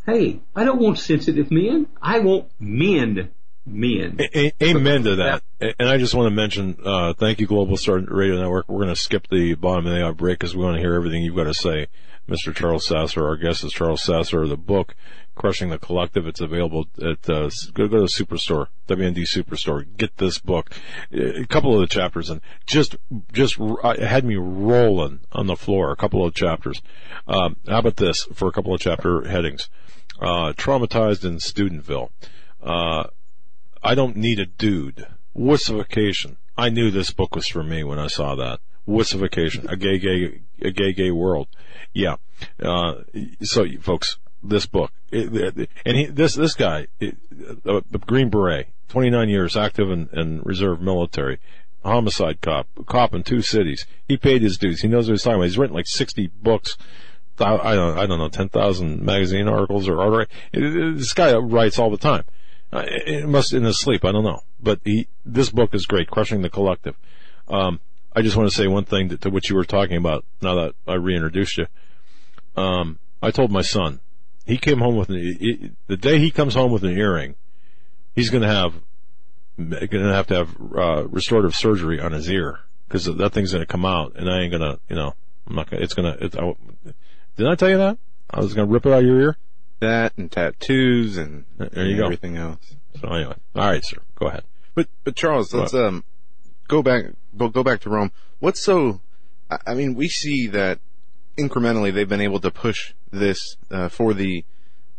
[0.04, 1.86] Hey, I don't want sensitive men.
[2.00, 3.30] I want men,
[3.66, 4.18] men.
[4.20, 5.42] A- amen to that.
[5.60, 8.68] And I just want to mention, uh, thank you, Global Star Radio Network.
[8.68, 10.94] We're going to skip the bottom of the hour break because we want to hear
[10.94, 11.86] everything you've got to say.
[12.28, 12.54] Mr.
[12.54, 14.46] Charles Sasser, our guest is Charles Sasser.
[14.46, 14.94] The book,
[15.34, 19.84] Crushing the Collective, it's available at, uh, go, go to the Superstore, WND Superstore.
[19.96, 20.70] Get this book.
[21.12, 22.96] A couple of the chapters and just,
[23.32, 26.80] just, it had me rolling on the floor, a couple of chapters.
[27.26, 29.68] Um, how about this for a couple of chapter headings?
[30.20, 32.10] Uh, traumatized in Studentville.
[32.62, 33.04] Uh,
[33.82, 35.06] I don't need a dude.
[35.36, 36.36] Wussification.
[36.56, 38.60] I knew this book was for me when I saw that.
[38.86, 39.70] Wussification.
[39.70, 41.48] A gay, gay, a gay, gay world.
[41.92, 42.16] Yeah.
[42.62, 43.02] Uh,
[43.42, 44.92] so folks, this book.
[45.10, 47.16] It, and he, this this guy, it,
[47.66, 51.38] uh, Green Beret, 29 years active in, in reserve military,
[51.84, 53.86] homicide cop, cop in two cities.
[54.06, 54.80] He paid his dues.
[54.80, 55.44] He knows what he's talking about.
[55.44, 56.76] He's written like 60 books.
[57.38, 60.30] I don't, I don't know, 10,000 magazine articles or art.
[60.52, 62.24] This guy writes all the time.
[62.72, 64.04] Uh, it must in his sleep.
[64.04, 66.96] I don't know, but he, this book is great, crushing the collective.
[67.48, 67.80] Um,
[68.14, 70.24] I just want to say one thing to, to what you were talking about.
[70.40, 71.66] Now that I reintroduced you,
[72.56, 74.00] um, I told my son
[74.46, 77.34] he came home with an, the day he comes home with an earring,
[78.14, 78.74] he's going to have
[79.56, 83.62] going to have to have uh, restorative surgery on his ear because that thing's going
[83.62, 85.14] to come out, and I ain't going to, you know,
[85.46, 85.82] I'm not going.
[85.82, 86.24] It's going to.
[86.24, 86.54] It, I,
[87.36, 87.98] didn't I tell you that
[88.30, 89.36] I was going to rip it out of your ear?
[89.82, 92.04] That and tattoos and there you go.
[92.04, 92.76] Everything else.
[93.00, 94.44] So anyway, all right, sir, go ahead.
[94.76, 95.84] But but Charles, let's what?
[95.84, 96.04] um
[96.68, 97.06] go back
[97.36, 98.12] go back to Rome.
[98.38, 99.00] What's so?
[99.66, 100.78] I mean, we see that
[101.36, 104.44] incrementally they've been able to push this uh, for the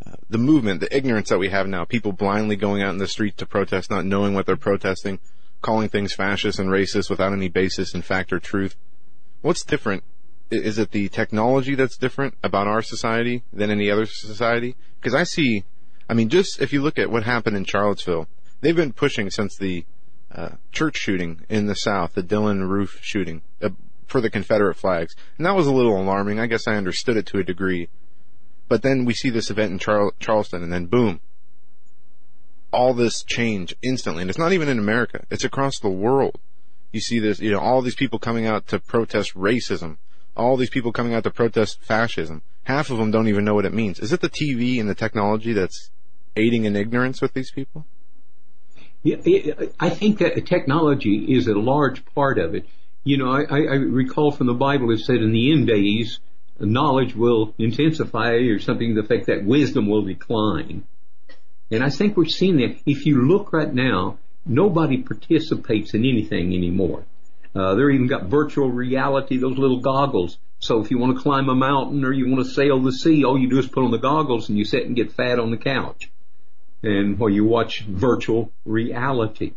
[0.06, 1.86] uh, the movement, the ignorance that we have now.
[1.86, 5.20] People blindly going out in the streets to protest, not knowing what they're protesting,
[5.62, 8.76] calling things fascist and racist without any basis in fact or truth.
[9.42, 10.04] What's different?
[10.54, 14.76] Is it the technology that's different about our society than any other society?
[15.00, 15.64] Because I see,
[16.10, 18.28] I mean, just if you look at what happened in Charlottesville,
[18.62, 19.86] they've been pushing since the
[20.34, 23.70] uh, church shooting in the South, the Dylann Roof shooting, uh,
[24.08, 25.16] for the Confederate flags.
[25.38, 26.40] And that was a little alarming.
[26.40, 27.90] I guess I understood it to a degree.
[28.68, 31.20] But then we see this event in Char- Charleston and then boom.
[32.72, 34.22] All this change instantly.
[34.22, 35.26] And it's not even in America.
[35.30, 36.40] It's across the world.
[36.92, 39.98] You see this, you know, all these people coming out to protest racism.
[40.36, 42.42] All these people coming out to protest fascism.
[42.64, 44.00] Half of them don't even know what it means.
[44.00, 45.92] Is it the TV and the technology that's
[46.36, 47.86] aiding in ignorance with these people?
[49.04, 49.18] Yeah,
[49.80, 52.66] I think that technology is a large part of it.
[53.04, 56.20] You know, I, I recall from the Bible it said in the end days,
[56.58, 60.86] knowledge will intensify or something to the effect that wisdom will decline.
[61.70, 62.78] And I think we're seeing that.
[62.86, 67.04] If you look right now, nobody participates in anything anymore.
[67.56, 70.38] Uh, they're even got virtual reality, those little goggles.
[70.60, 73.24] So if you want to climb a mountain or you want to sail the sea,
[73.24, 75.52] all you do is put on the goggles and you sit and get fat on
[75.52, 76.10] the couch.
[76.82, 79.54] And while you watch virtual reality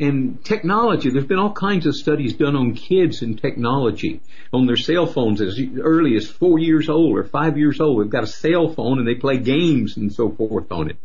[0.00, 1.10] and technology.
[1.10, 5.42] There's been all kinds of studies done on kids and technology on their cell phones
[5.42, 8.02] as early as four years old or five years old.
[8.02, 10.96] They've got a cell phone and they play games and so forth on it.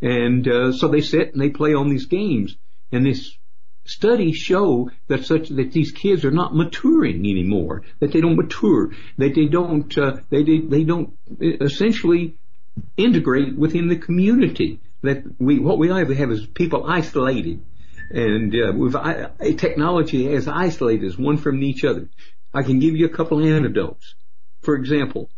[0.00, 2.56] And uh, so they sit and they play on these games.
[2.90, 3.36] And this
[3.84, 7.82] studies show that such that these kids are not maturing anymore.
[8.00, 8.90] That they don't mature.
[9.18, 9.96] That they don't.
[9.96, 12.36] Uh, they, they don't essentially
[12.96, 14.80] integrate within the community.
[15.02, 17.62] That we what we have is people isolated
[18.10, 22.08] and uh, with uh, technology has isolated us one from each other.
[22.52, 24.14] I can give you a couple of anecdotes.
[24.62, 25.30] For example,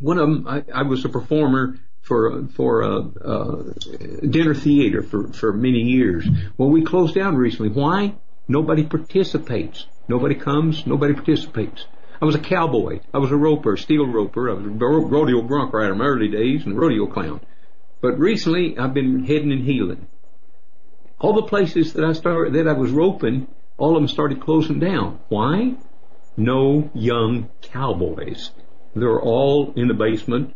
[0.00, 5.28] one of them, I, I was a performer for for a, a, dinner theater for
[5.32, 6.26] for many years.
[6.56, 7.70] Well, we closed down recently.
[7.70, 8.14] Why?
[8.48, 9.86] Nobody participates.
[10.08, 10.86] Nobody comes.
[10.86, 11.84] Nobody participates.
[12.20, 13.00] I was a cowboy.
[13.12, 14.50] I was a roper, steel roper.
[14.50, 17.40] I was a rodeo bronc rider in my early days and a rodeo clown.
[18.00, 20.06] But recently, I've been heading and heeling
[21.18, 24.78] all the places that I started, that I was roping, all of them started closing
[24.78, 25.18] down.
[25.28, 25.74] Why?
[26.36, 28.50] No young cowboys.
[28.94, 30.54] They're all in the basement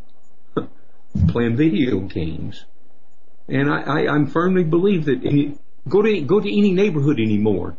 [1.29, 2.65] playing video games.
[3.49, 5.59] And I, I, I firmly believe that any,
[5.89, 7.77] go to, go to any neighborhood anymore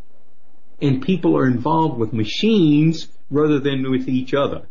[0.80, 4.68] and people are involved with machines rather than with each other.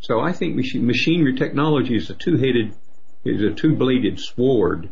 [0.00, 2.74] So I think machine, machinery technology is a two-headed,
[3.24, 4.90] is a two-bladed sword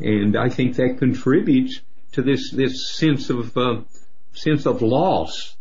[0.00, 1.80] and I think that contributes
[2.12, 3.80] to this this sense of uh,
[4.32, 5.56] sense of loss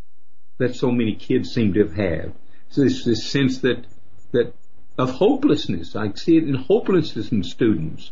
[0.58, 2.34] that so many kids seem to have.
[2.70, 3.86] So this this sense that
[4.32, 4.54] that
[4.98, 5.96] of hopelessness.
[5.96, 8.12] I see it in hopelessness in students.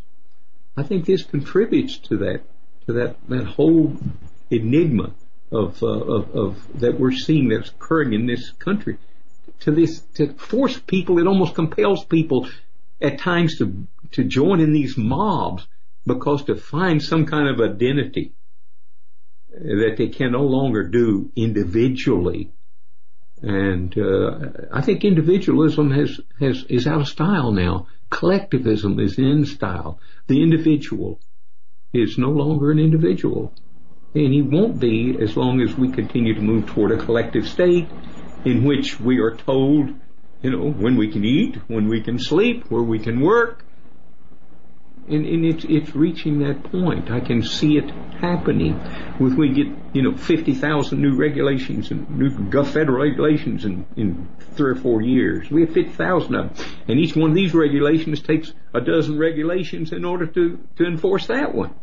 [0.77, 2.41] I think this contributes to that
[2.85, 3.97] to that that whole
[4.51, 5.11] enigma
[5.51, 8.97] of, uh, of, of that we're seeing that's occurring in this country.
[9.61, 12.49] To this to force people, it almost compels people
[13.01, 15.67] at times to to join in these mobs
[16.05, 18.33] because to find some kind of identity
[19.49, 22.51] that they can no longer do individually.
[23.45, 24.39] And uh,
[24.73, 27.85] I think individualism has, has is out of style now.
[28.09, 29.99] Collectivism is in style.
[30.25, 31.19] The individual
[31.93, 33.53] is no longer an individual.
[34.15, 37.87] And he won't be as long as we continue to move toward a collective state
[38.45, 39.89] in which we are told,
[40.41, 43.64] you know, when we can eat, when we can sleep, where we can work,
[45.07, 47.11] and, and it's, it's reaching that point.
[47.11, 48.73] I can see it happening
[49.19, 52.29] when we get, you know, 50,000 new regulations and new
[52.63, 55.49] federal regulations in, in three or four years.
[55.51, 56.67] We have 50,000 of them.
[56.87, 61.27] And each one of these regulations takes a dozen regulations in order to, to enforce
[61.27, 61.75] that one.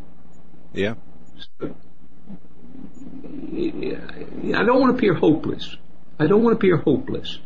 [0.72, 0.94] Yeah.
[1.60, 1.74] So,
[3.54, 5.76] I don't want to appear hopeless.
[6.18, 7.38] I don't want to appear hopeless.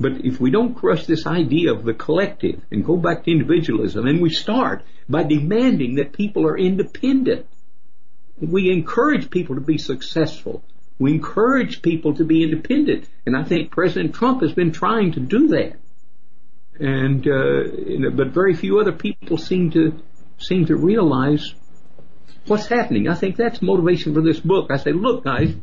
[0.00, 4.06] But if we don't crush this idea of the collective and go back to individualism,
[4.06, 7.46] and we start by demanding that people are independent,
[8.40, 10.64] we encourage people to be successful.
[10.98, 15.20] We encourage people to be independent, and I think President Trump has been trying to
[15.20, 15.76] do that.
[16.80, 20.00] And uh, but very few other people seem to
[20.38, 21.54] seem to realize
[22.46, 23.08] what's happening.
[23.08, 24.70] I think that's motivation for this book.
[24.70, 25.54] I say, look, guys,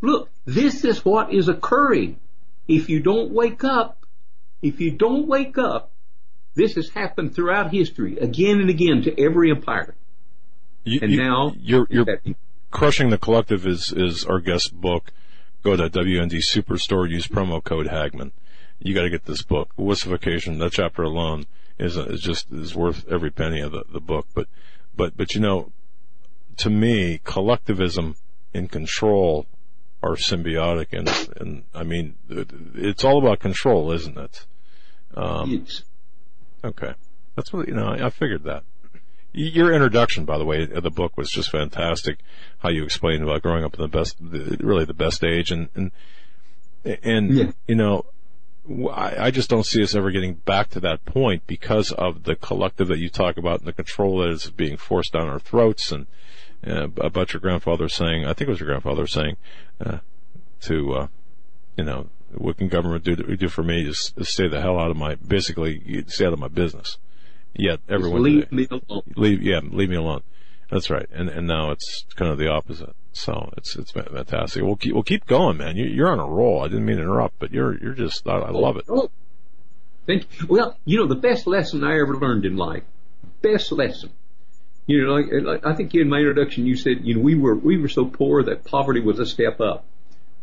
[0.00, 2.18] look, this is what is occurring.
[2.68, 4.06] If you don't wake up,
[4.60, 5.90] if you don't wake up,
[6.54, 9.94] this has happened throughout history, again and again, to every empire.
[10.84, 12.06] You, and you, now you're, you're
[12.70, 15.12] crushing the collective is is our guest book.
[15.62, 17.08] Go to WND Superstore.
[17.08, 18.32] Use promo code Hagmann.
[18.80, 19.70] You got to get this book.
[19.78, 20.58] Wussification.
[20.58, 21.46] That chapter alone
[21.78, 24.26] is is just is worth every penny of the, the book.
[24.34, 24.48] But
[24.96, 25.70] but but you know,
[26.58, 28.16] to me, collectivism
[28.52, 29.46] and control
[30.02, 32.14] are symbiotic, and and I mean,
[32.74, 34.46] it's all about control, isn't it?
[35.14, 35.66] Um,
[36.64, 36.94] okay,
[37.36, 37.88] that's what you know.
[37.88, 38.64] I figured that.
[39.34, 42.18] Your introduction, by the way, of the book was just fantastic.
[42.58, 45.90] How you explained about growing up in the best, really the best age, and and
[46.84, 47.50] and yeah.
[47.66, 48.04] you know,
[48.90, 52.36] I, I just don't see us ever getting back to that point because of the
[52.36, 55.92] collective that you talk about and the control that is being forced down our throats
[55.92, 56.06] and
[56.66, 59.36] uh, about your grandfather saying, I think it was your grandfather saying,
[59.84, 59.98] uh,
[60.62, 61.06] to, uh,
[61.76, 64.78] you know, what can government do, to, do for me is, is stay the hell
[64.78, 66.98] out of my, basically, stay out of my business.
[67.54, 69.02] Yet everyone, leave today, me alone.
[69.16, 70.22] Leave, yeah, leave me alone.
[70.70, 71.06] That's right.
[71.12, 72.94] And, and now it's kind of the opposite.
[73.12, 74.62] So it's, it's fantastic.
[74.62, 75.76] We'll keep, we'll keep going, man.
[75.76, 76.62] You, are on a roll.
[76.62, 78.84] I didn't mean to interrupt, but you're, you're just, I, I love it.
[78.88, 79.10] Oh,
[80.06, 80.46] thank you.
[80.46, 82.84] Well, you know, the best lesson I ever learned in life,
[83.42, 84.12] best lesson.
[84.86, 87.54] You know, like, like I think in my introduction you said, you know, we were,
[87.54, 89.84] we were so poor that poverty was a step up.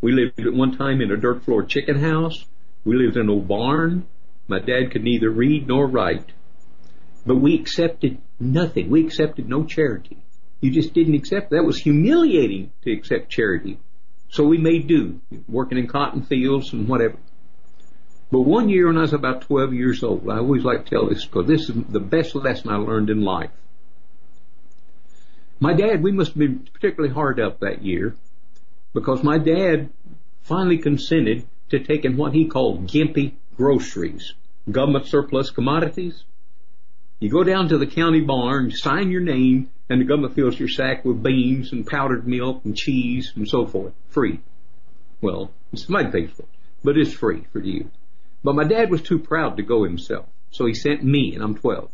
[0.01, 2.45] We lived at one time in a dirt floor chicken house.
[2.85, 4.07] We lived in a barn.
[4.47, 6.31] My dad could neither read nor write.
[7.25, 8.89] But we accepted nothing.
[8.89, 10.17] We accepted no charity.
[10.61, 11.51] You just didn't accept.
[11.51, 13.79] That was humiliating to accept charity.
[14.29, 17.17] So we made do, working in cotton fields and whatever.
[18.31, 21.09] But one year when I was about 12 years old, I always like to tell
[21.09, 23.49] this because this is the best lesson I learned in life.
[25.59, 28.15] My dad, we must have been particularly hard up that year
[28.93, 29.89] because my dad
[30.43, 34.33] finally consented to taking what he called gimpy groceries,
[34.71, 36.23] government surplus commodities,
[37.19, 40.69] you go down to the county barn, sign your name, and the government fills your
[40.69, 43.93] sack with beans and powdered milk and cheese and so forth.
[44.07, 44.39] Free.
[45.19, 46.49] Well, somebody pays for it,
[46.81, 47.91] but it's free for you.
[48.41, 51.55] But my dad was too proud to go himself, so he sent me, and I'm
[51.55, 51.91] 12.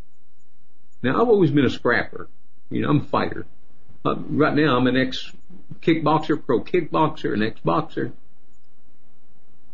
[1.02, 2.28] Now, I've always been a scrapper.
[2.70, 3.46] You know, I'm a fighter.
[4.06, 8.12] Uh, right now, I'm an ex-kickboxer, pro kickboxer, an ex-boxer.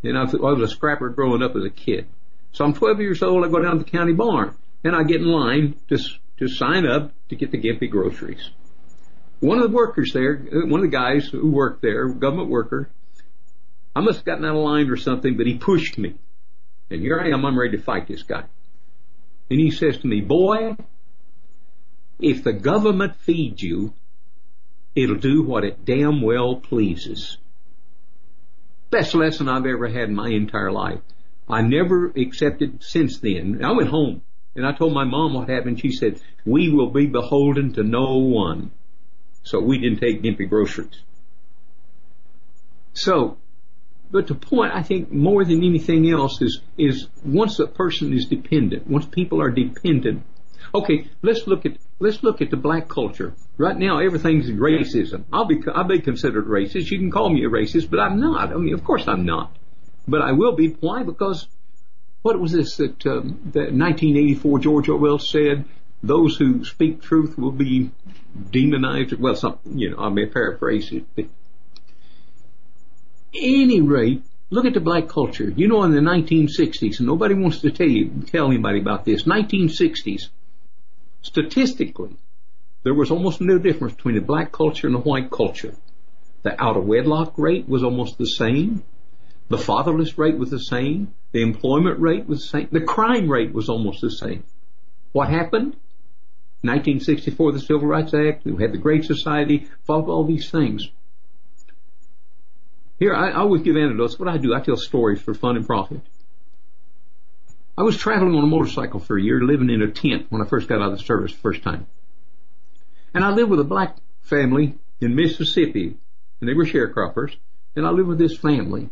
[0.03, 2.07] And I was a scrapper growing up as a kid.
[2.53, 5.21] So I'm 12 years old, I go down to the county barn and I get
[5.21, 5.99] in line to,
[6.39, 8.51] to sign up to get the Gimpy groceries.
[9.41, 12.91] One of the workers there, one of the guys who worked there, government worker,
[13.95, 16.15] I must have gotten out of line or something, but he pushed me.
[16.91, 18.45] And here I am, I'm ready to fight this guy.
[19.51, 20.77] And he says to me, boy,
[22.19, 23.93] if the government feeds you,
[24.95, 27.39] it'll do what it damn well pleases.
[28.91, 31.01] Best lesson I've ever had in my entire life.
[31.49, 33.65] I never accepted since then.
[33.65, 34.23] I went home
[34.55, 35.81] and I told my mom what happened.
[35.81, 38.71] She said, we will be beholden to no one.
[39.43, 41.03] So we didn't take gimpy groceries.
[42.95, 43.39] So,
[44.11, 48.27] but the point I think more than anything else is, is once a person is
[48.27, 50.23] dependent, once people are dependent,
[50.75, 53.35] okay, let's look at, let's look at the black culture.
[53.59, 55.25] Right now everything's racism.
[55.33, 56.91] I'll be, I'll be considered racist.
[56.91, 58.53] You can call me a racist, but I'm not.
[58.53, 59.55] I mean, of course I'm not.
[60.09, 60.69] But I will be.
[60.81, 61.03] Why?
[61.03, 61.47] Because
[62.23, 65.65] what was this that, um, that 1984 George Orwell said?
[66.05, 67.91] Those who speak truth will be
[68.51, 69.13] demonized.
[69.13, 71.27] Well, some, you know, I may paraphrase it, but
[73.35, 75.49] any rate, look at the black culture.
[75.49, 79.25] You know, in the 1960s, and nobody wants to tell you, tell anybody about this.
[79.25, 80.29] 1960s,
[81.23, 82.17] statistically,
[82.83, 85.75] there was almost no difference between the black culture and the white culture.
[86.43, 88.83] The out of wedlock rate was almost the same.
[89.49, 91.15] The fatherless rate was the same.
[91.33, 92.69] The employment rate was the same.
[92.73, 94.45] The crime rate was almost the same.
[95.13, 95.77] What happened?
[96.63, 98.45] 1964, the Civil Rights Act.
[98.45, 99.69] We had the Great Society.
[99.85, 100.89] Followed all these things.
[102.99, 104.19] Here, I, I always give anecdotes.
[104.19, 106.01] What I do, I tell stories for fun and profit.
[107.77, 110.47] I was traveling on a motorcycle for a year, living in a tent when I
[110.47, 111.87] first got out of the service the first time.
[113.15, 115.97] And I lived with a black family in Mississippi,
[116.41, 117.37] and they were sharecroppers,
[117.77, 118.89] and I lived with this family.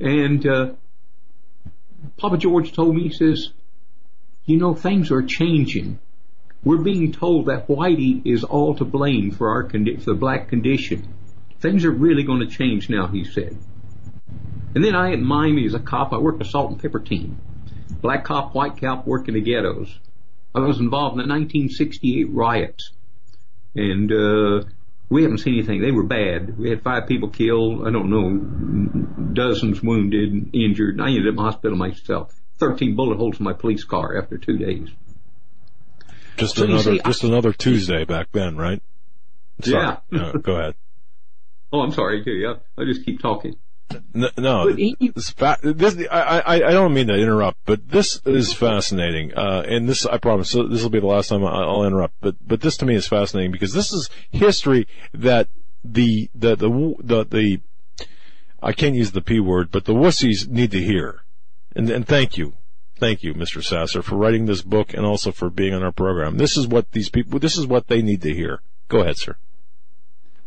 [0.00, 0.72] And uh,
[2.16, 3.50] Papa George told me, he says,
[4.44, 5.98] you know, things are changing.
[6.64, 10.48] We're being told that Whitey is all to blame for our condi- for the black
[10.48, 11.14] condition.
[11.60, 13.56] Things are really going to change now, he said.
[14.74, 17.38] And then I, in Miami, as a cop, I worked a salt and pepper team.
[18.00, 19.98] Black cop, white cop, working the ghettos.
[20.54, 22.92] I was involved in the 1968 riots.
[23.74, 24.68] And, uh,
[25.10, 25.80] we haven't seen anything.
[25.80, 26.58] They were bad.
[26.58, 27.86] We had five people killed.
[27.86, 31.00] I don't know, dozens wounded, injured.
[31.00, 32.34] I ended up in hospital myself.
[32.58, 34.88] 13 bullet holes in my police car after two days.
[36.36, 38.82] Just So another, see, I- another Tuesday back then, right?
[39.62, 39.82] Sorry.
[39.84, 39.96] Yeah.
[40.10, 40.74] No, go ahead.
[41.70, 42.22] Oh, I'm sorry.
[42.24, 43.54] Yeah, I just keep talking.
[44.12, 49.34] No, no this, this I, I, I don't mean to interrupt, but this is fascinating.
[49.34, 52.14] Uh, and this, I promise, this will be the last time I- I'll interrupt.
[52.20, 55.48] But, but this to me is fascinating because this is history that
[55.84, 57.60] the, the, the, the, the,
[58.62, 61.22] I can't use the P word, but the wussies need to hear.
[61.74, 62.54] And, and thank you.
[62.98, 63.62] Thank you, Mr.
[63.62, 66.36] Sasser, for writing this book and also for being on our program.
[66.36, 68.60] This is what these people, this is what they need to hear.
[68.88, 69.36] Go ahead, sir.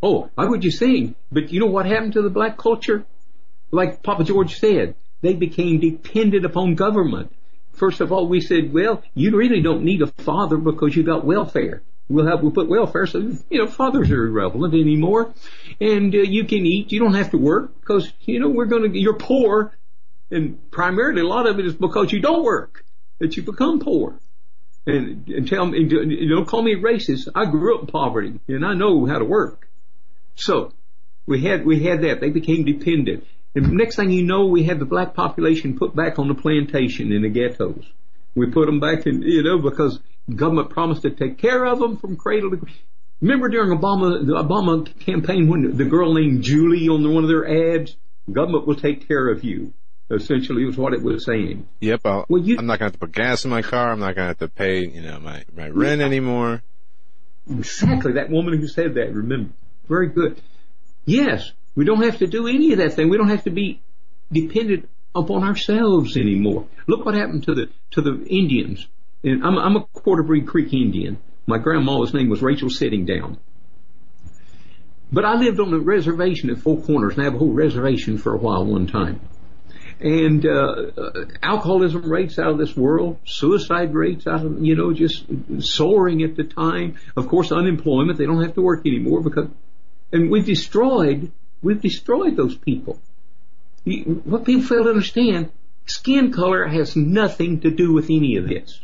[0.04, 3.06] Oh, I would just saying, but you know what happened to the black culture?
[3.72, 7.34] Like Papa George said, they became dependent upon government.
[7.74, 11.26] First of all, we said, well, you really don't need a father because you got
[11.26, 11.82] welfare.
[12.10, 13.20] We'll have, we'll put welfare, so,
[13.50, 15.34] you know, fathers are irrelevant anymore.
[15.80, 18.90] And uh, you can eat, you don't have to work because, you know, we're gonna,
[18.92, 19.74] you're poor.
[20.30, 22.84] And primarily a lot of it is because you don't work
[23.20, 24.20] that you become poor.
[24.86, 25.86] And, and tell me,
[26.28, 27.30] don't call me racist.
[27.34, 29.70] I grew up in poverty and I know how to work.
[30.36, 30.74] So
[31.26, 32.20] we had we had that.
[32.20, 33.26] They became dependent.
[33.56, 37.12] And next thing you know, we had the black population put back on the plantation
[37.12, 37.86] in the ghettos.
[38.34, 40.00] We put them back in, you know, because
[40.34, 42.66] government promised to take care of them from cradle to.
[43.20, 47.76] Remember during Obama the Obama campaign when the girl named Julie on one of their
[47.76, 47.96] ads,
[48.32, 49.74] government will take care of you.
[50.10, 51.68] Essentially, was what it was saying.
[51.80, 53.92] Yep, I'll, Well, you- I'm not gonna have to put gas in my car.
[53.92, 56.62] I'm not gonna have to pay, you know, my, my rent anymore.
[57.50, 58.14] Exactly.
[58.14, 59.52] That woman who said that, remember.
[59.88, 60.42] Very good.
[61.06, 63.10] Yes, we don't have to do any of that thing.
[63.10, 63.82] We don't have to be
[64.32, 66.68] dependent upon ourselves anymore.
[66.88, 68.88] Look what happened to the, to the Indians.
[69.24, 71.20] And I'm, I'm a Quarter Breed Creek Indian.
[71.48, 73.38] My grandma's name was Rachel Sitting Down.
[75.12, 78.88] But I lived on a reservation at Four Corners, Navajo Reservation for a while one
[78.88, 79.20] time.
[80.00, 80.92] And, uh,
[81.44, 85.26] alcoholism rates out of this world, suicide rates out of, you know, just
[85.60, 86.96] soaring at the time.
[87.16, 89.50] Of course, unemployment, they don't have to work anymore because,
[90.12, 91.32] and we've destroyed,
[91.62, 93.00] we've destroyed those people.
[93.84, 95.50] You- What people fail to understand,
[95.86, 98.80] skin color has nothing to do with any of this.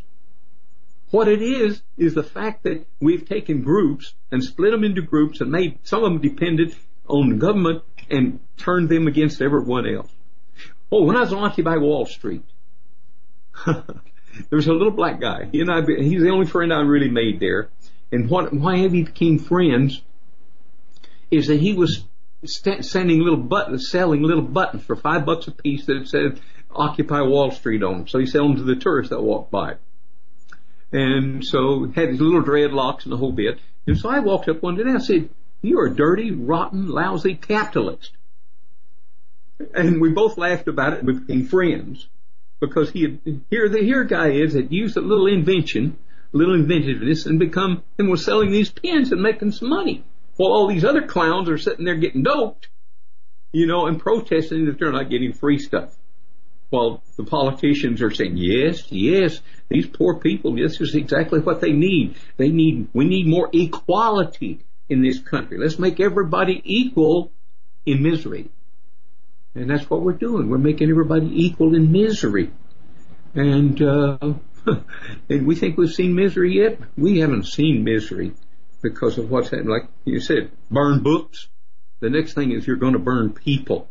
[1.10, 5.40] What it is, is the fact that we've taken groups and split them into groups
[5.40, 6.76] and made some of them dependent
[7.08, 10.12] on the government and turned them against everyone else.
[10.92, 12.44] Oh, when I was on Occupy Wall Street,
[13.66, 13.76] there
[14.52, 15.48] was a little black guy.
[15.52, 17.70] He and I, he's the only friend I really made there.
[18.12, 20.02] And what, why we became friends
[21.32, 22.04] is that he was
[22.46, 26.40] st- sending little buttons, selling little buttons for five bucks a piece that said
[26.72, 28.08] Occupy Wall Street on them.
[28.08, 29.76] So he sold them to the tourists that walked by.
[30.92, 33.60] And so had his little dreadlocks and the whole bit.
[33.86, 35.30] And so I walked up one day and I said,
[35.62, 38.12] you're a dirty, rotten, lousy capitalist.
[39.74, 42.08] And we both laughed about it and became friends.
[42.60, 45.98] Because he had, here the here guy is that used a little invention,
[46.32, 50.04] little inventiveness and become, and was selling these pins and making some money.
[50.38, 52.70] While all these other clowns are sitting there getting doped,
[53.52, 55.96] you know, and protesting that they're not getting free stuff.
[56.70, 61.72] While the politicians are saying, yes, yes, these poor people, this is exactly what they
[61.72, 62.18] need.
[62.36, 64.60] They need, we need more equality
[64.90, 65.58] in this country.
[65.58, 67.32] Let's make everybody equal
[67.86, 68.50] in misery.
[69.56, 70.50] And that's what we're doing.
[70.50, 72.52] We're making everybody equal in misery.
[73.34, 74.18] And, uh,
[75.30, 76.80] and we think we've seen misery yet?
[76.98, 78.34] We haven't seen misery
[78.82, 79.70] because of what's happening.
[79.70, 81.48] Like you said, burn books.
[82.00, 83.88] The next thing is you're going to burn people.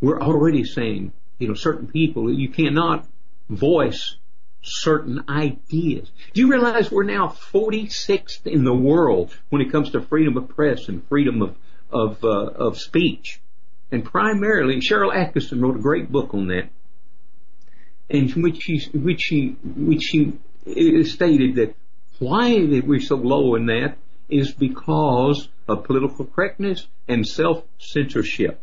[0.00, 3.06] We're already saying, you know, certain people, you cannot
[3.48, 4.16] voice
[4.62, 6.10] certain ideas.
[6.34, 10.48] Do you realize we're now 46th in the world when it comes to freedom of
[10.48, 11.56] press and freedom of,
[11.90, 13.40] of, uh, of speech?
[13.92, 16.68] And primarily, Sharyl Attkisson wrote a great book on that,
[18.08, 20.32] in which she, which she, which she
[21.04, 21.74] stated that
[22.18, 23.96] Why that we're so low in that
[24.28, 28.60] is because of political correctness and self-censorship.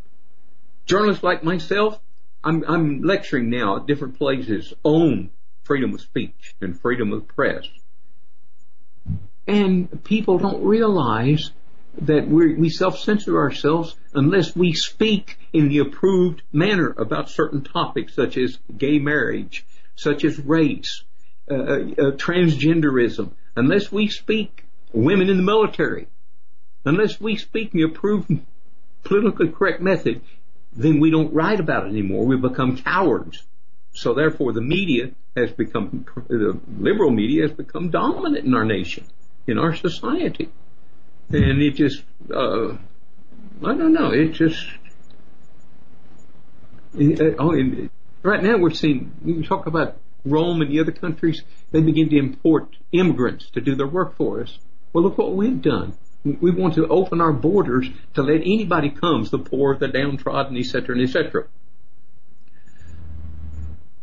[0.85, 1.99] Journalists like myself,
[2.43, 5.29] I'm, I'm lecturing now at different places on
[5.63, 7.65] freedom of speech and freedom of press.
[9.47, 11.51] And people don't realize
[12.01, 18.37] that we self-censor ourselves unless we speak in the approved manner about certain topics such
[18.37, 19.65] as gay marriage,
[19.95, 21.03] such as race,
[21.49, 24.62] uh, uh, transgenderism, unless we speak
[24.93, 26.07] women in the military,
[26.85, 28.31] unless we speak in the approved
[29.03, 30.21] politically correct method,
[30.71, 32.25] then we don't write about it anymore.
[32.25, 33.43] We become cowards.
[33.93, 39.05] So therefore the media has become, the liberal media has become dominant in our nation,
[39.47, 40.49] in our society.
[41.29, 42.03] And it just,
[42.33, 42.73] uh,
[43.63, 44.65] I don't know, it just,
[47.39, 47.89] oh,
[48.23, 52.17] right now we're seeing, we talk about Rome and the other countries, they begin to
[52.17, 54.57] import immigrants to do their work for us.
[54.93, 55.97] Well, look what we've done.
[56.23, 61.01] We want to open our borders to let anybody come, the poor, the downtrodden, etc.,
[61.01, 61.47] etc.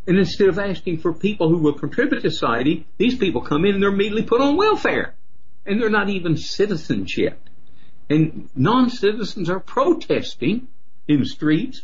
[0.07, 3.75] And instead of asking for people who will contribute to society, these people come in
[3.75, 5.15] and they're immediately put on welfare.
[5.65, 7.39] And they're not even citizens yet.
[8.11, 10.69] And non-citizens are protesting
[11.07, 11.83] in the streets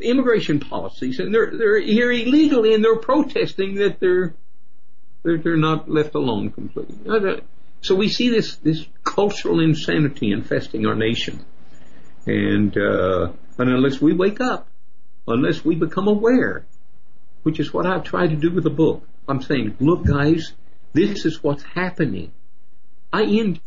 [0.00, 4.34] immigration policies, and they're they're here illegally, and they're protesting that they're
[5.22, 6.96] they're, they're not left alone completely.
[7.84, 11.44] So we see this this cultural insanity infesting our nation,
[12.24, 14.68] and uh, and unless we wake up,
[15.28, 16.64] unless we become aware,
[17.42, 20.54] which is what I've tried to do with the book, I'm saying, look, guys,
[20.94, 22.32] this is what's happening.
[23.12, 23.60] I end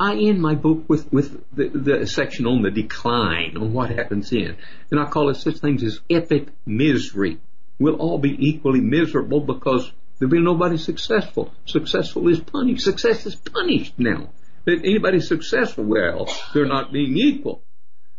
[0.00, 4.32] I end my book with, with the, the section on the decline, on what happens
[4.32, 4.56] in.
[4.90, 7.38] And I call it such things as epic misery.
[7.78, 11.52] We'll all be equally miserable because there'll be nobody successful.
[11.66, 12.84] Successful is punished.
[12.84, 14.30] Success is punished now.
[14.64, 17.62] That anybody successful, well, they're not being equal.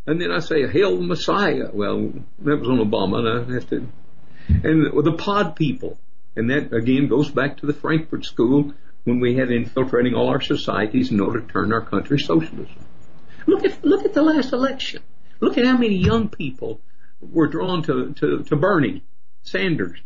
[0.05, 1.69] And then I say, hail Messiah.
[1.73, 3.87] Well, that was on Obama, and I have to.
[4.47, 5.97] And the pod people.
[6.35, 8.73] And that again goes back to the Frankfurt School
[9.05, 12.75] when we had infiltrating all our societies in order to turn our country socialism.
[13.47, 15.01] Look at look at the last election.
[15.39, 16.81] Look at how many young people
[17.21, 19.03] were drawn to to, to Bernie
[19.43, 19.99] Sanders.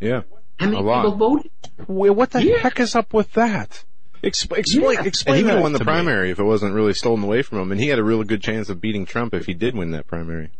[0.00, 0.22] Yeah,
[0.58, 1.02] how many a lot.
[1.04, 1.50] people voted?
[1.86, 2.58] Well, what the Yeah.
[2.58, 3.84] heck is up with that?
[4.24, 5.10] Exp- explain, Yeah.
[5.26, 5.88] And he would have won the to me.
[5.88, 7.70] primary if it wasn't really stolen away from him.
[7.72, 10.06] And he had a really good chance of beating Trump if he did win that
[10.06, 10.50] primary.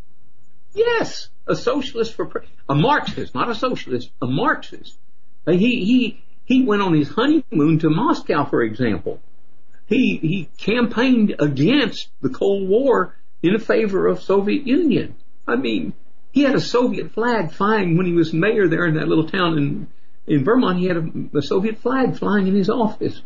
[0.74, 4.98] Yes, a socialist for pre- a Marxist, not a socialist, a Marxist.
[5.46, 9.20] Uh, He he he went on his honeymoon to Moscow, for example.
[9.86, 15.14] He he campaigned against the Cold War in favor of Soviet Union.
[15.48, 15.94] I mean,
[16.36, 19.56] he had a Soviet flag flying when he was mayor there in that little town
[19.56, 19.86] in
[20.26, 20.78] in Vermont.
[20.78, 23.22] He had a, a Soviet flag flying in his office.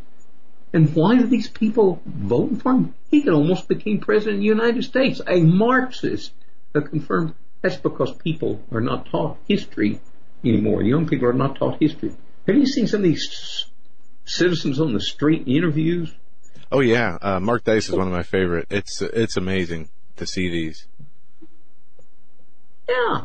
[0.72, 2.94] And why do these people vote for him?
[3.10, 6.30] He almost become president of the United States, a Marxist,
[6.72, 7.34] a confirmed.
[7.62, 10.00] That's because people are not taught history
[10.44, 10.80] anymore.
[10.82, 12.12] Young people are not taught history.
[12.46, 13.66] Have you seen some of these
[14.24, 16.14] citizens on the street interviews?
[16.70, 18.68] Oh yeah, uh, Mark Dice is one of my favorite.
[18.70, 19.88] It's it's amazing
[20.18, 20.86] to see these.
[22.90, 23.24] Yeah.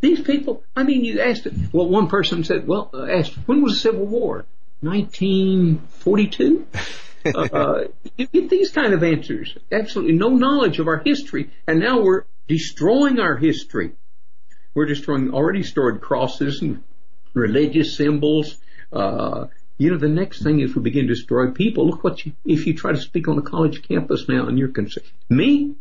[0.00, 3.72] These people, I mean, you asked, well, one person said, well, uh, asked, when was
[3.74, 4.44] the Civil War?
[4.80, 6.66] 1942?
[7.26, 7.84] uh, uh,
[8.16, 9.56] you get these kind of answers.
[9.72, 13.92] Absolutely no knowledge of our history, and now we're destroying our history.
[14.74, 16.84] We're destroying already stored crosses and
[17.34, 18.56] religious symbols.
[18.92, 19.46] Uh,
[19.78, 21.88] you know, the next thing is we begin to destroy people.
[21.88, 24.68] Look what you, if you try to speak on a college campus now and you're
[24.68, 25.06] concerned.
[25.28, 25.74] Me?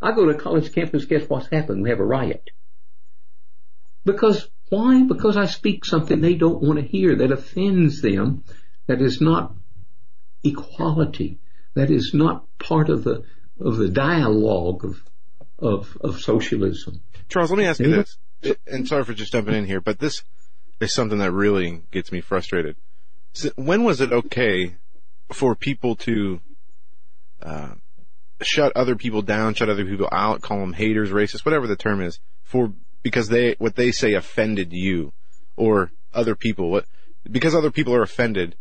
[0.00, 1.82] I go to a college campus, guess what's happened?
[1.82, 2.50] We have a riot.
[4.04, 5.02] Because, why?
[5.02, 8.44] Because I speak something they don't want to hear that offends them,
[8.86, 9.54] that is not
[10.42, 11.38] equality,
[11.74, 13.24] that is not part of the,
[13.60, 15.02] of the dialogue of,
[15.58, 17.00] of, of socialism.
[17.28, 18.18] Charles, let me ask you this,
[18.66, 20.22] and sorry for just jumping in here, but this
[20.80, 22.76] is something that really gets me frustrated.
[23.56, 24.76] When was it okay
[25.32, 26.40] for people to
[27.42, 27.74] uh,
[28.42, 32.00] shut other people down, shut other people out, call them haters, racist, whatever the term
[32.02, 32.72] is, for
[33.04, 35.12] because they what they say offended you
[35.54, 36.70] or other people?
[36.70, 36.86] What
[37.30, 38.56] because other people are offended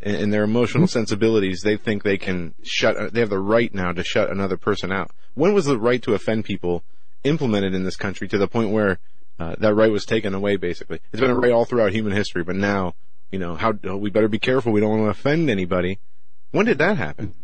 [0.00, 3.12] in, in their emotional sensibilities, they think they can shut.
[3.12, 5.10] They have the right now to shut another person out.
[5.34, 6.82] When was the right to offend people
[7.24, 8.98] implemented in this country to the point where
[9.38, 10.56] uh, that right was taken away?
[10.56, 12.94] Basically, it's been a right all throughout human history, but now,
[13.30, 14.72] you know, how we better be careful.
[14.72, 15.98] We don't want to offend anybody.
[16.52, 17.34] When did that happen?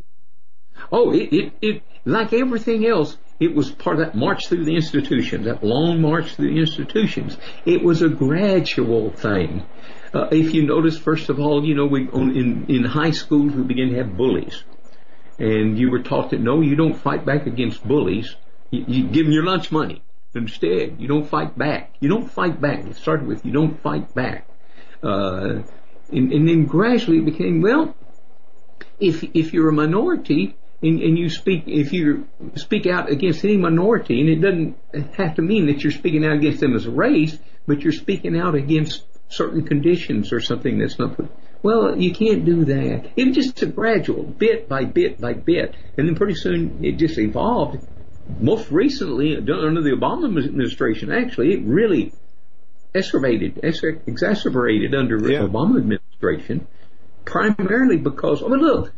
[0.92, 4.76] Oh, it, it, it, like everything else, it was part of that march through the
[4.76, 7.36] institutions, that long march through the institutions.
[7.64, 9.66] It was a gradual thing.
[10.14, 13.52] Uh, if you notice, first of all, you know, we on, in in high schools
[13.52, 14.64] we begin to have bullies,
[15.38, 18.34] and you were taught that no, you don't fight back against bullies.
[18.70, 20.02] You, you give them your lunch money.
[20.34, 21.94] Instead, you don't fight back.
[22.00, 22.86] You don't fight back.
[22.86, 24.46] It started with you don't fight back,
[25.02, 25.62] uh,
[26.10, 27.94] and, and then gradually it became well.
[28.98, 33.56] If if you're a minority, and, and you speak, if you speak out against any
[33.56, 36.90] minority, and it doesn't have to mean that you're speaking out against them as a
[36.90, 41.18] race, but you're speaking out against certain conditions or something that's not,
[41.62, 43.10] well, you can't do that.
[43.16, 46.98] It was just a gradual, bit by bit by bit, and then pretty soon it
[46.98, 47.86] just evolved.
[48.40, 52.12] Most recently, under the Obama administration, actually, it really
[52.92, 55.40] exacerbated, exacerbated under yeah.
[55.40, 56.66] Obama administration,
[57.24, 58.92] primarily because, I mean, look,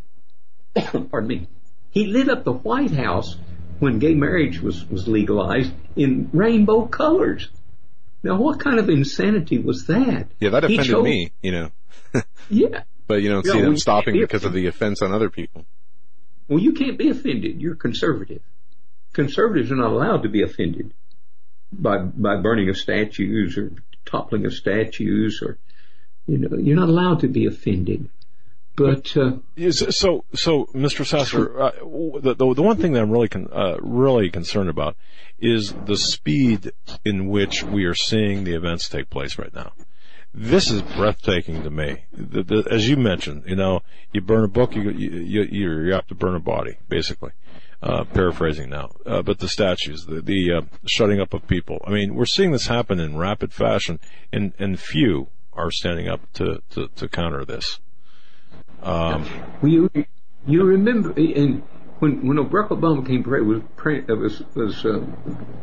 [1.10, 1.48] pardon me,
[1.90, 3.36] he lit up the White House
[3.78, 7.48] when gay marriage was, was legalized in rainbow colors.
[8.23, 10.28] Now, what kind of insanity was that?
[10.40, 11.70] Yeah, that offended chose, me, you know.
[12.51, 12.82] yeah.
[13.06, 15.65] But you don't see them stopping be because of the offense on other people.
[16.48, 17.60] Well, you can't be offended.
[17.60, 18.43] You're conservative.
[19.12, 20.93] Conservatives are not allowed to be offended
[21.73, 23.73] by by burning of statues or
[24.06, 25.59] toppling of statues or
[26.27, 28.09] you know you're not allowed to be offended.
[28.78, 31.05] But uh, so so, Mr.
[31.05, 31.70] Sasser, uh,
[32.20, 34.96] the, the, the one thing that I'm really con- uh, really concerned about
[35.38, 36.72] is the speed
[37.05, 39.72] in which we are seeing the events take place right now.
[40.34, 42.05] This is breathtaking to me.
[42.12, 43.80] The, the, as you mentioned, you know,
[44.12, 47.32] you burn a book, you you you, you have to burn a body, basically.
[47.80, 51.80] Uh, paraphrasing now, uh, but the statues, the, the uh, shutting up of people.
[51.86, 54.00] I mean, we're seeing this happen in rapid fashion,
[54.32, 57.78] and and few are standing up to to, to counter this.
[58.82, 59.28] Um,
[59.60, 59.90] well, you
[60.46, 61.62] you remember and
[61.98, 63.62] when when Barack Obama came was
[64.14, 65.05] was was uh,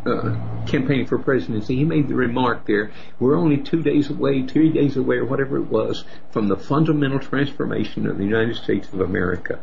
[0.06, 4.70] uh, campaigning for presidency, he made the remark there: "We're only two days away, three
[4.70, 9.00] days away, or whatever it was, from the fundamental transformation of the United States of
[9.00, 9.60] America."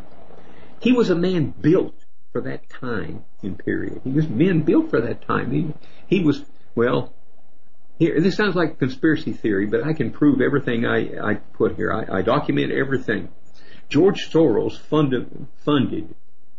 [0.80, 1.94] He was a man built
[2.32, 4.00] for that time and period.
[4.04, 5.52] He was men built for that time.
[5.52, 5.72] He
[6.06, 6.42] he was
[6.74, 7.12] well.
[7.98, 11.92] Here, this sounds like conspiracy theory, but I can prove everything I, I put here.
[11.92, 13.28] I, I document everything.
[13.92, 16.14] George Soros funded, funded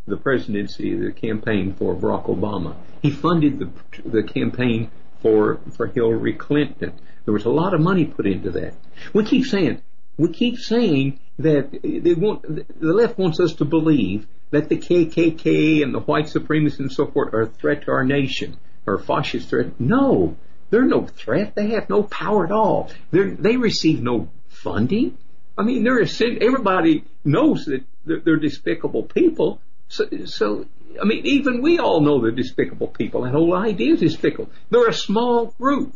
[0.05, 2.75] the presidency, the campaign for Barack Obama.
[3.01, 3.71] He funded the,
[4.07, 4.91] the campaign
[5.23, 6.93] for, for Hillary Clinton.
[7.25, 8.75] There was a lot of money put into that.
[9.15, 9.81] We keep saying,
[10.15, 15.81] we keep saying that they want, the left wants us to believe that the KKK
[15.81, 18.99] and the white supremacists and so forth are a threat to our nation, or a
[18.99, 19.79] fascist threat.
[19.79, 20.37] No,
[20.69, 21.55] they're no threat.
[21.55, 22.91] They have no power at all.
[23.09, 25.17] They're, they receive no funding.
[25.57, 29.61] I mean, they're everybody knows that they're despicable people.
[29.87, 30.65] So, so,
[30.99, 33.23] I mean, even we all know they're despicable people.
[33.23, 34.49] That whole idea is despicable.
[34.69, 35.95] They're a small group.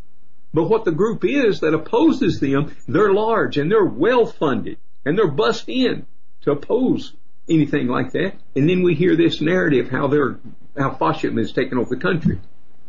[0.54, 5.18] But what the group is that opposes them, they're large and they're well funded and
[5.18, 6.06] they're bust in
[6.42, 7.14] to oppose
[7.50, 8.34] anything like that.
[8.56, 10.40] And then we hear this narrative how they're,
[10.78, 12.40] how fascism is taking over the country.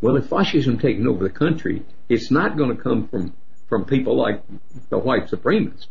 [0.00, 3.34] Well, if fascism taking over the country, it's not going to come from,
[3.68, 4.42] from people like
[4.90, 5.86] the white supremacists.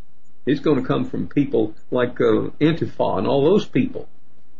[0.47, 4.07] It's going to come from people like uh, Antifa and all those people.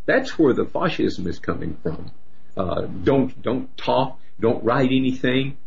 [0.06, 2.12] That's where the fascism is coming from.
[2.56, 5.58] Uh, don't don't talk, don't write anything.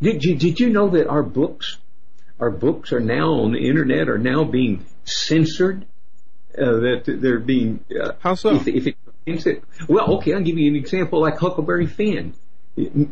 [0.00, 1.78] Did you did you know that our books,
[2.38, 5.86] our books are now on the internet are now being censored?
[6.56, 8.54] Uh, that they're being uh, how so?
[8.54, 12.34] If, if it, well, okay, I'll give you an example like Huckleberry Finn.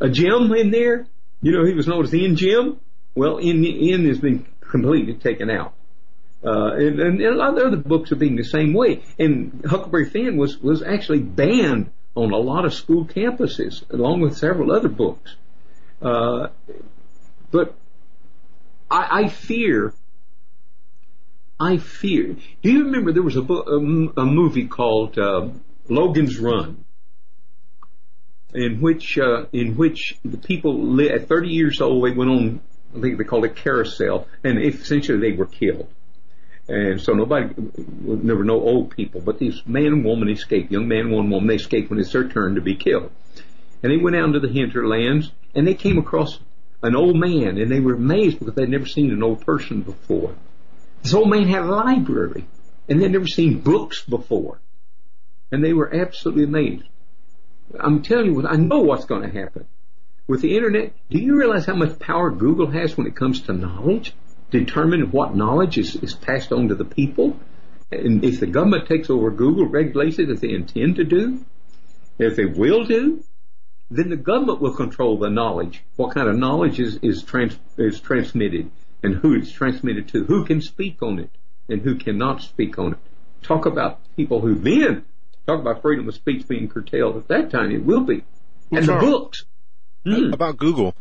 [0.01, 1.07] A Jim in there,
[1.41, 2.81] you know, he was known as the N Jim.
[3.15, 5.73] Well, N N has been completely taken out.
[6.45, 9.03] Uh, and, and, a lot of other books are being the same way.
[9.19, 14.37] And Huckleberry Finn was, was actually banned on a lot of school campuses, along with
[14.37, 15.37] several other books.
[16.01, 16.49] Uh,
[17.51, 17.75] but
[18.91, 19.93] I, I, fear,
[21.59, 22.37] I fear.
[22.63, 25.49] Do you remember there was a, book, a, a movie called uh,
[25.89, 26.85] Logan's Run,
[28.55, 32.61] in which uh, in which the people li- at 30 years old they went on,
[32.97, 35.89] I think they called it carousel, and essentially they were killed.
[36.71, 40.87] And so nobody there were no old people, but these man and woman escaped, young
[40.87, 43.11] man and one woman, they escaped when it's their turn to be killed.
[43.83, 46.39] And they went out into the hinterlands and they came across
[46.81, 50.37] an old man and they were amazed because they'd never seen an old person before.
[51.03, 52.47] This old man had a library
[52.89, 54.61] and they'd never seen books before.
[55.51, 56.85] And they were absolutely amazed.
[57.81, 59.67] I'm telling you, I know what's going to happen.
[60.29, 63.53] With the internet, do you realize how much power Google has when it comes to
[63.53, 64.15] knowledge?
[64.51, 67.39] Determine what knowledge is, is passed on to the people.
[67.91, 71.45] And if the government takes over Google, regulates it as they intend to do,
[72.19, 73.25] if they will do,
[73.91, 75.83] then the government will control the knowledge.
[75.97, 78.71] What kind of knowledge is, is, trans, is transmitted
[79.03, 81.31] and who it's transmitted to, who can speak on it
[81.69, 82.99] and who cannot speak on it.
[83.43, 85.05] Talk about people who then
[85.47, 87.17] talk about freedom of speech being curtailed.
[87.17, 88.23] At that time, it will be.
[88.71, 89.45] And the books.
[90.07, 90.33] Mm.
[90.33, 90.95] About Google,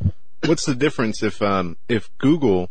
[0.45, 2.69] what's the difference if um, if Google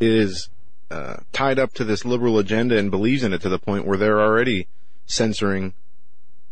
[0.00, 0.48] is
[0.90, 3.98] uh, tied up to this liberal agenda and believes in it to the point where
[3.98, 4.68] they're already
[5.06, 5.74] censoring?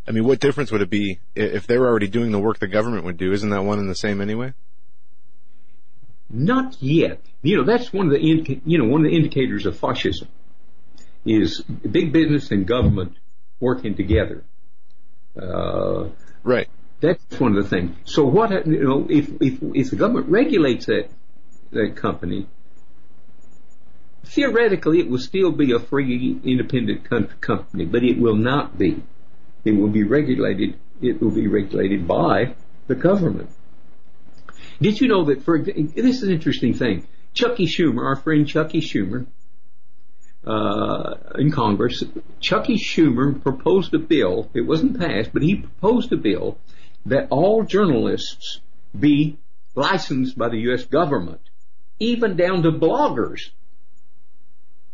[0.06, 3.04] I mean, what difference would it be if they're already doing the work the government
[3.04, 3.32] would do?
[3.32, 4.52] Isn't that one and the same anyway?
[6.28, 7.20] Not yet.
[7.42, 8.20] You know, that's one of the
[8.64, 10.28] you know one of the indicators of fascism
[11.24, 13.16] is big business and government
[13.60, 14.42] working together.
[15.40, 16.08] Uh,
[16.42, 16.68] right.
[17.00, 17.96] That's one of the things.
[18.04, 21.08] So what you know if if if the government regulates that
[21.72, 22.48] that company,
[24.24, 27.08] theoretically it will still be a free independent
[27.40, 29.02] company, but it will not be.
[29.64, 30.78] It will be regulated.
[31.00, 32.54] It will be regulated by
[32.86, 33.50] the government.
[34.80, 37.06] Did you know that for this is an interesting thing?
[37.34, 39.26] Chucky Schumer, our friend Chucky Schumer,
[40.44, 42.02] uh, in Congress,
[42.40, 44.50] Chucky Schumer proposed a bill.
[44.54, 46.58] It wasn't passed, but he proposed a bill
[47.06, 48.60] that all journalists
[48.98, 49.38] be
[49.74, 50.84] licensed by the U.S.
[50.84, 51.40] government,
[51.98, 53.50] even down to bloggers.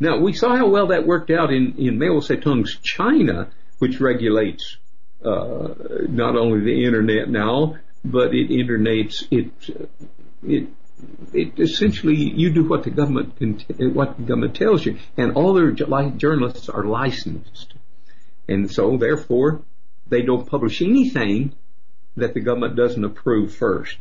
[0.01, 4.77] Now, we saw how well that worked out in, in Mao Zedong's China, which regulates
[5.25, 5.75] uh,
[6.09, 9.51] not only the internet now, but it internates it
[10.43, 10.69] it
[11.33, 13.59] it essentially you do what the government can
[13.95, 17.75] what the government tells you, and all their like, journalists are licensed,
[18.49, 19.63] and so therefore
[20.09, 21.53] they don't publish anything
[22.17, 23.97] that the government doesn't approve first.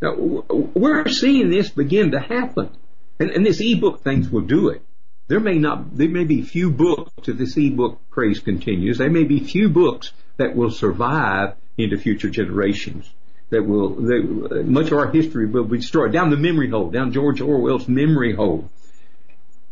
[0.00, 2.70] Now we're seeing this begin to happen,
[3.18, 4.82] and, and this ebook things will do it.
[5.30, 8.98] There may not, there may be few books if this ebook craze continues.
[8.98, 13.08] There may be few books that will survive into future generations.
[13.50, 17.12] That will, that, much of our history will be destroyed down the memory hole, down
[17.12, 18.68] George Orwell's memory hole.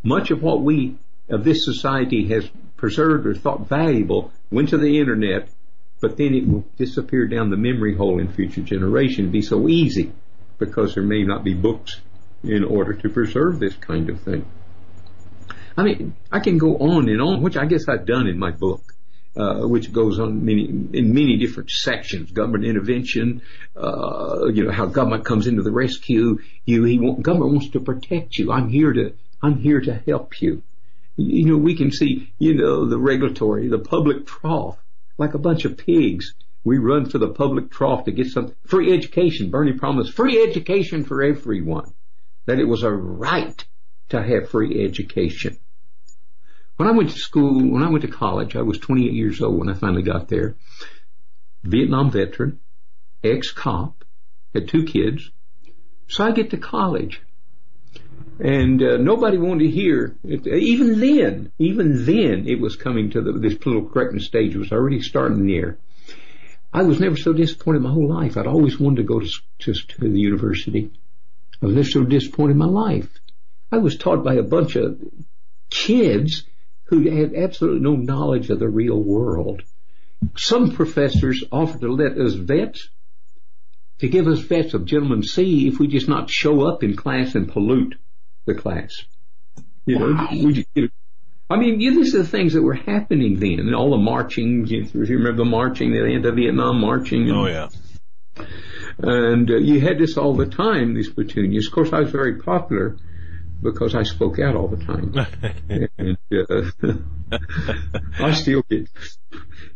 [0.01, 0.95] Much of what we
[1.27, 5.49] of this society has preserved or thought valuable went to the internet,
[5.99, 9.19] but then it will disappear down the memory hole in future generations.
[9.19, 10.13] It'd be so easy
[10.57, 11.99] because there may not be books
[12.45, 14.45] in order to preserve this kind of thing.
[15.79, 18.51] I mean, I can go on and on, which I guess I've done in my
[18.51, 18.81] book
[19.35, 22.31] uh, which goes on many in many different sections.
[22.31, 23.41] Government intervention,
[23.75, 26.39] uh, you know how government comes into the rescue.
[26.65, 28.51] You, he government wants to protect you.
[28.51, 30.63] I'm here to I'm here to help you.
[31.15, 34.77] You know we can see you know the regulatory, the public trough,
[35.17, 36.33] like a bunch of pigs.
[36.65, 39.49] We run for the public trough to get some free education.
[39.49, 41.93] Bernie promised free education for everyone.
[42.45, 43.63] That it was a right
[44.09, 45.59] to have free education.
[46.79, 49.59] When I went to school, when I went to college, I was 28 years old
[49.59, 50.55] when I finally got there.
[51.61, 52.61] Vietnam veteran,
[53.21, 54.05] ex-cop,
[54.53, 55.29] had two kids.
[56.07, 57.21] So I get to college.
[58.39, 63.21] And uh, nobody wanted to hear, it, even then, even then it was coming to
[63.23, 65.79] the, this political correctness stage was already starting there.
[66.71, 68.37] I was never so disappointed in my whole life.
[68.37, 69.27] I'd always wanted to go to,
[69.63, 70.91] to, to the university.
[71.61, 73.09] I was never so disappointed in my life.
[73.69, 74.97] I was taught by a bunch of
[75.69, 76.45] kids
[76.89, 79.61] who had absolutely no knowledge of the real world.
[80.35, 82.77] Some professors offered to let us vet,
[83.99, 87.35] to give us vets of gentlemen C if we just not show up in class
[87.35, 87.95] and pollute
[88.45, 89.03] the class.
[89.85, 90.29] You know, wow.
[90.31, 90.89] we, you know,
[91.49, 93.97] I mean, you know, these are the things that were happening then, and all the
[93.97, 94.67] marching.
[94.67, 97.29] You, you remember the marching, the anti-Vietnam marching?
[97.29, 97.69] And, oh yeah.
[98.99, 101.67] And uh, you had this all the time, these platoonias.
[101.67, 102.97] Of course, I was very popular
[103.61, 105.13] because I spoke out all the time.
[105.97, 107.37] and, uh,
[108.19, 108.89] I still get,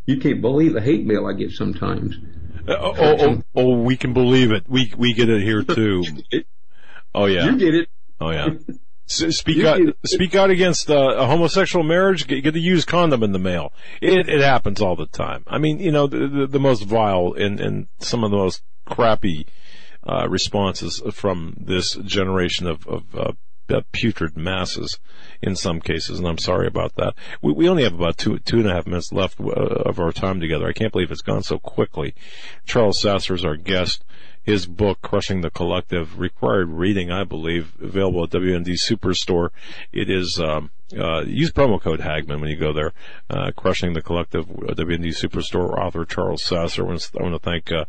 [0.05, 2.15] you can't believe the hate mail I get sometimes.
[2.68, 4.65] Uh, oh, oh, oh, oh, we can believe it.
[4.68, 6.03] We, we get it here too.
[7.14, 7.45] Oh yeah.
[7.45, 7.89] You get it.
[8.22, 8.49] Oh yeah.
[9.05, 12.26] speak out, speak out against uh, a homosexual marriage.
[12.26, 13.73] Get, get the used condom in the mail.
[14.01, 15.43] It, it happens all the time.
[15.47, 18.61] I mean, you know, the, the, the most vile and, and some of the most
[18.85, 19.45] crappy,
[20.05, 23.31] uh, responses from this generation of, of, uh,
[23.69, 24.99] uh, putrid masses
[25.41, 27.15] in some cases, and I'm sorry about that.
[27.41, 30.11] We, we only have about two two and a half minutes left uh, of our
[30.11, 30.68] time together.
[30.68, 32.14] I can't believe it's gone so quickly.
[32.65, 34.03] Charles Sasser is our guest.
[34.44, 39.49] His book, Crushing the Collective, required reading, I believe, available at WND Superstore.
[39.94, 42.91] It is um, uh, use promo code Hagmann when you go there.
[43.30, 46.84] Uh, crushing the collective uh, WND Superstore author Charles Sasser.
[46.84, 47.85] I want to, I want to thank uh,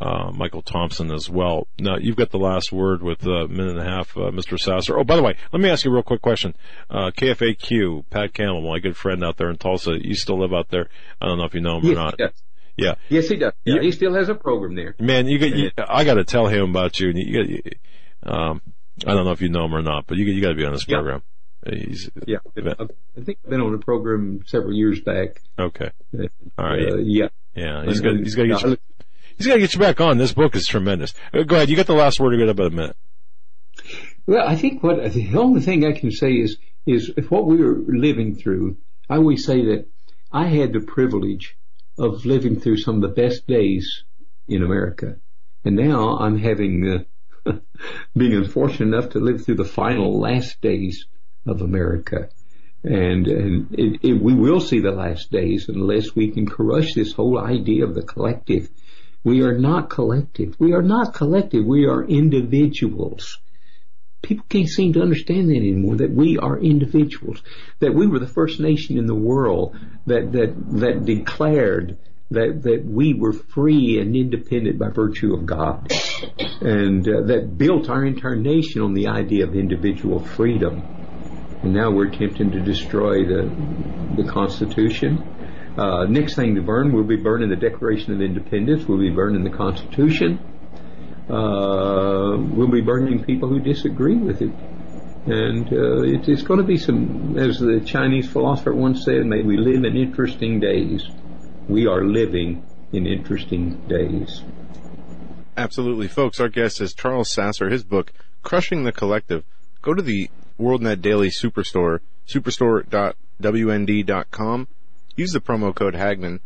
[0.00, 1.68] uh, Michael Thompson as well.
[1.78, 4.58] Now you've got the last word with a minute and a half, uh, Mr.
[4.58, 4.98] Sasser.
[4.98, 6.54] Oh, by the way, let me ask you a real quick question.
[6.88, 9.98] Uh, KFAQ, Pat Campbell, my good friend out there in Tulsa.
[10.00, 10.88] You still live out there?
[11.20, 12.14] I don't know if you know him yes, or not.
[12.18, 12.32] Yes.
[12.76, 12.94] Yeah.
[13.10, 13.52] Yes, he does.
[13.64, 14.94] Yeah, he still has a program there.
[14.98, 15.50] Man, you got.
[15.54, 17.12] You, I got to tell him about you.
[17.14, 17.62] You, you,
[18.22, 18.62] um,
[19.06, 20.64] I don't know if you know him or not, but you you got to be
[20.64, 21.22] on this program.
[21.68, 25.42] He's, yeah, I think I've been on the program several years back.
[25.58, 25.90] Okay.
[26.18, 26.22] Uh,
[26.56, 26.92] All right.
[26.92, 27.28] Uh, yeah.
[27.54, 27.84] Yeah.
[27.84, 28.16] He's got.
[28.16, 28.62] He's got to get.
[28.62, 28.76] You,
[29.40, 30.18] he's got to get you back on.
[30.18, 31.14] This book is tremendous.
[31.32, 31.70] Uh, go ahead.
[31.70, 32.34] You got the last word.
[32.34, 32.96] You got about a minute.
[34.26, 37.82] Well, I think what the only thing I can say is is what we were
[37.86, 38.76] living through.
[39.08, 39.86] I always say that
[40.30, 41.56] I had the privilege
[41.98, 44.04] of living through some of the best days
[44.46, 45.16] in America,
[45.64, 47.04] and now I'm having
[47.46, 47.52] uh,
[48.16, 51.06] being unfortunate enough to live through the final last days
[51.46, 52.28] of America.
[52.82, 57.12] And, and it, it, we will see the last days unless we can crush this
[57.12, 58.70] whole idea of the collective.
[59.24, 60.56] We are not collective.
[60.58, 61.64] We are not collective.
[61.64, 63.38] We are individuals.
[64.22, 67.42] People can't seem to understand that anymore, that we are individuals,
[67.80, 69.76] that we were the first nation in the world
[70.06, 71.98] that, that, that declared
[72.30, 75.90] that, that we were free and independent by virtue of God
[76.60, 80.82] and uh, that built our entire nation on the idea of individual freedom
[81.62, 83.50] and now we're attempting to destroy the
[84.16, 85.22] the Constitution.
[85.80, 88.86] Uh, next thing to burn, we'll be burning the Declaration of Independence.
[88.86, 90.38] We'll be burning the Constitution.
[91.26, 94.52] Uh, we'll be burning people who disagree with it.
[95.24, 99.40] And uh, it, it's going to be some, as the Chinese philosopher once said, may
[99.40, 101.08] we live in interesting days.
[101.66, 102.62] We are living
[102.92, 104.42] in interesting days.
[105.56, 106.40] Absolutely, folks.
[106.40, 107.70] Our guest is Charles Sasser.
[107.70, 108.12] His book,
[108.42, 109.44] Crushing the Collective.
[109.80, 110.28] Go to the
[110.58, 114.68] WorldNet Daily Superstore, superstore.wnd.com.
[115.20, 116.40] Use the promo code Hagmann.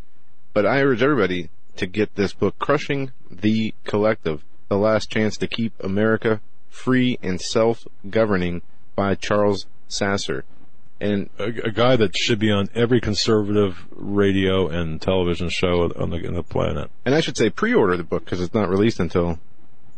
[0.52, 5.46] But I urge everybody to get this book, Crushing the Collective, The Last Chance to
[5.46, 6.40] Keep America
[6.70, 8.62] Free and Self-Governing
[8.96, 10.44] by Charles Sasser.
[11.00, 16.10] And a, a, guy that should be on every conservative radio and television show on
[16.10, 16.90] the, on the planet.
[17.04, 19.38] And I should say pre-order the book because it's not released until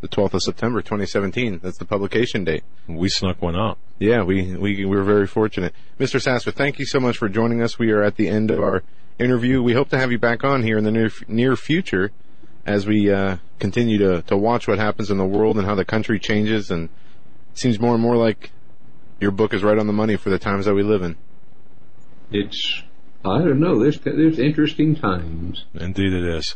[0.01, 1.59] the 12th of September 2017.
[1.63, 2.63] That's the publication date.
[2.87, 3.77] We snuck one up.
[3.99, 5.73] Yeah, we, we, we were very fortunate.
[5.99, 6.21] Mr.
[6.21, 7.79] Sasser, thank you so much for joining us.
[7.79, 8.83] We are at the end of our
[9.19, 9.61] interview.
[9.61, 12.11] We hope to have you back on here in the near, near future
[12.65, 15.85] as we, uh, continue to, to watch what happens in the world and how the
[15.85, 16.89] country changes and
[17.51, 18.51] it seems more and more like
[19.19, 21.15] your book is right on the money for the times that we live in.
[22.31, 22.83] It's
[23.25, 23.79] I don't know.
[23.79, 25.65] There's there's interesting times.
[25.73, 26.55] Indeed, it is.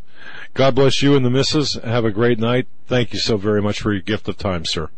[0.54, 1.74] God bless you and the missus.
[1.74, 2.68] Have a great night.
[2.88, 4.90] Thank you so very much for your gift of time, sir.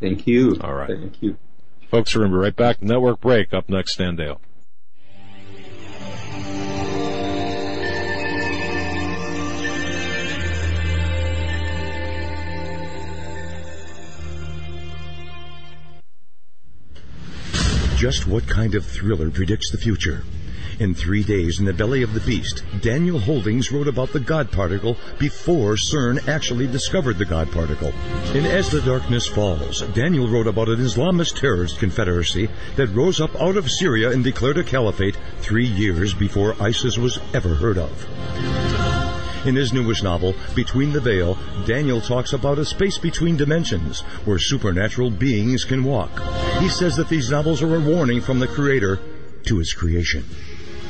[0.00, 0.58] Thank you.
[0.62, 0.88] All right.
[0.88, 1.36] Thank you.
[1.90, 2.82] Folks, remember, right back.
[2.82, 3.94] Network break up next.
[3.94, 4.38] Stan Deyo.
[17.96, 20.24] Just what kind of thriller predicts the future?
[20.80, 24.50] In three days in the belly of the beast, Daniel Holdings wrote about the God
[24.50, 27.92] particle before CERN actually discovered the God particle.
[28.32, 33.38] In As the Darkness Falls, Daniel wrote about an Islamist terrorist confederacy that rose up
[33.38, 39.46] out of Syria and declared a caliphate three years before ISIS was ever heard of.
[39.46, 41.36] In his newest novel, Between the Veil,
[41.66, 46.10] Daniel talks about a space between dimensions where supernatural beings can walk.
[46.58, 48.98] He says that these novels are a warning from the Creator
[49.44, 50.24] to his creation.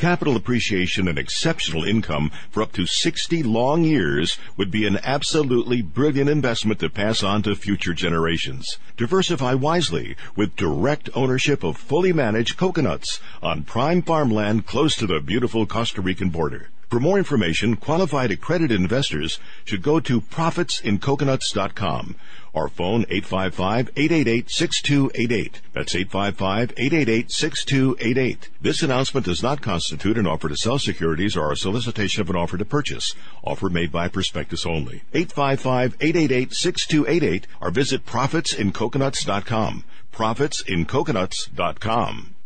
[0.00, 5.82] Capital appreciation and exceptional income for up to 60 long years would be an absolutely
[5.82, 8.78] brilliant investment to pass on to future generations.
[8.96, 15.20] Diversify wisely with direct ownership of fully managed coconuts on prime farmland close to the
[15.20, 16.70] beautiful Costa Rican border.
[16.88, 22.16] For more information, qualified accredited investors should go to profitsincoconuts.com
[22.52, 25.54] or phone 855-888-6288.
[25.72, 28.48] That's 855-888-6288.
[28.60, 32.36] This announcement does not constitute an offer to sell securities or a solicitation of an
[32.36, 33.14] offer to purchase.
[33.44, 35.02] Offer made by prospectus only.
[35.14, 39.84] 855-888-6288 or visit profitsincoconuts.com.
[40.12, 42.34] Profitsincoconuts.com.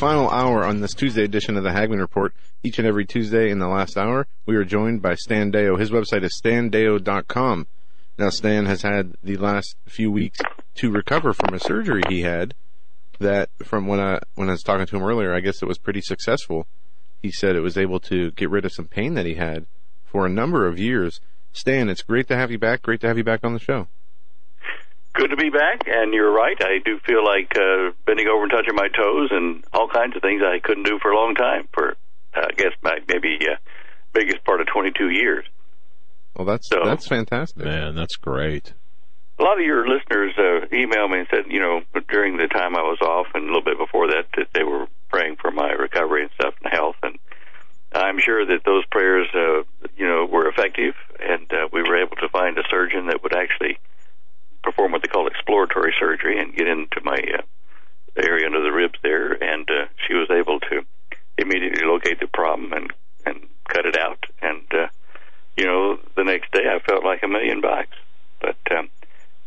[0.00, 2.32] Final hour on this Tuesday edition of the Hagmann Report.
[2.62, 5.78] Each and every Tuesday in the last hour, we are joined by Stan Deyo.
[5.78, 7.66] His website is standeyo.com.
[8.16, 10.38] Now, Stan has had the last few weeks
[10.76, 12.54] to recover from a surgery he had
[13.18, 15.76] that from when I, when I was talking to him earlier, I guess it was
[15.76, 16.66] pretty successful.
[17.20, 19.66] He said it was able to get rid of some pain that he had
[20.06, 21.20] for a number of years.
[21.52, 22.80] Stan, it's great to have you back.
[22.80, 23.86] Great to have you back on the show.
[25.12, 26.56] Good to be back, and you're right.
[26.60, 30.22] I do feel like uh, bending over and touching my toes and all kinds of
[30.22, 31.68] things I couldn't do for a long time.
[31.72, 31.96] For
[32.36, 33.56] uh, I guess my, maybe uh,
[34.12, 35.44] biggest part of 22 years.
[36.36, 37.64] Well, that's So- that's fantastic.
[37.64, 38.72] Man, that's great.
[39.38, 41.80] A lot of your listeners uh, emailed me and said, you know,
[42.10, 44.86] during the time I was off and a little bit before that, that they were
[45.08, 46.96] praying for my recovery and stuff and health.
[47.02, 47.18] And
[47.92, 49.62] I'm sure that those prayers, uh,
[49.96, 53.34] you know, were effective, and uh, we were able to find a surgeon that would
[53.34, 53.78] actually
[54.62, 57.42] perform what they call exploratory surgery and get into my uh,
[58.16, 59.32] area under the ribs there.
[59.32, 60.82] And uh, she was able to
[61.38, 62.92] immediately locate the problem and
[63.26, 64.24] and cut it out.
[64.42, 64.88] And uh,
[65.56, 67.96] you know, the next day I felt like a million bucks.
[68.40, 68.88] But um,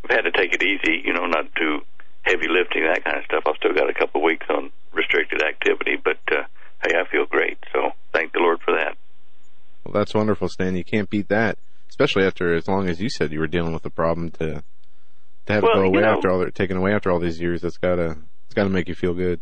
[0.03, 1.81] I've had to take it easy, you know, not do
[2.23, 3.43] heavy lifting, that kind of stuff.
[3.47, 6.43] I've still got a couple of weeks on restricted activity, but uh,
[6.85, 7.57] hey, I feel great.
[7.73, 8.95] So thank the Lord for that.
[9.83, 10.75] Well, that's wonderful, Stan.
[10.75, 11.57] You can't beat that,
[11.89, 14.63] especially after as long as you said you were dealing with the problem to
[15.45, 17.61] to have Well, it go you know- after all taken away after all these years.
[17.61, 19.39] That's gotta it's gotta make you feel good.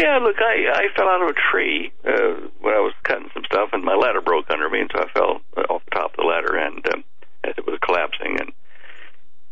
[0.00, 3.44] Yeah, look, I I fell out of a tree uh, when I was cutting some
[3.44, 5.40] stuff, and my ladder broke under me, and so I fell
[5.70, 7.04] off the top of the ladder, and um,
[7.44, 8.52] as it was collapsing, and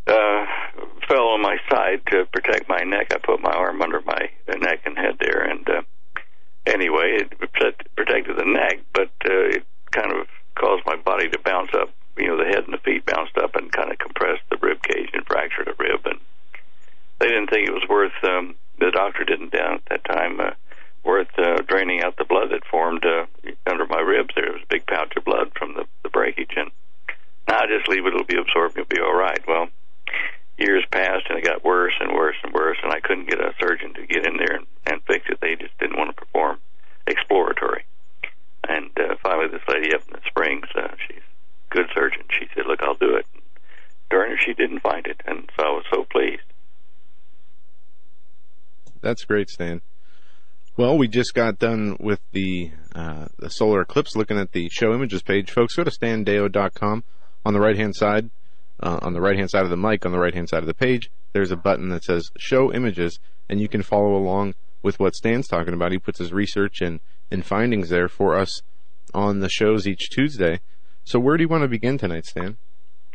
[0.08, 0.46] uh,
[1.08, 3.12] fell on my side to protect my neck.
[3.14, 5.82] I put my arm under my neck and head there, and uh,
[6.66, 11.70] anyway, it protected the neck, but uh, it kind of caused my body to bounce
[11.74, 11.90] up.
[12.16, 14.82] You know, the head and the feet bounced up and kind of compressed the rib
[14.82, 16.20] cage and fractured a rib, and
[17.18, 18.12] they didn't think it was worth.
[18.22, 20.40] Um, the doctor didn't down at that time.
[20.40, 20.50] Uh,
[21.04, 23.26] worth uh, draining out the blood that formed uh,
[23.66, 24.34] under my ribs.
[24.34, 26.70] There was a big pouch of blood from the, the breakage, and
[27.48, 28.76] now just leave it; it'll be absorbed.
[28.76, 29.40] You'll be all right.
[29.46, 29.68] Well,
[30.58, 33.54] years passed, and it got worse and worse and worse, and I couldn't get a
[33.60, 35.40] surgeon to get in there and, and fix it.
[35.40, 36.58] They just didn't want to perform
[37.06, 37.84] exploratory.
[38.68, 41.21] And uh, finally, this lady up in the Springs, uh, she's a
[41.72, 42.22] good surgeon.
[42.38, 43.26] She said, "Look, I'll do it."
[44.10, 46.42] Darn her, she didn't find it, and so I was so pleased.
[49.00, 49.80] That's great, Stan.
[50.76, 54.16] Well, we just got done with the uh, the solar eclipse.
[54.16, 57.04] Looking at the show images page, folks, go to standeyo.com.
[57.44, 58.30] On the right hand side,
[58.80, 60.66] uh, on the right hand side of the mic, on the right hand side of
[60.66, 63.18] the page, there's a button that says Show Images,
[63.48, 65.92] and you can follow along with what Stan's talking about.
[65.92, 67.00] He puts his research and,
[67.30, 68.62] and findings there for us
[69.14, 70.60] on the shows each Tuesday.
[71.04, 72.56] So, where do you want to begin tonight, Stan?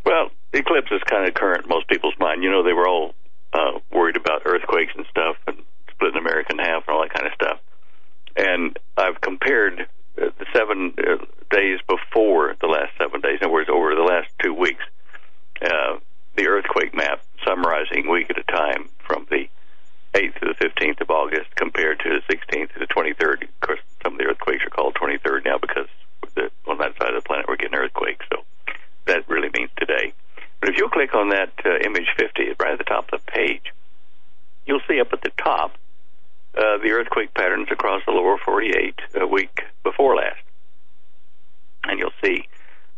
[0.04, 2.42] Well, eclipse is kind of current in most people's mind.
[2.42, 3.14] You know, they were all
[3.52, 7.26] uh, worried about earthquakes and stuff and splitting America in half and all that kind
[7.26, 7.60] of stuff.
[8.36, 9.88] And I've compared
[10.20, 14.02] uh, the seven uh, days before the last seven days, in other words, over the
[14.02, 14.84] last two weeks,
[15.62, 15.98] uh,
[16.36, 19.48] the earthquake map summarizing week at a time from the
[20.14, 23.42] 8th to the 15th of August compared to the 16th to the 23rd.
[23.42, 25.88] Of course, some of the earthquakes are called 23rd now because
[26.38, 28.24] the, on that side of the planet we're getting earthquakes.
[28.32, 28.42] So
[29.06, 30.12] that really means today.
[30.60, 33.30] But if you'll click on that uh, image 50 right at the top of the
[33.30, 33.72] page,
[34.66, 35.72] you'll see up at the top
[36.56, 40.42] uh, the earthquake patterns across the lower 48 a week before last.
[41.84, 42.48] And you'll see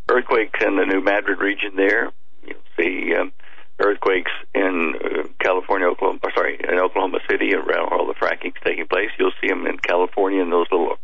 [0.08, 2.10] earthquakes in the New Madrid region there.
[2.46, 3.32] You'll see um,
[3.78, 9.10] earthquakes in uh, California, Oklahoma, sorry, in Oklahoma City around all the fracking's taking place.
[9.18, 10.98] You'll see them in California in those little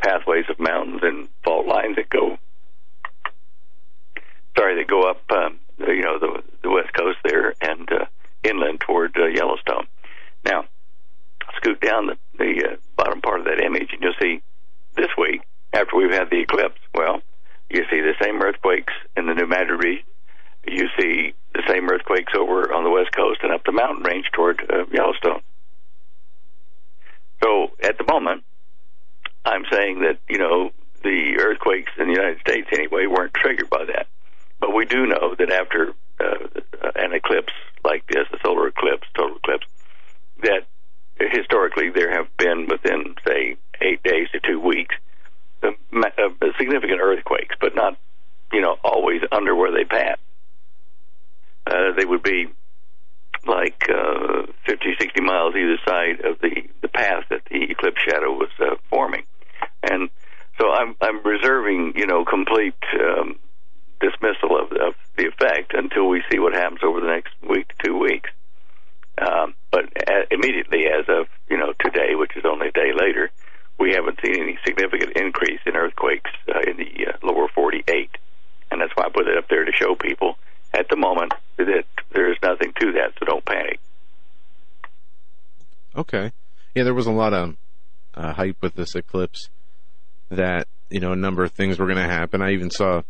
[0.00, 2.38] pathways of mountains and fault lines that go,
[4.56, 8.04] sorry, that go up, um, you know, the, the west coast there and uh,
[8.42, 9.86] inland toward uh, Yellowstone.
[10.44, 10.64] Now,
[11.56, 14.42] scoot down the, the uh, bottom part of that image and you'll see
[14.96, 17.22] this week, after we've had the eclipse, well,
[17.68, 20.04] you see the same earthquakes in the New Madrid region.
[20.66, 24.26] You see the same earthquakes over on the west coast and up the mountain range
[24.32, 25.40] toward uh, Yellowstone.
[27.42, 28.44] So at the moment,
[29.44, 30.70] I'm saying that, you know,
[31.02, 34.06] the earthquakes in the United States anyway weren't triggered by that.
[34.60, 37.52] But we do know that after uh, an eclipse
[37.84, 39.66] like this, a solar eclipse, total eclipse,
[40.42, 40.66] that
[41.18, 44.94] historically there have been within, say, eight days to two weeks,
[45.62, 47.96] uh, uh, significant earthquakes, but not,
[48.52, 50.18] you know, always under where they pass.
[51.66, 52.48] Uh, they would be
[53.46, 58.32] like uh, 50, 60 miles either side of the, the path that the eclipse shadow
[58.32, 59.24] was uh, forming.
[59.82, 60.10] And
[60.58, 63.36] so I'm, I'm reserving, you know, complete um,
[64.00, 67.74] dismissal of, of the effect until we see what happens over the next week to
[67.86, 68.30] two weeks.
[69.20, 73.30] Um, but a- immediately, as of you know today, which is only a day later,
[73.78, 78.10] we haven't seen any significant increase in earthquakes uh, in the uh, lower 48,
[78.70, 80.38] and that's why I put it up there to show people
[80.72, 83.80] at the moment that there is nothing to that, so don't panic.
[85.96, 86.32] Okay.
[86.74, 87.56] Yeah, there was a lot of
[88.14, 89.48] uh, hype with this eclipse
[90.30, 92.42] that, you know, a number of things were going to happen.
[92.42, 93.02] I even saw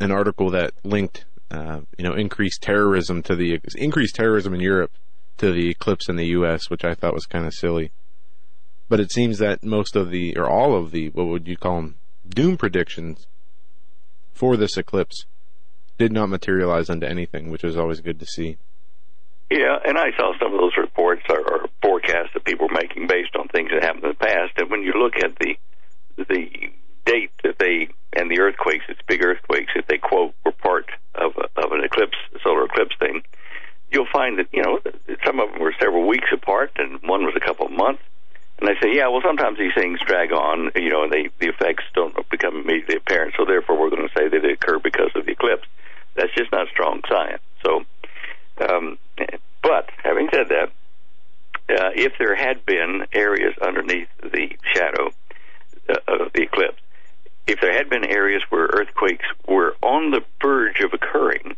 [0.00, 4.92] an article that linked, uh, you know, increased terrorism to the, increased terrorism in Europe
[5.38, 7.90] to the eclipse in the U.S., which I thought was kind of silly.
[8.88, 11.76] But it seems that most of the, or all of the, what would you call
[11.76, 11.96] them,
[12.28, 13.26] doom predictions
[14.32, 15.24] for this eclipse
[15.98, 18.56] did not materialize into anything, which was always good to see.
[19.50, 23.06] Yeah, and I saw some of those reports or, or forecasts that people were making
[23.06, 24.52] based on things that happened in the past.
[24.56, 25.56] And when you look at the
[26.16, 26.70] the
[27.04, 31.36] date that they and the earthquakes, it's big earthquakes that they quote were part of
[31.36, 33.22] a, of an eclipse, solar eclipse thing.
[33.92, 34.80] You'll find that you know
[35.24, 38.02] some of them were several weeks apart, and one was a couple of months.
[38.58, 41.48] And they say, yeah, well, sometimes these things drag on, you know, and they the
[41.48, 43.34] effects don't become immediately apparent.
[43.36, 45.66] So therefore, we're going to say that they occur because of the eclipse.
[46.14, 47.42] That's just not strong science.
[47.64, 47.84] So,
[48.68, 48.98] um,
[49.62, 50.70] but having said that,
[51.68, 55.10] uh, if there had been areas underneath the shadow
[55.88, 56.80] uh, of the eclipse,
[57.46, 61.56] if there had been areas where earthquakes were on the verge of occurring,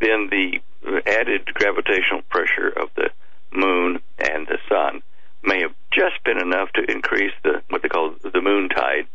[0.00, 0.60] then the
[1.06, 3.10] added gravitational pressure of the
[3.52, 5.02] moon and the sun
[5.42, 9.06] may have just been enough to increase the what they call the moon tide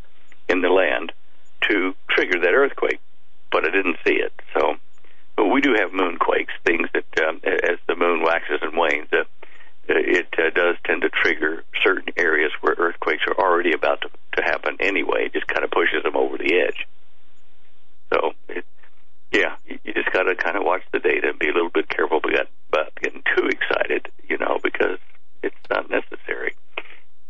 [0.48, 1.12] in the land
[1.68, 3.00] to trigger that earthquake.
[3.52, 4.34] But I didn't see it.
[4.54, 4.76] So,
[5.36, 9.24] but we do have moonquakes, things that um, as the moon waxes and wanes, uh,
[9.88, 14.44] it uh, does tend to trigger certain areas where earthquakes are already about to, to
[14.44, 15.26] happen anyway.
[15.26, 16.86] It just kind of pushes them over the edge.
[18.14, 18.66] So, it,
[19.32, 21.90] yeah, you, just got to kind of watch the data and be a little bit
[21.90, 24.98] careful about getting too excited, you know, because
[25.44, 26.56] it's not necessary.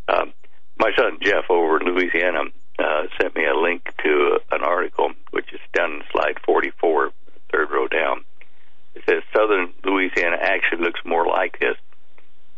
[0.08, 0.34] Um,
[0.78, 2.44] my son Jeff over in Louisiana
[2.80, 7.11] uh, sent me a link to an article, which is down in slide 44,
[7.51, 8.23] third row down.
[8.95, 11.76] It says southern Louisiana actually looks more like this.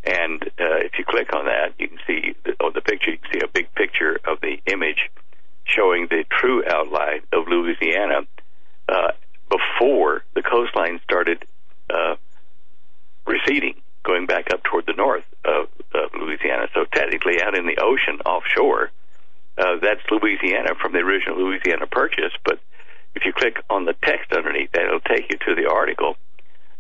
[0.03, 3.31] And uh, if you click on that, you can see on the picture, you can
[3.34, 5.10] see a big picture of the image
[5.65, 8.22] showing the true outline of Louisiana
[8.89, 9.11] uh,
[9.49, 11.45] before the coastline started
[11.89, 12.15] uh,
[13.27, 16.68] receding, going back up toward the north of, of Louisiana.
[16.73, 18.91] So technically, out in the ocean offshore,
[19.57, 22.34] uh, that's Louisiana from the original Louisiana Purchase.
[22.44, 22.60] But
[23.15, 26.15] if you click on the text underneath that, it'll take you to the article,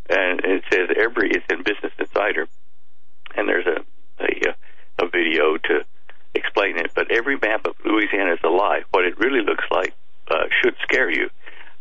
[0.09, 2.47] and it says every it's in Business Insider,
[3.35, 3.83] and there's a
[4.23, 4.55] a,
[5.03, 5.83] a video to
[6.33, 6.91] explain it.
[6.95, 8.83] But every map of Louisiana is a lie.
[8.91, 9.93] What it really looks like
[10.29, 11.29] uh, should scare you,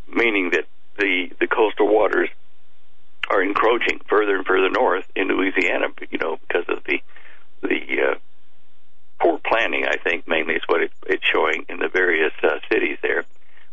[0.09, 0.67] meaning that
[0.99, 2.29] the the coastal waters
[3.31, 5.87] are encroaching further and further north in Louisiana.
[6.11, 7.01] You know, because of the
[7.63, 8.15] the uh,
[9.21, 12.99] poor planning, I think, mainly is what it, it's showing in the various uh, cities
[13.03, 13.25] there,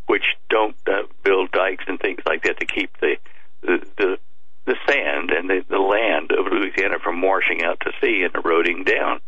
[0.06, 3.16] which don't uh, build dikes and things like that to keep the
[3.62, 4.18] the the,
[4.66, 8.84] the sand and the, the land of Louisiana from washing out to sea and eroding
[8.84, 9.22] down.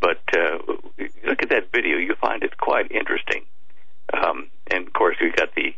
[0.00, 0.58] But uh,
[1.24, 3.44] look at that video; you find it quite interesting.
[4.12, 5.74] Um, and of course, we've got the,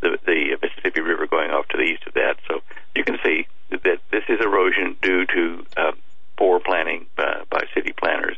[0.00, 2.60] the the Mississippi River going off to the east of that, so
[2.94, 5.92] you can see that this is erosion due to uh,
[6.38, 8.36] poor planning by, by city planners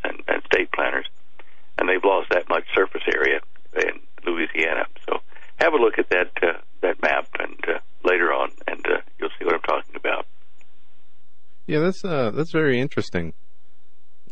[11.81, 13.33] that's uh, that's very interesting.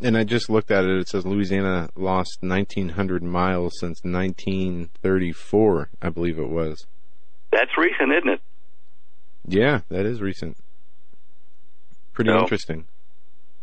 [0.01, 0.97] And I just looked at it.
[0.97, 6.87] It says Louisiana lost 1,900 miles since 1934, I believe it was.
[7.51, 8.41] That's recent, isn't it?
[9.45, 10.55] Yeah, that is recent.
[12.13, 12.85] Pretty interesting.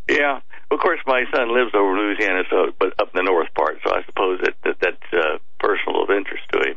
[0.08, 0.40] Yeah,
[0.70, 3.94] of course, my son lives over Louisiana, so but up in the north part, so
[3.94, 6.75] I suppose that, that that's uh, personal of interest to him.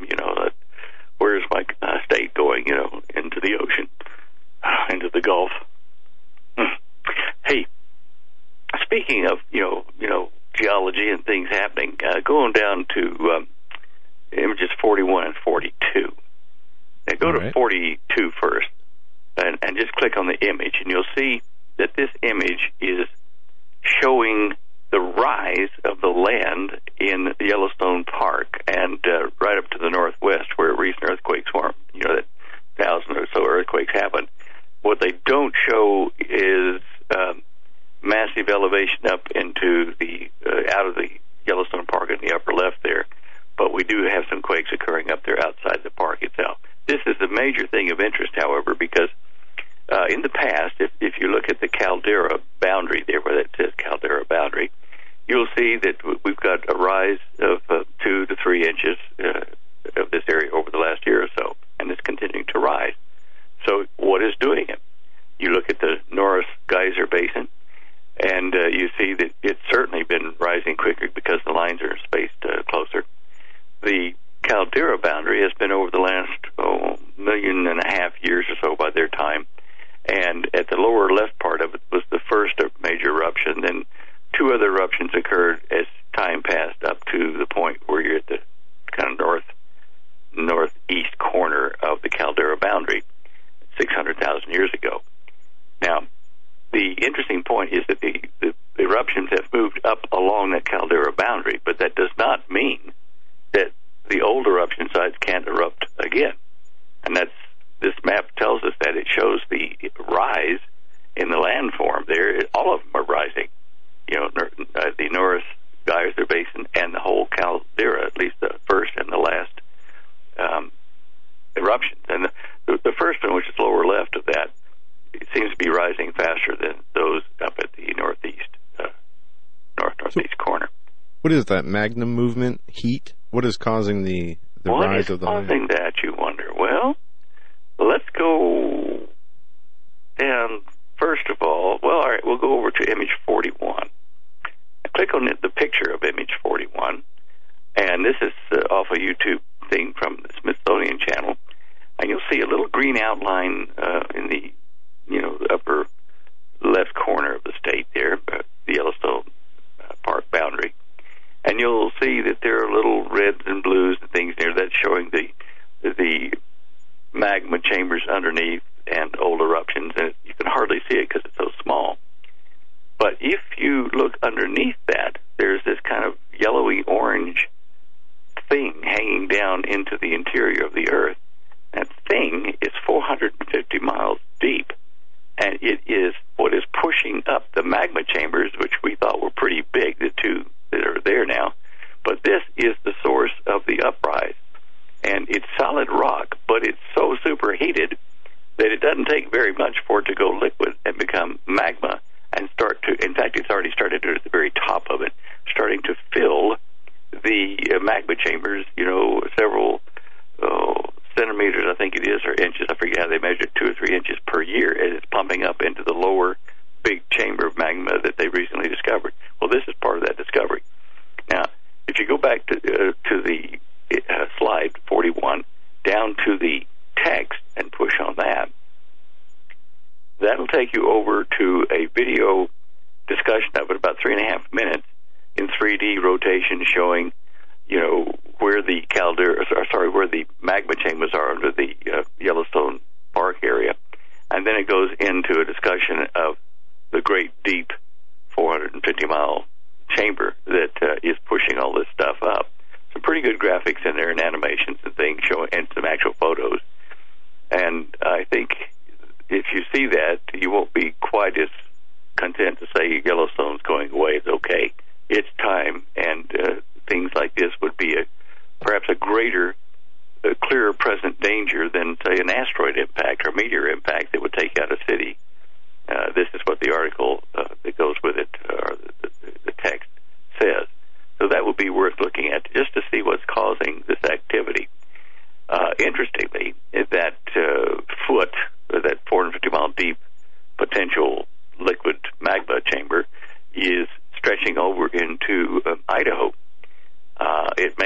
[131.39, 132.61] is that magma movement?
[132.67, 133.13] Heat?
[133.31, 135.25] What is causing the the rise of the?
[135.25, 135.88] What is causing that?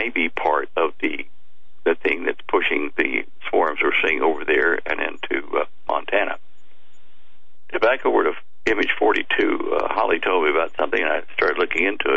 [0.03, 1.25] may be part of the
[1.85, 6.37] the thing that's pushing the swarms we're seeing over there and into uh, Montana.
[7.73, 8.35] Tobacco word of
[8.65, 9.75] image 42.
[9.75, 12.12] Uh, Holly told me about something, and I started looking into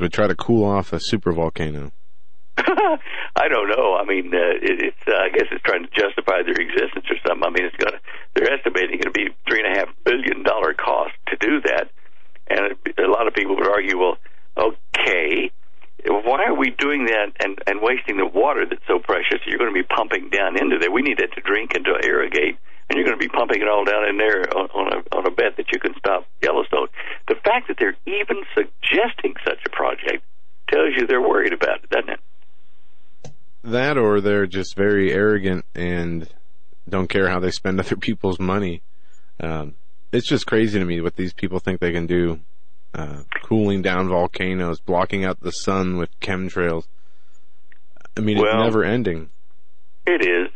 [0.00, 1.92] would try to cool off a super volcano?
[2.58, 3.96] I don't know.
[3.96, 4.89] I mean, uh, it,
[37.10, 38.82] care how they spend other people's money.
[39.38, 39.74] Um,
[40.12, 42.40] it's just crazy to me what these people think they can do.
[42.92, 46.86] Uh, cooling down volcanoes, blocking out the sun with chemtrails.
[48.16, 49.30] I mean, well, it's never ending.
[50.06, 50.49] It is,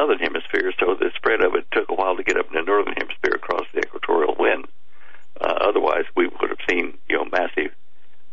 [0.00, 2.62] southern hemisphere, so the spread of it took a while to get up in the
[2.62, 4.66] northern hemisphere across the equatorial wind.
[5.40, 7.72] Uh, otherwise, we would have seen you know massive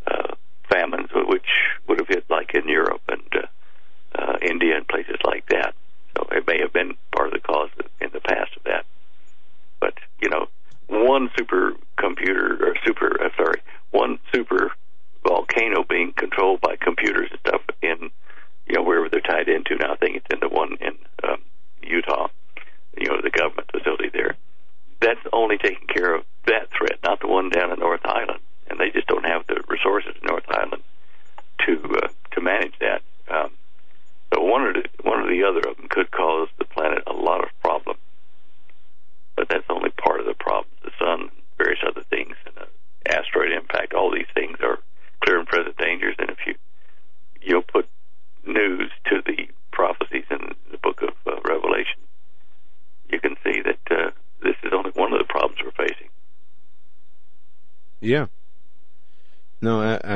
[0.08, 0.34] uh,
[0.72, 1.48] famines, which
[1.88, 3.02] would have hit like in Europe.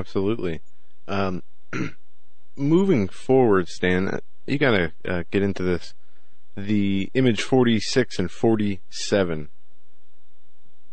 [0.02, 0.62] absolutely.
[1.08, 1.44] Um,
[2.56, 5.94] moving forward, Stan, uh, you gotta uh, get into this.
[6.58, 9.50] The image 46 and 47.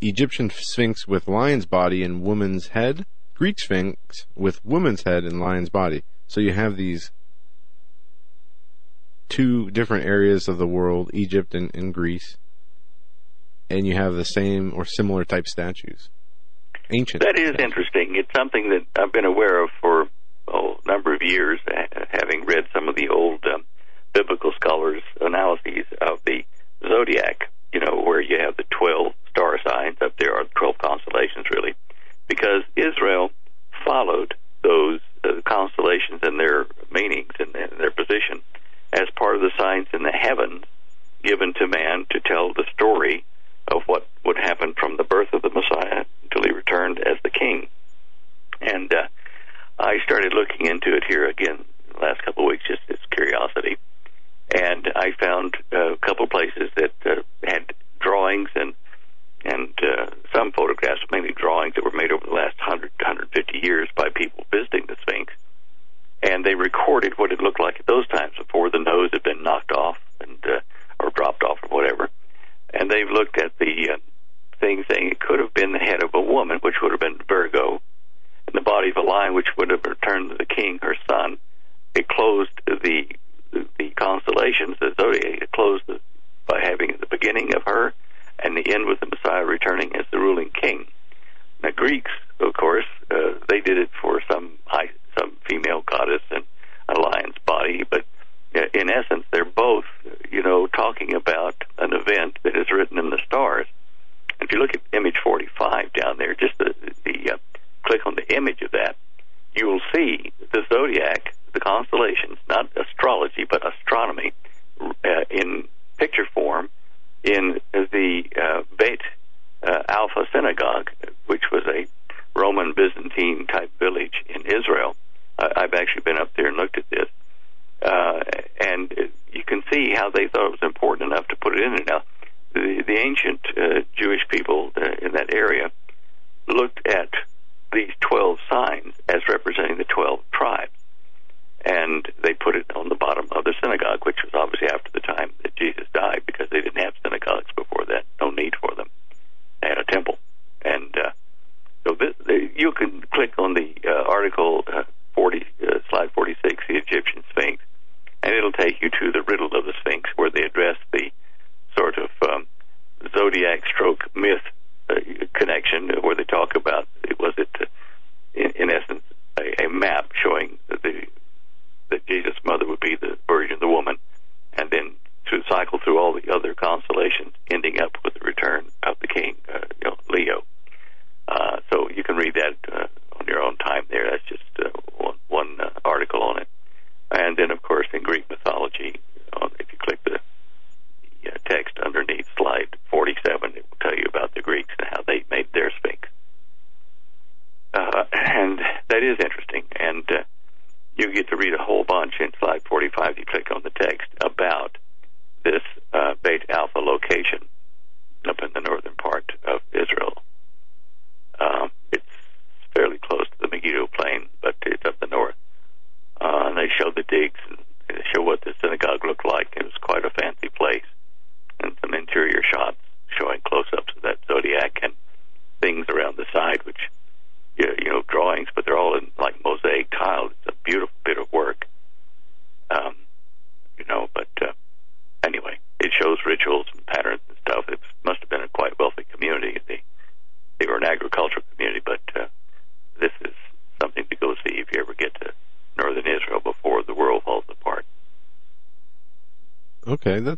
[0.01, 3.07] Egyptian Sphinx with lion's body and woman's head.
[3.35, 6.05] Greek Sphinx with woman's head and lion's body.
[6.27, 7.11] So you have these
[9.31, 12.37] two different areas of the world, Egypt and, and Greece,
[13.71, 16.11] and you have the same or similar type statues
[16.91, 17.23] ancient.
[17.23, 18.17] That is interesting.
[18.17, 20.09] It's something that I've been aware of for
[20.49, 21.61] oh, a number of years,
[22.11, 23.59] having read some of the old uh,
[24.13, 26.43] biblical scholars' analyses of the
[26.87, 27.38] zodiac.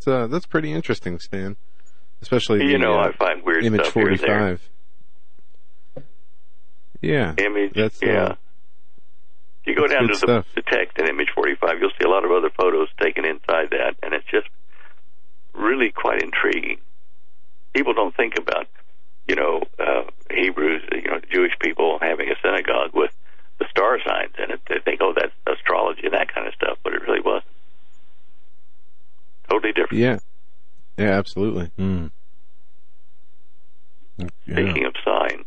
[0.01, 1.57] That's uh that's pretty interesting, Stan.
[2.23, 3.91] Especially you the, know, uh, I find weird image there.
[3.91, 4.63] forty-five.
[7.03, 8.33] Yeah, Image, that's uh, yeah.
[9.63, 12.25] If you go down to the, the text in image 45, you'll see a lot
[12.27, 14.49] of other photos taken inside that, and it's just
[15.55, 16.79] really quite intriguing.
[17.73, 18.67] People don't think about,
[19.27, 23.13] you know, uh, Hebrews, you know, Jewish people having a synagogue with
[23.59, 24.61] the star signs in it.
[24.69, 27.50] They think, oh, that's astrology and that kind of stuff, but it really wasn't.
[29.51, 30.01] Totally different.
[30.03, 30.19] Yeah,
[30.97, 31.67] yeah, absolutely.
[31.77, 32.07] Hmm.
[34.45, 35.47] Speaking of signs,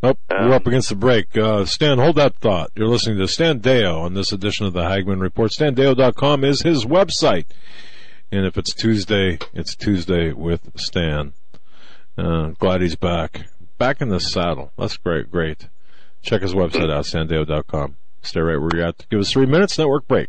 [0.00, 1.36] Oh, Um, we're up against the break.
[1.36, 2.70] Uh, Stan, hold that thought.
[2.76, 5.50] You're listening to Stan Deyo on this edition of the Hagmann Report.
[5.50, 7.46] StanDeyo.com is his website.
[8.30, 11.32] And if it's Tuesday, it's Tuesday with Stan.
[12.16, 13.46] Uh, glad he's back.
[13.78, 14.70] Back in the saddle.
[14.78, 15.66] That's great, great.
[16.22, 17.96] Check his website out, StanDeyo.com.
[18.22, 19.04] Stay right where you're at.
[19.10, 20.28] Give us three minutes, network break.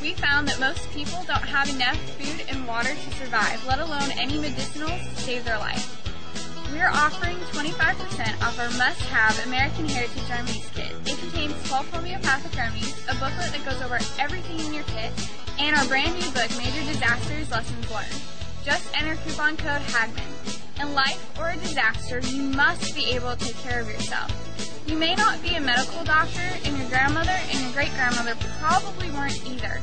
[0.00, 4.10] We found that most people don't have enough food and water to survive, let alone
[4.12, 6.00] any medicinals to save their life.
[6.72, 10.92] We are offering 25% off our must-have American Heritage Remedies kit.
[11.04, 15.12] It contains 12 homeopathic remedies, a booklet that goes over everything in your kit,
[15.58, 18.22] and our brand new book, Major Disasters Lessons Learned.
[18.64, 20.24] Just enter coupon code HAGMAN.
[20.80, 24.30] In life or a disaster, you must be able to take care of yourself.
[24.90, 29.08] You may not be a medical doctor, and your grandmother and your great grandmother probably
[29.12, 29.80] weren't either,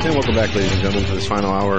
[0.00, 1.78] And welcome back, ladies and gentlemen, to this final hour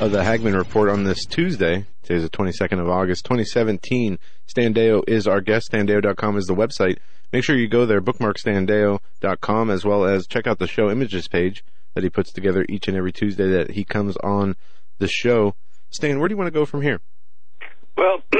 [0.00, 1.86] of the Hagmann Report on this Tuesday.
[2.02, 4.18] Today's the 22nd of August, 2017.
[4.46, 5.70] Stan Deyo is our guest.
[5.70, 6.98] Standeyo.com is the website.
[7.32, 11.28] Make sure you go there, bookmark standeyo.com, as well as check out the show images
[11.28, 14.56] page that he puts together each and every Tuesday that he comes on
[14.98, 15.54] the show.
[15.90, 17.00] Stan, where do you want to go from here?
[17.96, 18.18] Well,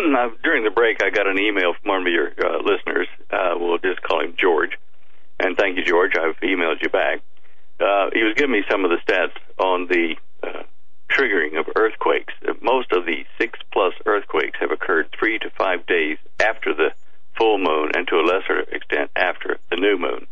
[0.42, 3.06] during the break, I got an email from one of your uh, listeners.
[3.30, 4.72] Uh, we'll just call him George.
[5.38, 6.12] And thank you, George.
[6.20, 7.20] I've emailed you back.
[7.80, 10.62] Uh, he was giving me some of the stats on the uh,
[11.10, 12.34] triggering of earthquakes.
[12.60, 16.90] Most of the six plus earthquakes have occurred three to five days after the
[17.38, 20.26] full moon, and to a lesser extent after the new moon.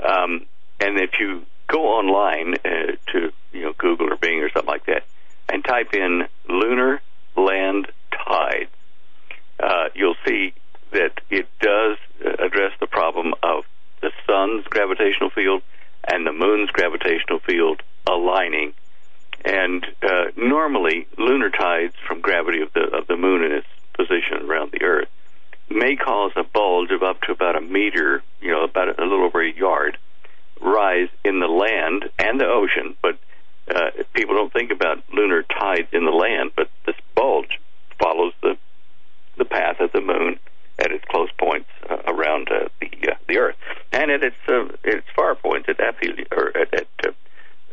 [0.00, 0.46] Um,
[0.80, 4.86] and if you go online uh, to you know Google or Bing or something like
[4.86, 5.04] that,
[5.48, 7.00] and type in lunar
[7.36, 8.70] land tides,
[9.62, 10.52] uh, you'll see
[10.92, 13.64] that it does uh, address the problem of
[14.02, 15.62] the sun's gravitational field
[16.06, 18.72] and the moon's gravitational field aligning.
[19.44, 24.48] And uh, normally, lunar tides from gravity of the of the moon and its position
[24.48, 25.08] around the Earth
[25.68, 29.24] may cause a bulge of up to about a meter, you know, about a little
[29.24, 29.98] over a yard,
[30.60, 32.96] rise in the land and the ocean.
[33.02, 33.18] But
[33.68, 37.60] uh, people don't think about lunar tides in the land, but this bulge
[37.98, 38.56] follows the
[39.36, 40.38] the path of the moon
[40.78, 43.56] at its close points uh, around uh, the uh, the Earth,
[43.92, 47.08] and at its uh, its far points at aphelion, or at, at uh,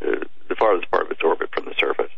[0.06, 2.11] uh, the farthest part of its orbit from the surface.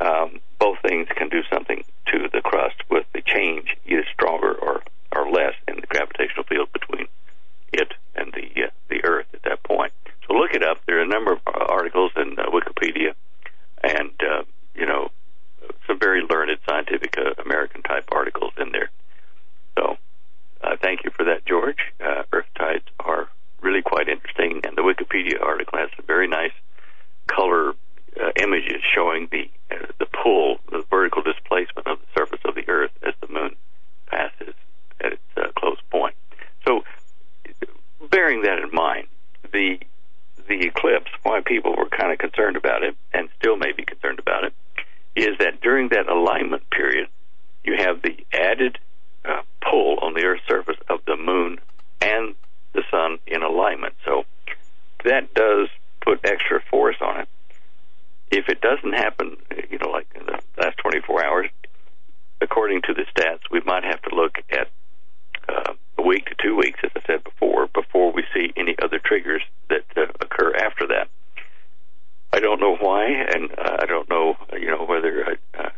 [0.00, 4.82] Um, both things can do something to the crust with the change, either stronger or
[5.14, 7.06] or less, in the gravitational field between
[7.72, 9.92] it and the uh, the Earth at that point.
[10.26, 10.78] So look it up.
[10.86, 13.14] There are a number of articles in uh, Wikipedia,
[13.82, 14.42] and uh,
[14.74, 15.10] you know
[15.86, 18.90] some very learned scientific uh, American type articles in there.
[19.78, 19.96] So
[20.62, 21.78] uh, thank you for that, George.
[22.00, 23.28] Uh, Earth tides are
[23.60, 26.52] really quite interesting, and the Wikipedia article has some very nice
[27.26, 27.74] color
[28.20, 32.68] uh, images showing the uh, the pull, the vertical displacement of the surface of the
[32.68, 33.54] Earth as the Moon
[34.06, 34.54] passes
[35.00, 36.14] at its uh, close point.
[36.66, 36.82] So,
[38.10, 39.06] bearing that in mind,
[39.52, 39.78] the
[40.48, 44.18] the eclipse, why people were kind of concerned about it, and still may be concerned
[44.18, 44.54] about it,
[45.14, 47.08] is that during that alignment period,
[47.64, 48.78] you have the added
[49.68, 51.58] pull on the Earth's surface of the moon
[52.00, 52.34] and
[52.72, 53.94] the sun in alignment.
[54.04, 54.24] So
[55.04, 55.68] that does
[56.00, 57.28] put extra force on it.
[58.30, 59.36] If it doesn't happen,
[59.70, 61.48] you know, like in the last 24 hours,
[62.40, 64.68] according to the stats, we might have to look at
[65.48, 68.98] uh, a week to two weeks, as I said before, before we see any other
[68.98, 71.08] triggers that uh, occur after that.
[72.32, 75.70] I don't know why, and uh, I don't know, you know, whether uh,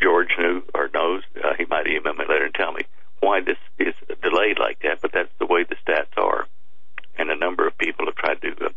[0.00, 1.22] George knew or knows.
[1.42, 2.82] Uh, he might email me later and tell me
[3.20, 6.46] why this is delayed like that, but that's the way the stats are.
[7.18, 8.68] And a number of people have tried to uh,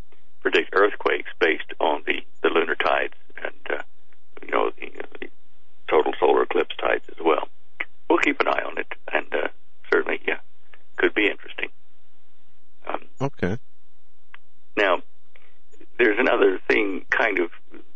[0.41, 3.83] predict earthquakes based on the, the lunar tides and, uh,
[4.41, 5.27] you know, the, uh, the
[5.87, 7.47] total solar eclipse tides as well.
[8.09, 9.47] We'll keep an eye on it, and uh,
[9.93, 10.39] certainly, yeah,
[10.97, 11.69] could be interesting.
[12.87, 13.57] Um, Okay.
[14.75, 15.01] now,
[15.99, 17.51] there's another thing kind of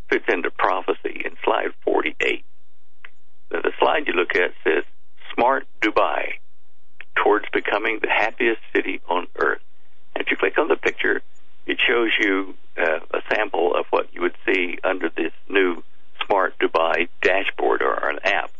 [0.09, 2.45] fits into prophecy in slide 48.
[3.49, 4.83] The, slide you look at says,
[5.33, 6.39] Smart Dubai,
[7.15, 9.61] towards becoming the happiest city on earth.
[10.15, 11.21] if you click on the picture,
[11.65, 15.83] it shows you uh, a sample of what you would see under this new
[16.25, 18.51] Smart Dubai dashboard or, or an app.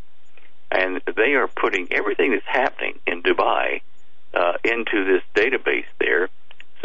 [0.72, 3.82] And they are putting everything that's happening in Dubai
[4.34, 6.30] uh, into this database there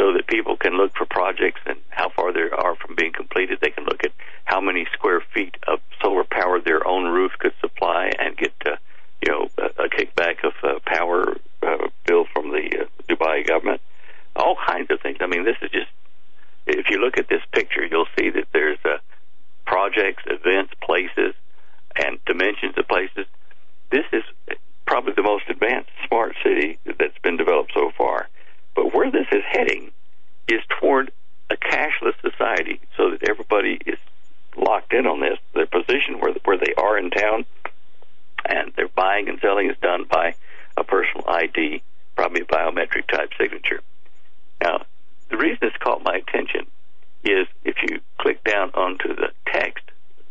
[0.01, 3.59] so that people can look for projects and how far they are from being completed.
[3.61, 4.11] They can look at
[4.45, 8.77] how many square feet of solar power their own roof could supply and get, uh,
[9.21, 13.79] you know, a, a kickback of uh, power uh, bill from the uh, Dubai government.
[14.35, 15.17] All kinds of things.
[15.21, 15.91] I mean, this is just.
[16.65, 18.97] If you look at this picture, you'll see that there's uh,
[19.65, 21.35] projects, events, places,
[21.95, 23.25] and dimensions of places.
[23.91, 24.23] This is
[24.87, 28.29] probably the most advanced smart city that's been developed so far.
[28.75, 29.91] But where this is heading
[30.47, 31.11] is toward
[31.49, 33.99] a cashless society so that everybody is
[34.55, 35.37] locked in on this.
[35.53, 37.45] Their position where, where they are in town
[38.45, 40.35] and their buying and selling is done by
[40.77, 41.81] a personal ID,
[42.15, 43.81] probably a biometric type signature.
[44.61, 44.85] Now,
[45.29, 46.67] the reason this caught my attention
[47.23, 49.83] is if you click down onto the text,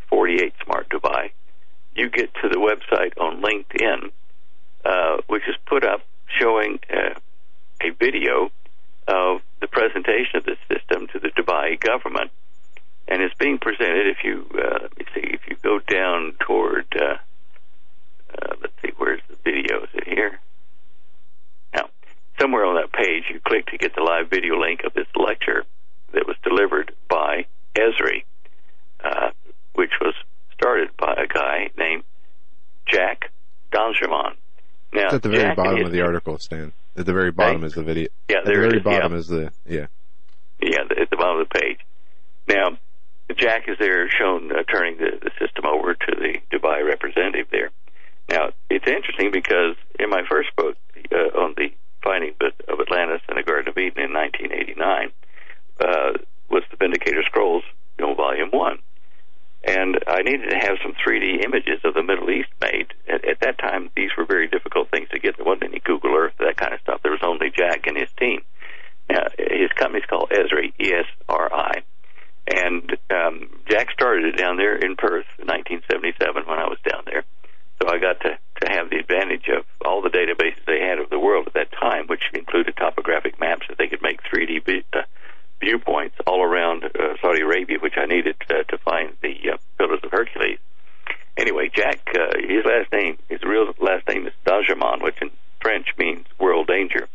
[0.08, 1.30] 48 Smart Dubai,
[1.94, 4.10] you get to the website on LinkedIn,
[4.84, 6.00] uh, which is put up
[6.38, 7.18] showing uh,
[7.80, 8.50] a video
[9.08, 12.30] of the presentation of this system to the Dubai government.
[13.08, 16.86] And it's being presented, if you, uh, let me see, if you go down toward,
[16.94, 17.16] uh,
[18.38, 19.82] uh, let's see, where's the video?
[19.82, 20.38] Is it here?
[21.74, 21.90] Now,
[22.38, 25.64] somewhere on that page, you click to get the live video link of this lecture
[26.12, 28.24] that was delivered by Esri,
[29.02, 29.30] uh,
[29.74, 30.14] which was
[30.54, 32.04] started by a guy named
[32.86, 33.32] Jack
[33.72, 34.36] Dangermond.
[34.92, 36.72] Now, It's at the very Jack bottom of the article, Stan.
[36.96, 38.08] At the very bottom is the video.
[38.28, 39.18] Yeah, At there the very is, bottom yeah.
[39.18, 39.86] is the yeah.
[40.60, 41.78] Yeah, at the bottom of the page.
[42.48, 42.76] Now,
[43.36, 47.70] Jack is there shown uh, turning the, the system over to the Dubai representative there.
[48.28, 50.76] Now, it's interesting because in my first book
[51.12, 55.12] uh, on the finding of of Atlantis and the Garden of Eden in 1989
[55.80, 56.18] uh,
[56.50, 57.62] was the Vindicator Scrolls,
[57.98, 58.78] you know, Volume 1.
[59.62, 62.94] And I needed to have some 3D images of the Middle East made.
[63.06, 65.36] At, at that time, these were very difficult things to get.
[65.36, 67.00] There wasn't any Google Earth, that kind of stuff.
[67.02, 68.40] There was only Jack and his team.
[69.10, 71.82] Now, his company's called Esri, E-S-R-I.
[72.48, 77.04] And um, Jack started it down there in Perth in 1977 when I was down
[77.04, 77.24] there.
[77.82, 81.08] So I got to, to have the advantage of all the databases they had of
[81.10, 84.60] the world at that time, which included topographic maps that they could make 3D
[84.92, 85.02] uh,
[85.60, 90.00] viewpoints all around uh, Saudi Arabia, which I needed uh, to find the uh, Pillars
[90.02, 90.58] of Hercules.
[91.36, 95.30] Anyway, Jack, uh, his last name, his real last name is Dajaman, which in
[95.60, 97.08] French means world danger,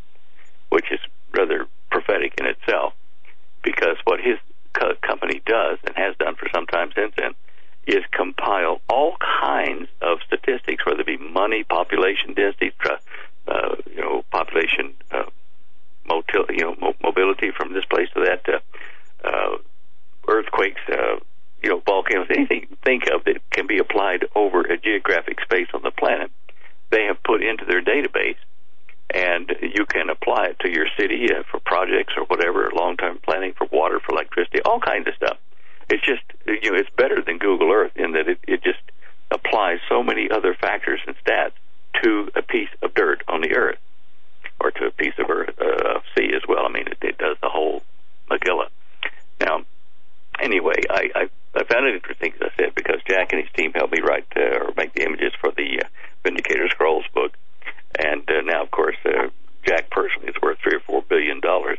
[0.70, 1.00] which is
[1.36, 2.94] rather prophetic in itself,
[3.62, 4.38] because what his
[4.72, 7.32] co- company does and has done for some time since then
[7.86, 12.72] is compile all kinds of statistics, whether it be money, population density,
[13.46, 15.22] uh, you know, population uh,
[16.06, 19.58] motil- you know, mo- mobility from this place to that, uh, uh,
[20.28, 21.16] earthquakes, uh,
[21.62, 25.68] you know, volcanoes, anything you think of that can be applied over a geographic space
[25.74, 26.30] on the planet,
[26.90, 28.36] they have put into their database,
[29.12, 33.52] and you can apply it to your city uh, for projects or whatever, long-term planning
[33.56, 35.38] for water, for electricity, all kinds of stuff.
[35.88, 38.80] It's just, you know, it's better than Google Earth in that it, it just
[39.30, 41.52] applies so many other factors and stats
[42.02, 43.78] to a piece of dirt on the earth
[44.66, 46.66] or to a piece of earth, uh, sea as well.
[46.66, 47.82] I mean, it, it does the whole
[48.28, 48.68] Megillah.
[49.40, 49.62] Now,
[50.40, 51.22] anyway, I, I,
[51.54, 54.26] I found it interesting, as I said, because Jack and his team helped me write
[54.36, 55.88] uh, or make the images for the uh,
[56.24, 57.32] Vindicator Scrolls book.
[57.98, 59.28] And uh, now, of course, uh,
[59.64, 61.78] Jack personally is worth three or four billion dollars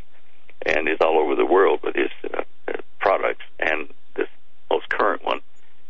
[0.64, 3.44] and is all over the world with his uh, uh, products.
[3.60, 4.28] And this
[4.70, 5.40] most current one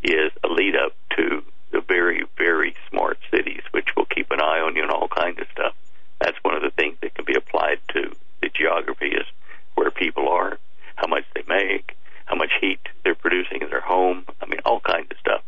[0.02, 4.60] is a lead up to the very, very smart cities, which will keep an eye
[4.60, 5.74] on you and all kinds of stuff.
[6.20, 9.26] That's one of the things that can be applied to the geography is
[9.74, 10.58] where people are,
[10.96, 14.24] how much they make, how much heat they're producing in their home.
[14.40, 15.42] I mean, all kinds of stuff.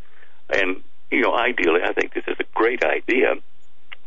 [0.48, 3.34] And, you know, ideally, I think this is a great idea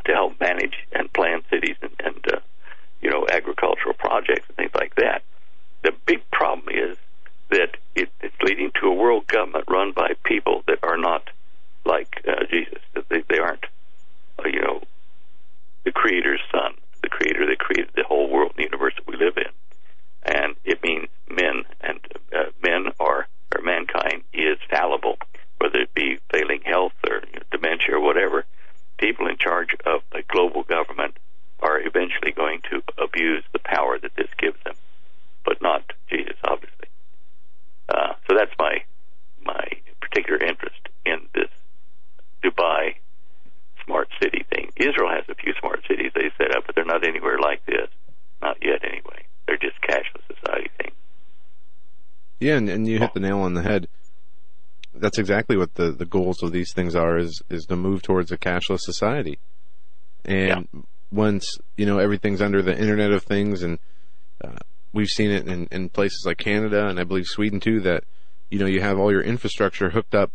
[0.06, 2.40] to help manage and plan cities and, and uh,
[3.00, 5.22] you know, agricultural projects and things like that.
[5.82, 6.96] The big problem is
[7.50, 11.28] that it, it's leading to a world government run by people that are not
[11.84, 12.80] like uh, Jesus.
[12.94, 13.66] That they, they aren't,
[14.38, 14.82] uh, you know,
[15.84, 19.36] the Creator's Son, the Creator that created the whole world and universe that we live
[19.36, 19.52] in.
[20.22, 22.00] And it means men, and
[22.34, 25.18] uh, men are, or mankind is fallible,
[25.58, 28.44] whether it be failing health or you know, dementia or whatever.
[28.98, 31.18] People in charge of a global government
[31.60, 34.74] are eventually going to abuse the power that this gives them,
[35.44, 36.88] but not Jesus, obviously.
[37.88, 38.82] Uh, so that's my
[39.44, 39.66] my
[40.00, 41.50] particular interest in this
[42.42, 42.94] Dubai
[43.84, 44.70] smart city thing.
[44.76, 47.88] Israel has a few smart cities they set up, but they're not anywhere like this.
[48.42, 49.26] Not yet, anyway.
[49.46, 50.22] They're just cashless.
[50.40, 50.92] Society thing.
[52.40, 53.88] Yeah, and, and you hit the nail on the head.
[54.94, 58.30] That's exactly what the, the goals of these things are is is to move towards
[58.30, 59.38] a cashless society.
[60.24, 60.68] And
[61.10, 63.78] once you know everything's under the Internet of Things, and
[64.42, 64.58] uh,
[64.92, 68.04] we've seen it in, in places like Canada and I believe Sweden too, that
[68.50, 70.30] you know you have all your infrastructure hooked up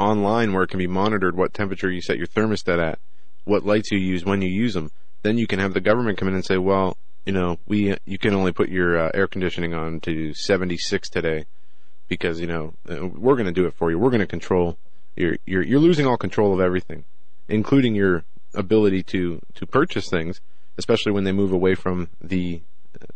[0.00, 2.98] online where it can be monitored what temperature you set your thermostat at,
[3.44, 4.90] what lights you use when you use them.
[5.22, 6.96] Then you can have the government come in and say, well,
[7.26, 11.44] you know, we you can only put your uh, air conditioning on to 76 today
[12.08, 13.98] because you know uh, we're going to do it for you.
[13.98, 14.76] We're going to control.
[15.16, 17.04] You're you're you're losing all control of everything,
[17.48, 20.40] including your ability to to purchase things,
[20.76, 22.62] especially when they move away from the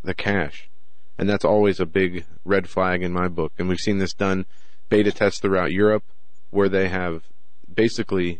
[0.03, 0.69] the cash,
[1.17, 3.51] and that's always a big red flag in my book.
[3.57, 4.45] And we've seen this done
[4.89, 6.03] beta tests throughout Europe,
[6.55, 7.21] where they have
[7.73, 8.39] basically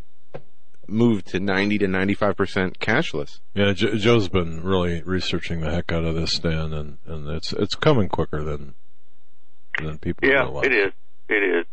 [0.88, 3.40] moved to 90 to 95 percent cashless.
[3.54, 7.52] Yeah, jo- Joe's been really researching the heck out of this, Dan, and and it's
[7.54, 8.74] it's coming quicker than
[9.82, 10.66] than people Yeah, realize.
[10.66, 10.94] it is.
[11.28, 11.66] It is.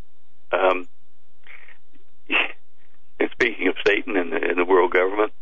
[0.53, 0.89] Um,
[3.21, 5.33] and speaking of Satan and the, and the world government,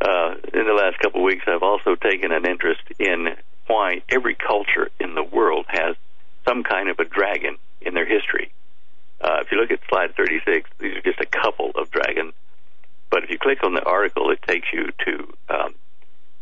[0.00, 3.28] uh, in the last couple of weeks, I've also taken an interest in
[3.66, 5.96] why every culture in the world has
[6.48, 8.52] some kind of a dragon in their history.
[9.20, 12.34] Uh, if you look at slide 36, these are just a couple of dragons.
[13.10, 15.74] But if you click on the article, it takes you to um,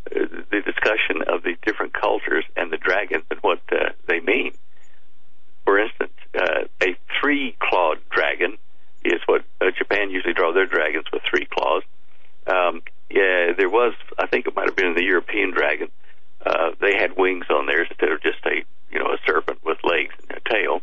[0.09, 4.53] the discussion of the different cultures and the dragons and what uh, they mean.
[5.63, 8.57] For instance, uh, a three-clawed dragon
[9.03, 11.83] is what uh, Japan usually draw their dragons with three claws.
[12.47, 15.89] Um, yeah, there was, I think it might have been the European dragon.
[16.45, 19.77] Uh, they had wings on theirs instead of just a, you know, a serpent with
[19.83, 20.81] legs and a tail.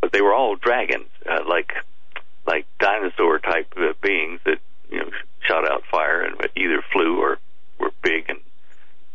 [0.00, 1.72] But they were all dragons, uh, like,
[2.46, 4.58] like dinosaur type uh, beings that,
[4.90, 7.38] you know, shot out fire and either flew or
[7.78, 8.28] were big.
[8.28, 8.40] And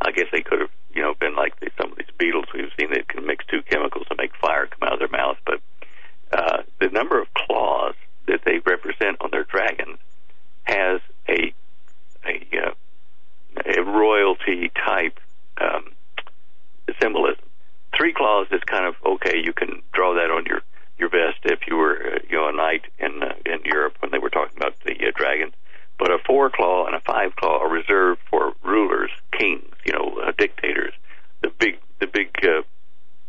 [0.01, 2.71] I guess they could have, you know, been like the, some of these beetles we've
[2.79, 5.37] seen that can mix two chemicals and make fire come out of their mouth.
[5.45, 5.61] But
[6.31, 7.95] uh, the number of claws
[8.27, 9.97] that they represent on their dragons
[10.63, 11.53] has a
[12.25, 12.71] a, uh,
[13.65, 15.19] a royalty type
[15.61, 15.91] um,
[16.99, 17.45] symbolism.
[17.95, 19.37] Three claws is kind of okay.
[19.37, 20.61] You can draw that on your
[20.97, 24.11] your vest if you were uh, you know a knight in uh, in Europe when
[24.11, 25.53] they were talking about the uh, dragons.
[25.97, 30.19] But a four claw and a five claw are reserved for rulers, kings, you know,
[30.21, 30.93] uh, dictators.
[31.41, 32.63] The big the big uh,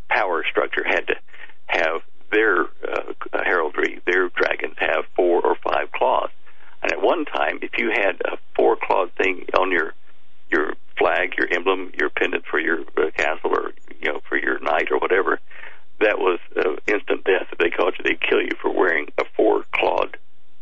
[0.09, 1.15] power structure had to
[1.67, 6.31] have their uh, heraldry, their dragons have four or five claws.
[6.83, 9.95] And at one time, if you had a four clawed thing on your
[10.51, 14.59] your flag, your emblem, your pendant for your uh, castle, or you know for your
[14.61, 15.41] knight or whatever,
[16.01, 17.49] that was uh, instant death.
[17.53, 20.17] If they caught you, they'd kill you for wearing a four clawed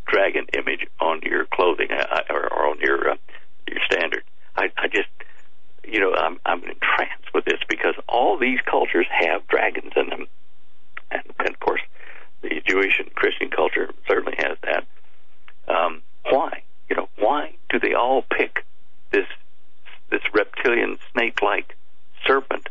[0.07, 3.15] dragon image on your clothing uh, or, or on your uh,
[3.67, 4.23] your standard.
[4.55, 5.09] I, I just
[5.83, 10.27] you know I'm I'm entranced with this because all these cultures have dragons in them,
[11.11, 11.81] and, and of course
[12.41, 14.85] the Jewish and Christian culture certainly has that.
[15.67, 16.63] Um, why?
[16.89, 18.65] You know, why do they all pick
[19.11, 19.27] this
[20.11, 21.75] this reptilian snake-like
[22.25, 22.69] serpent,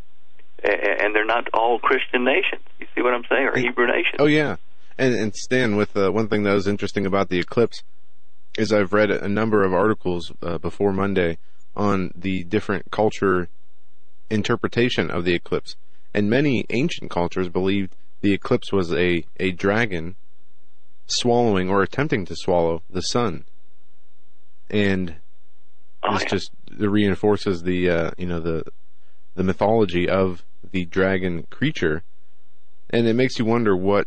[0.64, 2.62] and they're not all Christian nations?
[2.80, 4.16] You see what I'm saying, or Hebrew nations?
[4.18, 4.56] Oh yeah,
[4.98, 7.82] and and Stan, with uh, one thing that was interesting about the eclipse
[8.56, 11.38] is I've read a number of articles uh, before Monday
[11.76, 13.48] on the different culture
[14.30, 15.76] interpretation of the eclipse,
[16.14, 20.16] and many ancient cultures believed the eclipse was a a dragon
[21.06, 23.44] swallowing or attempting to swallow the sun,
[24.70, 25.16] and
[26.12, 28.64] this just reinforces the uh, you know the
[29.34, 32.02] the mythology of the dragon creature,
[32.90, 34.06] and it makes you wonder what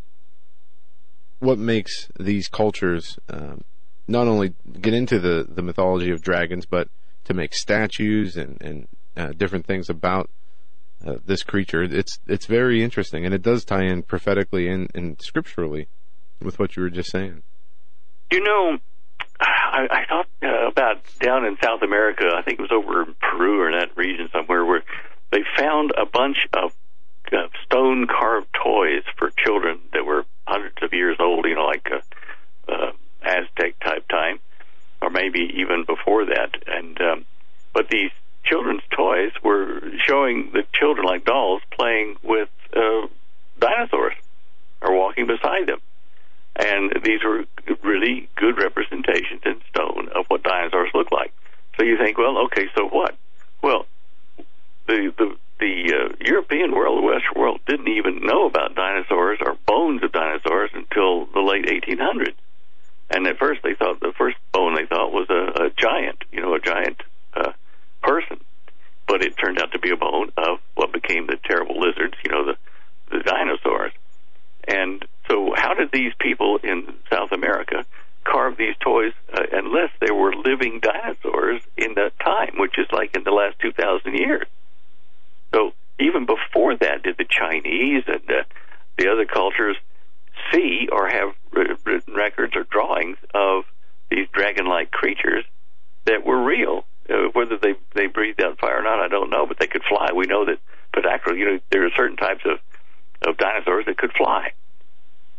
[1.40, 3.64] what makes these cultures um,
[4.08, 6.88] not only get into the, the mythology of dragons, but
[7.26, 10.30] to make statues and and uh, different things about
[11.06, 11.84] uh, this creature.
[11.84, 15.88] It's it's very interesting, and it does tie in prophetically and, and scripturally
[16.42, 17.44] with what you were just saying.
[18.32, 18.78] You know,
[19.40, 22.26] I, I thought uh, about down in South America.
[22.36, 24.84] I think it was over in Peru or in that region somewhere where
[25.32, 26.74] they found a bunch of
[27.32, 31.46] uh, stone carved toys for children that were hundreds of years old.
[31.46, 32.92] You know, like uh, uh,
[33.22, 34.40] Aztec type time,
[35.02, 36.56] or maybe even before that.
[36.68, 37.26] And um,
[37.74, 38.12] but these
[38.46, 43.08] children's toys were showing the children like dolls playing with uh,
[43.60, 44.16] dinosaurs
[44.82, 45.80] or walking beside them.
[46.56, 47.46] And these were
[47.84, 51.34] really good representations in stone of what dinosaurs look like.
[51.78, 53.16] So you think, well, okay, so what?
[53.62, 53.86] Well,
[54.88, 59.58] the the the uh, European world, the Western world, didn't even know about dinosaurs or
[59.66, 62.36] bones of dinosaurs until the late 1800s.
[63.10, 66.42] And at first, they thought the first bone they thought was a, a giant, you
[66.42, 67.02] know, a giant
[67.34, 67.54] uh,
[68.04, 68.40] person.
[69.08, 72.32] But it turned out to be a bone of what became the terrible lizards, you
[72.32, 72.58] know, the
[73.10, 73.94] the dinosaurs.
[74.68, 77.86] And so, how did these people in South America
[78.26, 83.16] carve these toys uh, unless they were living dinosaurs in that time, which is like
[83.16, 84.48] in the last 2,000 years?
[85.54, 88.44] So even before that, did the Chinese and uh,
[88.98, 89.78] the other cultures
[90.52, 93.64] see or have written records or drawings of
[94.10, 95.44] these dragon-like creatures
[96.06, 96.86] that were real?
[97.10, 99.84] Uh, whether they they breathed out fire or not, I don't know, but they could
[99.84, 100.10] fly.
[100.14, 100.60] We know that
[100.94, 101.38] pterodactyl.
[101.38, 102.60] You know, there are certain types of
[103.28, 104.52] of dinosaurs that could fly.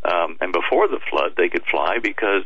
[0.03, 2.45] Um, and before the flood, they could fly because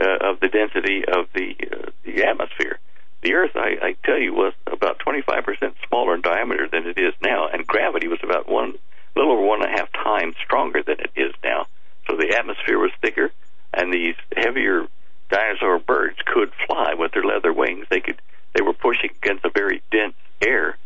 [0.00, 2.78] uh, of the density of the uh, the atmosphere.
[3.22, 7.12] The Earth, I, I tell you, was about 25% smaller in diameter than it is
[7.22, 8.74] now, and gravity was about one,
[9.14, 11.66] little over one and a half times stronger than it is now.
[12.08, 13.30] So the atmosphere was thicker,
[13.74, 14.86] and these heavier
[15.30, 17.86] dinosaur birds could fly with their leather wings.
[17.90, 18.20] They could,
[18.54, 20.78] they were pushing against a very dense air,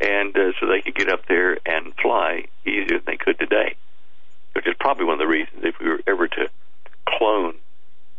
[0.00, 3.74] and uh, so they could get up there and fly easier than they could today.
[4.54, 6.48] Which is probably one of the reasons if we were ever to
[7.08, 7.56] clone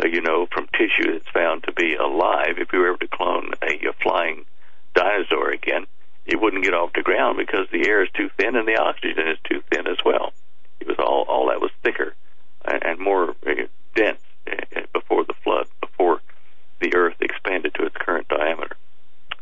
[0.04, 3.54] you know, from tissue that's found to be alive, if we were able to clone
[3.62, 4.46] a, a flying
[4.94, 5.86] dinosaur again,
[6.26, 9.28] it wouldn't get off the ground because the air is too thin and the oxygen
[9.28, 10.34] is too thin as well.
[10.80, 12.14] It was all all that was thicker
[12.66, 16.22] and, and more uh, dense uh, before the flood, before
[16.82, 18.76] the Earth expanded to its current diameter.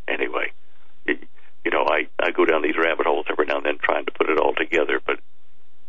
[0.06, 0.52] Anyway,
[1.06, 4.12] you know, I I go down these rabbit holes every now and then trying to
[4.12, 5.18] put it all together, but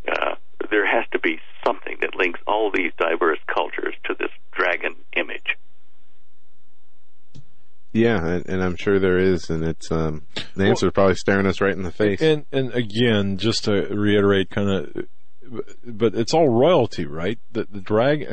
[0.07, 0.34] uh,
[0.75, 5.55] there has to be something that links all these diverse cultures to this dragon image.
[7.93, 10.23] Yeah, and, and I'm sure there is, and it's um,
[10.53, 12.21] the answer is probably staring us right in the face.
[12.21, 15.07] And and again, just to reiterate, kind of,
[15.85, 17.39] but it's all royalty, right?
[17.53, 18.27] The the drag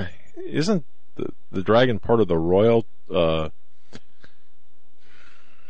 [0.45, 2.87] isn't the, the dragon part of the royal.
[3.09, 3.51] Uh,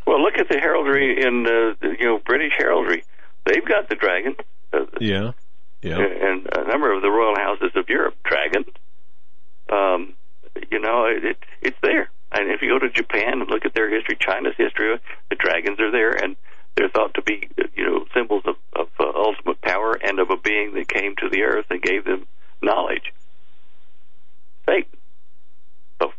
[0.06, 3.04] well, look at the heraldry in uh, you know British heraldry.
[3.44, 4.36] They've got the dragon.
[4.72, 5.32] Uh, yeah,
[5.82, 5.98] yeah.
[5.98, 8.68] And a number of the royal houses of Europe, dragons.
[9.70, 10.14] Um,
[10.70, 12.10] you know, it, it, it's there.
[12.30, 15.80] And if you go to Japan and look at their history, China's history, the dragons
[15.80, 16.36] are there, and
[16.76, 20.36] they're thought to be, you know, symbols of, of uh, ultimate power and of a
[20.36, 22.26] being that came to the earth and gave them
[22.62, 23.12] knowledge.
[24.66, 24.98] Satan.
[26.00, 26.12] So,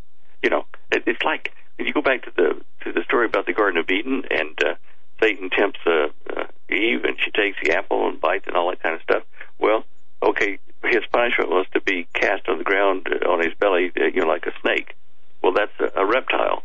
[0.44, 3.46] you know, it, it's like if you go back to the to the story about
[3.46, 4.76] the Garden of Eden, and uh,
[5.20, 8.82] Satan tempts uh, uh, Eve, and she takes the apple and bites and all that
[8.84, 9.24] kind of stuff.
[9.64, 9.86] Well,
[10.22, 14.08] okay, his punishment was to be cast on the ground uh, on his belly, uh,
[14.14, 14.94] you know, like a snake.
[15.42, 16.64] Well, that's a, a reptile.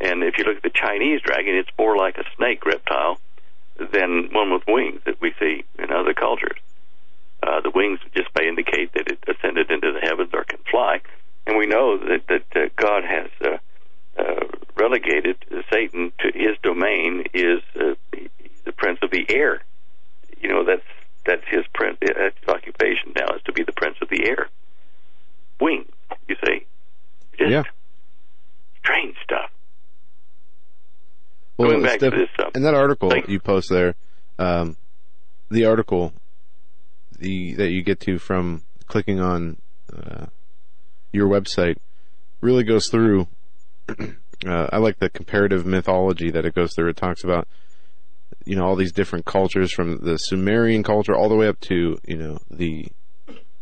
[0.00, 3.20] And if you look at the Chinese dragon, it's more like a snake reptile
[3.78, 6.58] than one with wings that we see in other cultures.
[7.44, 11.00] Uh, the wings just may indicate that it ascended into the heavens or can fly.
[11.46, 13.58] And we know that, that uh, God has uh,
[14.18, 14.46] uh,
[14.76, 15.36] relegated
[15.72, 17.94] Satan to his domain is uh,
[18.64, 19.62] the prince of the air.
[20.40, 20.82] You know, that's
[21.24, 21.98] that's his prince.
[22.00, 24.48] That's his occupation now is to be the prince of the air.
[25.60, 25.86] Wing,
[26.28, 26.66] you see,
[27.38, 27.62] just yeah.
[28.82, 29.50] strange stuff.
[31.56, 33.24] Well, Going back to this, uh, in that article thing.
[33.28, 33.94] you post there,
[34.38, 34.76] um,
[35.50, 36.12] the article
[37.18, 39.58] the that you get to from clicking on
[39.94, 40.26] uh,
[41.12, 41.76] your website
[42.40, 43.28] really goes through.
[43.88, 46.88] uh, I like the comparative mythology that it goes through.
[46.88, 47.46] It talks about
[48.44, 51.98] you know all these different cultures from the Sumerian culture all the way up to
[52.06, 52.86] you know the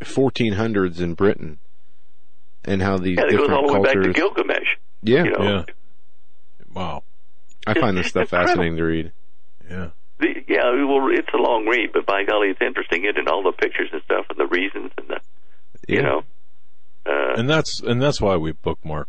[0.01, 1.59] 1400s in Britain,
[2.65, 4.13] and how these yeah, it goes all the way back to.
[4.13, 4.77] Gilgamesh.
[5.03, 5.43] yeah, you know.
[5.45, 5.63] yeah.
[6.73, 7.03] Wow.
[7.67, 9.13] I find this stuff fascinating to read.
[9.69, 9.91] Yeah.
[10.19, 13.05] The, yeah, well, it's a long read, but by golly, it's interesting.
[13.05, 15.21] It and all the pictures and stuff, and the reasons, and the
[15.89, 16.23] you know.
[17.07, 19.09] Uh, And that's and that's why we bookmark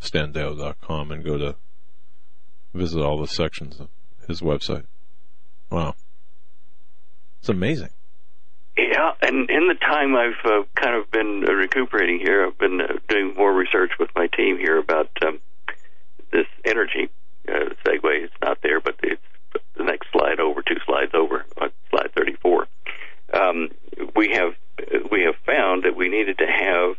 [0.00, 1.56] standeyo.com and go to
[2.74, 3.88] visit all the sections of
[4.26, 4.84] his website.
[5.70, 5.94] Wow.
[7.40, 7.90] It's amazing.
[8.76, 12.80] Yeah, and in the time I've uh, kind of been uh, recuperating here, I've been
[12.80, 15.38] uh, doing more research with my team here about um,
[16.32, 17.10] this energy.
[17.48, 19.22] Uh, segue, it's not there, but it's
[19.76, 22.66] the next slide over, two slides over, uh, slide 34.
[23.32, 23.70] Um,
[24.16, 24.54] we have
[25.10, 26.96] we have found that we needed to have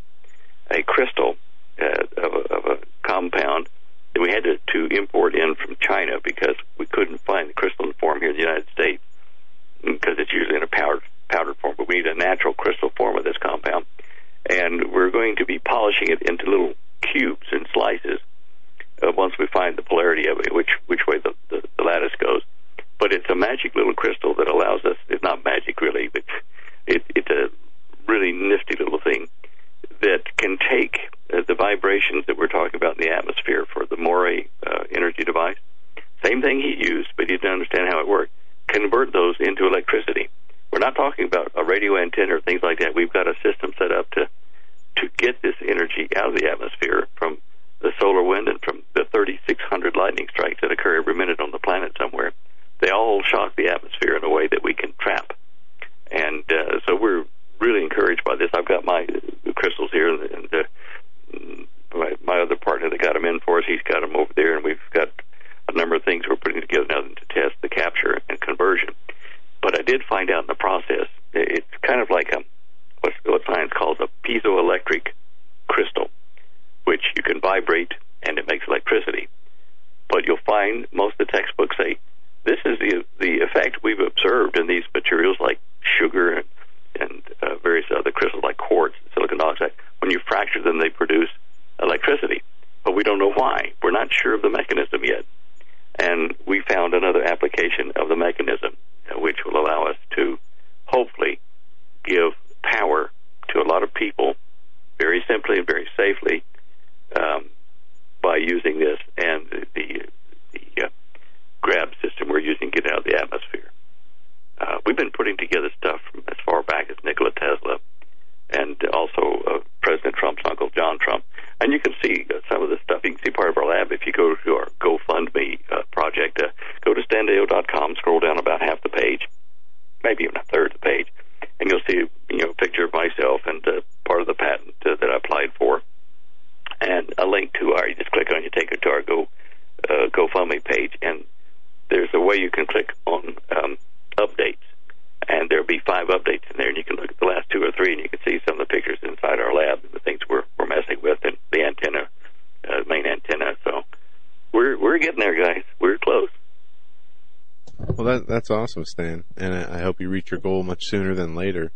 [158.51, 161.71] awesome, Stan, and I, I hope you reach your goal much sooner than later.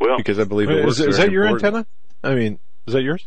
[0.00, 1.00] Well, because I believe it was.
[1.00, 1.76] Is, is that your important.
[1.76, 1.86] antenna?
[2.22, 3.26] I mean, is that yours?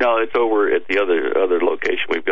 [0.00, 2.06] No, it's over at the other other location.
[2.08, 2.24] We've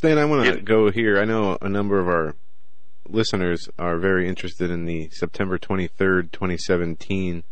[0.00, 0.60] Stan, I want to yeah.
[0.60, 1.20] go here.
[1.20, 2.34] I know a number of our
[3.06, 7.44] listeners are very interested in the September 23rd, 2017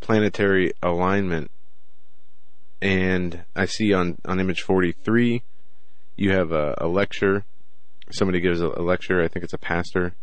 [0.00, 1.50] planetary alignment.
[2.82, 5.42] And I see on, on image 43,
[6.16, 7.46] you have a, a lecture.
[8.10, 10.14] Somebody gives a, a lecture, I think it's a pastor,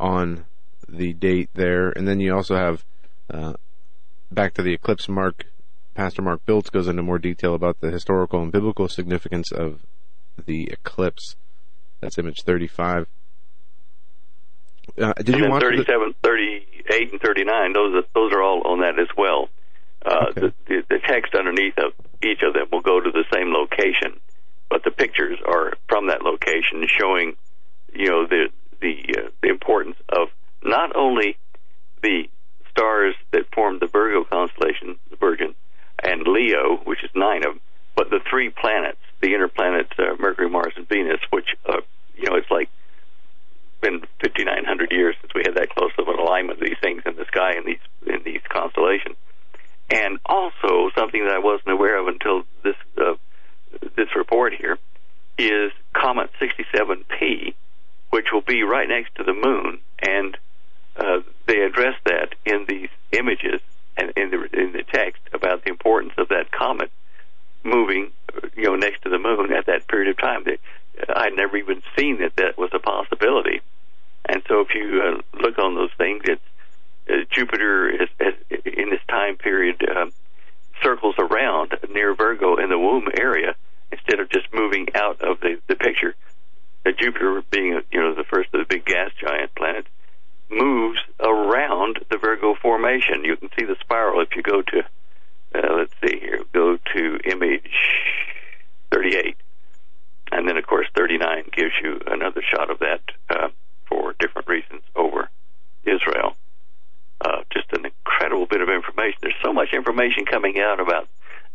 [0.00, 0.46] on
[0.88, 1.90] the date there.
[1.90, 2.84] And then you also have,
[3.32, 3.52] uh,
[4.32, 5.46] back to the eclipse, Mark,
[5.94, 9.82] Pastor Mark Biltz goes into more detail about the historical and biblical significance of
[10.46, 11.36] the eclipse.
[12.00, 13.06] That's image 35.
[15.00, 16.28] Uh, did and you watch 37, the...
[16.28, 17.72] 38, and 39?
[17.72, 19.48] Those are, those are all on that as well.
[20.04, 20.40] Uh, okay.
[20.40, 21.92] the, the, the, text underneath of
[22.22, 24.20] each of them will go to the same location,
[24.68, 27.34] but the pictures are from that location showing,
[27.94, 28.48] you know, the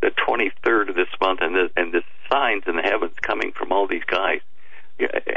[0.01, 3.71] the 23rd of this month, and the, and the signs in the heavens coming from
[3.71, 4.41] all these guys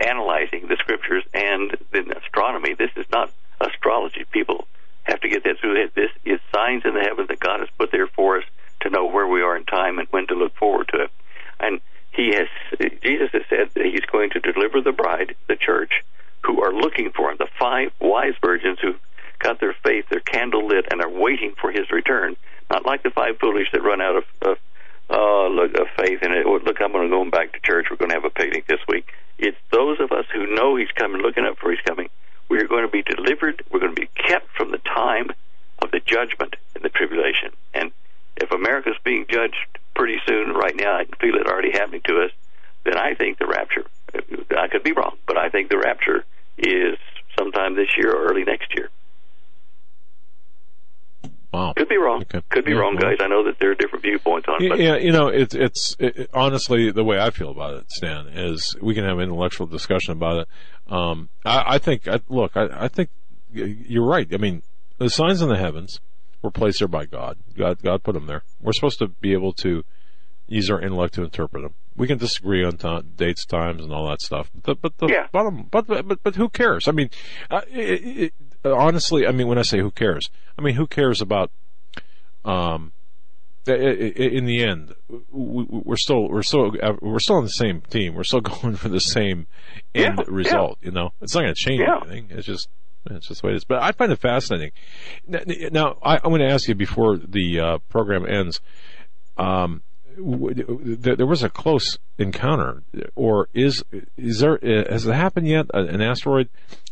[0.07, 2.75] analyzing the scriptures and in astronomy.
[2.75, 4.25] This is not astrology.
[4.31, 4.67] People
[5.05, 5.89] have to get that through.
[5.95, 8.45] This is signs in the heavens that God has put there for us
[8.81, 11.11] to know where we are in time and when to look forward to it.
[11.61, 12.49] And He has,
[13.03, 15.93] Jesus has said that He's going to deliver the bride, the church,
[16.43, 17.37] who are looking for Him.
[17.39, 18.95] The five wise virgins who
[19.39, 22.37] got their faith, their candle lit, and are waiting for His return.
[22.73, 24.57] Not like the five foolish that run out of, of
[25.11, 27.89] uh, look, of faith and it, look, I'm going to go back to church.
[27.91, 29.13] We're going to have a picnic this week.
[29.39, 32.09] It's those of us who know he's coming, looking up for his coming.
[32.49, 33.63] We are going to be delivered.
[33.71, 35.31] We're going to be kept from the time
[35.83, 37.51] of the judgment and the tribulation.
[37.75, 37.93] And
[38.39, 42.23] if America's being judged pretty soon, right now, I can feel it already happening to
[42.23, 42.31] us.
[42.85, 43.85] Then I think the rapture.
[44.57, 46.25] I could be wrong, but I think the rapture
[46.57, 46.97] is
[47.37, 48.89] sometime this year or early next year.
[51.53, 51.75] Wow.
[51.77, 52.23] Could be wrong.
[52.23, 52.41] Okay.
[52.49, 53.19] Could be Yeah, wrong, guys.
[53.21, 54.69] I know that there are different viewpoints on it.
[54.71, 58.29] But Yeah, you know, it's it's it, honestly the way I feel about it, Stan,
[58.29, 60.49] is we can have an intellectual discussion about it.
[60.93, 63.11] Um, I, I think, I, look, I, I think
[63.53, 64.27] you're right.
[64.33, 64.63] I mean,
[64.99, 66.01] the signs in the heavens
[66.41, 67.37] were placed there by God.
[67.57, 68.43] God, God put them there.
[68.61, 69.85] We're supposed to be able to
[70.49, 71.75] use our intellect to interpret them.
[71.97, 74.51] We can disagree on ti dates, times, and all that stuff.
[74.63, 75.27] But, but the Yeah.
[75.31, 76.89] bottom, but, but but who cares?
[76.89, 77.11] I mean,
[77.51, 78.33] uh, it, it,
[78.65, 81.51] honestly, I mean, when I say who cares, I mean who cares about
[82.45, 82.93] um,
[83.67, 84.95] in the end,
[85.31, 88.15] we- we're still we're still we're still on the same team.
[88.15, 89.47] We're still going for the same
[89.95, 90.79] end Yeah, result.
[90.83, 91.99] You know, it's not going to change Yeah.
[92.03, 92.27] anything.
[92.31, 92.69] It's just
[93.11, 93.65] it's just the way it is.
[93.65, 94.71] But I find it fascinating.
[95.27, 98.61] Now, I, I'm going to ask you before the uh, program ends.
[99.39, 99.83] Um,
[100.17, 102.83] there there was a close encounter,
[103.15, 103.83] or is
[104.17, 105.67] is there has it happened yet?
[105.73, 106.49] An asteroid,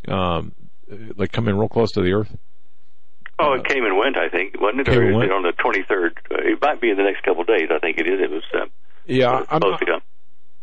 [0.07, 0.53] um,
[1.15, 2.35] like coming real close to the Earth?
[3.39, 4.17] Oh, it came and went.
[4.17, 4.87] I think wasn't it?
[4.87, 5.23] Came Or went?
[5.25, 6.11] it on the 23rd?
[6.31, 7.69] Uh, It might be in the next couple of days.
[7.73, 8.19] I think it is.
[8.21, 8.65] It was uh,
[9.05, 10.01] Yeah, I'm, supposed to come.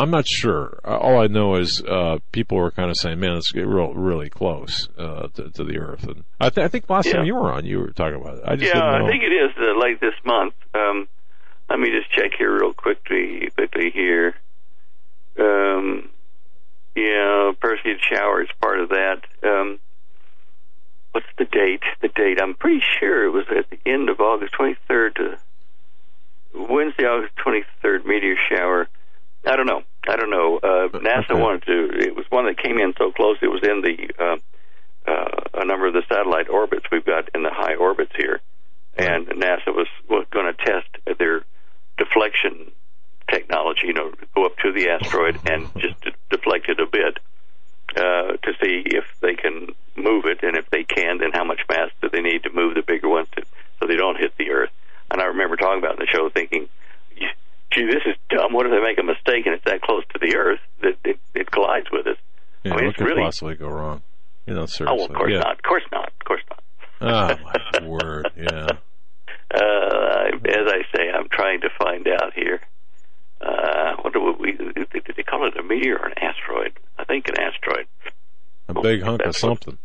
[0.01, 0.79] I'm not sure.
[0.85, 4.31] Uh, all I know is uh, people were kind of saying, "Man, it's real, really
[4.31, 7.51] close uh, to, to the Earth." And I, th- I think last time you were
[7.53, 8.45] on, you were talking about it.
[8.47, 8.81] I just yeah.
[8.81, 10.55] I think it is uh, late this month.
[10.73, 11.09] Um,
[11.69, 13.49] let me just check here real quickly.
[13.57, 14.35] Quickly here.
[15.39, 16.11] Um,
[16.95, 19.23] yeah, Perseid shower is part of that.
[19.43, 19.79] Um,
[21.13, 21.83] what's the date?
[22.01, 22.41] The date?
[22.41, 25.39] I'm pretty sure it was at the end of August 23rd to
[26.55, 28.89] Wednesday, August 23rd meteor shower.
[29.47, 29.83] I don't know.
[30.09, 30.59] I don't know.
[30.59, 31.41] Uh, NASA okay.
[31.41, 31.91] wanted to.
[31.99, 33.37] It was one that came in so close.
[33.43, 34.37] It was in the uh,
[35.09, 38.41] uh, a number of the satellite orbits we've got in the high orbits here,
[38.97, 41.45] and NASA was, was going to test their
[41.97, 42.73] deflection
[43.31, 43.87] technology.
[43.87, 47.19] You know, go up to the asteroid and just de- deflect it a bit
[47.99, 51.61] uh, to see if they can move it, and if they can, then how much
[51.69, 53.43] mass do they need to move the bigger ones to,
[53.81, 54.71] so they don't hit the Earth.
[55.11, 56.69] And I remember talking about in the show, thinking,
[57.73, 58.53] "Gee, this is dumb.
[58.53, 61.19] What if they make a mistake and it's that close to the Earth that it,
[61.35, 62.17] it collides with us?"
[62.63, 64.03] yeah, I mean, what could really possibly go wrong?
[64.47, 65.05] You know, oh, seriously.
[65.05, 65.39] of course yeah.
[65.41, 65.57] not.
[65.57, 66.13] Of course not.
[66.21, 66.63] Of course not.
[67.01, 68.31] Oh my word!
[68.37, 68.69] Yeah.
[69.53, 72.61] Uh, as I say, I'm trying to find out here.
[73.41, 74.53] Uh, what do we?
[74.53, 74.87] Did
[75.17, 76.73] they call it a meteor or an asteroid?
[76.99, 77.87] I think an asteroid.
[78.69, 79.79] A big hunk of something.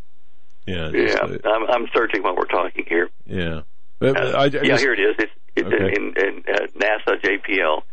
[0.65, 0.89] Yeah.
[0.91, 3.09] just, Yeah, uh, I'm, I'm searching while we're talking here.
[3.25, 3.61] yeah.
[4.01, 5.15] Uh, I, I yeah, just- here it is.
[5.19, 5.93] It's, it's Okay.
[5.95, 7.83] in, in uh, NASA JPL.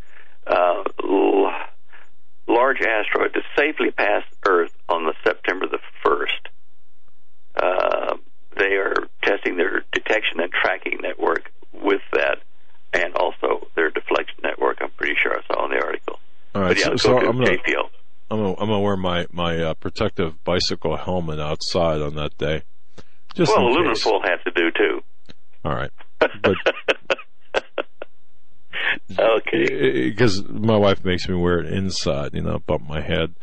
[0.47, 1.53] Uh, l-
[2.49, 6.49] large asteroid to safely pass Earth on the September the first.
[7.55, 8.17] Uh,
[8.57, 12.39] they are testing their detection and tracking network with that,
[12.93, 14.79] and also their deflection network.
[14.81, 16.19] I'm pretty sure I saw in the article.
[16.55, 16.69] All right.
[16.69, 17.91] But yeah, so, so I'm gonna JPL.
[18.31, 22.63] I'm gonna, I'm gonna wear my my uh, protective bicycle helmet outside on that day.
[23.35, 24.03] Just well, in aluminum case.
[24.03, 25.01] foil has to do too.
[25.65, 25.91] All right.
[26.43, 26.57] But
[29.19, 30.11] Okay.
[30.11, 33.35] because my wife makes me wear it inside, you know, bump my head,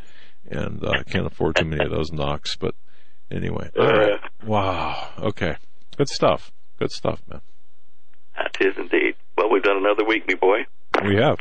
[0.50, 2.56] and uh, I can't afford too many of those knocks.
[2.56, 2.76] But
[3.30, 4.20] anyway, all right.
[4.46, 5.10] Wow.
[5.20, 5.56] Okay.
[5.98, 6.52] Good stuff.
[6.80, 7.42] Good stuff, man.
[8.36, 9.16] That is indeed.
[9.38, 10.66] Well, we've done another week, me boy.
[11.06, 11.38] We have,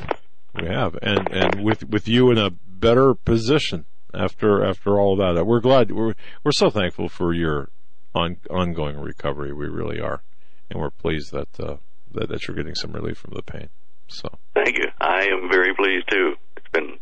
[0.54, 5.46] we have, and and with with you in a better position after after all that.
[5.46, 5.90] We're glad.
[5.90, 7.70] We're we're so thankful for your
[8.14, 9.52] on, ongoing recovery.
[9.52, 10.22] We really are,
[10.70, 11.76] and we're pleased that uh,
[12.12, 13.68] that that you're getting some relief from the pain.
[14.08, 14.28] So.
[14.54, 14.86] Thank you.
[15.00, 16.34] I am very pleased too.
[16.56, 16.98] It's been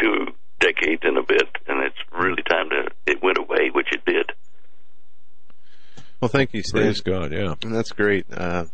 [0.00, 0.26] two
[0.60, 2.90] decades and a bit, and it's really time to.
[3.06, 4.32] It went away, which it did.
[6.20, 6.82] Well, thank you, Stan.
[6.82, 7.54] Praise God, yeah.
[7.62, 8.26] And that's great.
[8.32, 8.64] Uh,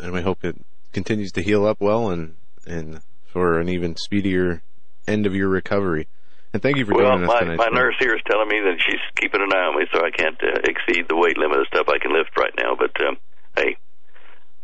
[0.00, 0.56] and we hope it
[0.92, 2.36] continues to heal up well and,
[2.66, 4.62] and for an even speedier
[5.06, 6.08] end of your recovery.
[6.52, 7.58] And thank you for well, joining us my tonight.
[7.58, 10.10] my nurse here is telling me that she's keeping an eye on me, so I
[10.10, 12.74] can't uh, exceed the weight limit of stuff I can lift right now.
[12.78, 13.16] But um,
[13.56, 13.76] hey,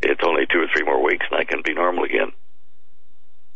[0.01, 2.33] it's only two or three more weeks, and I can be normal again.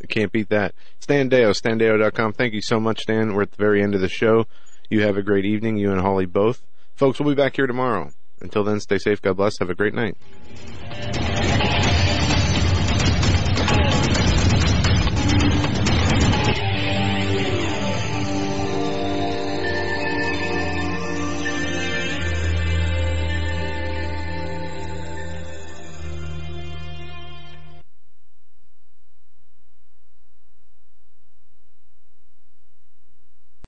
[0.00, 0.74] You can't beat that.
[1.00, 2.34] Stan Deyo, standeyo.com.
[2.34, 3.34] Thank you so much, Stan.
[3.34, 4.46] We're at the very end of the show.
[4.90, 6.62] You have a great evening, you and Holly both.
[6.94, 8.10] Folks, we'll be back here tomorrow.
[8.40, 9.20] Until then, stay safe.
[9.20, 9.58] God bless.
[9.58, 10.16] Have a great night.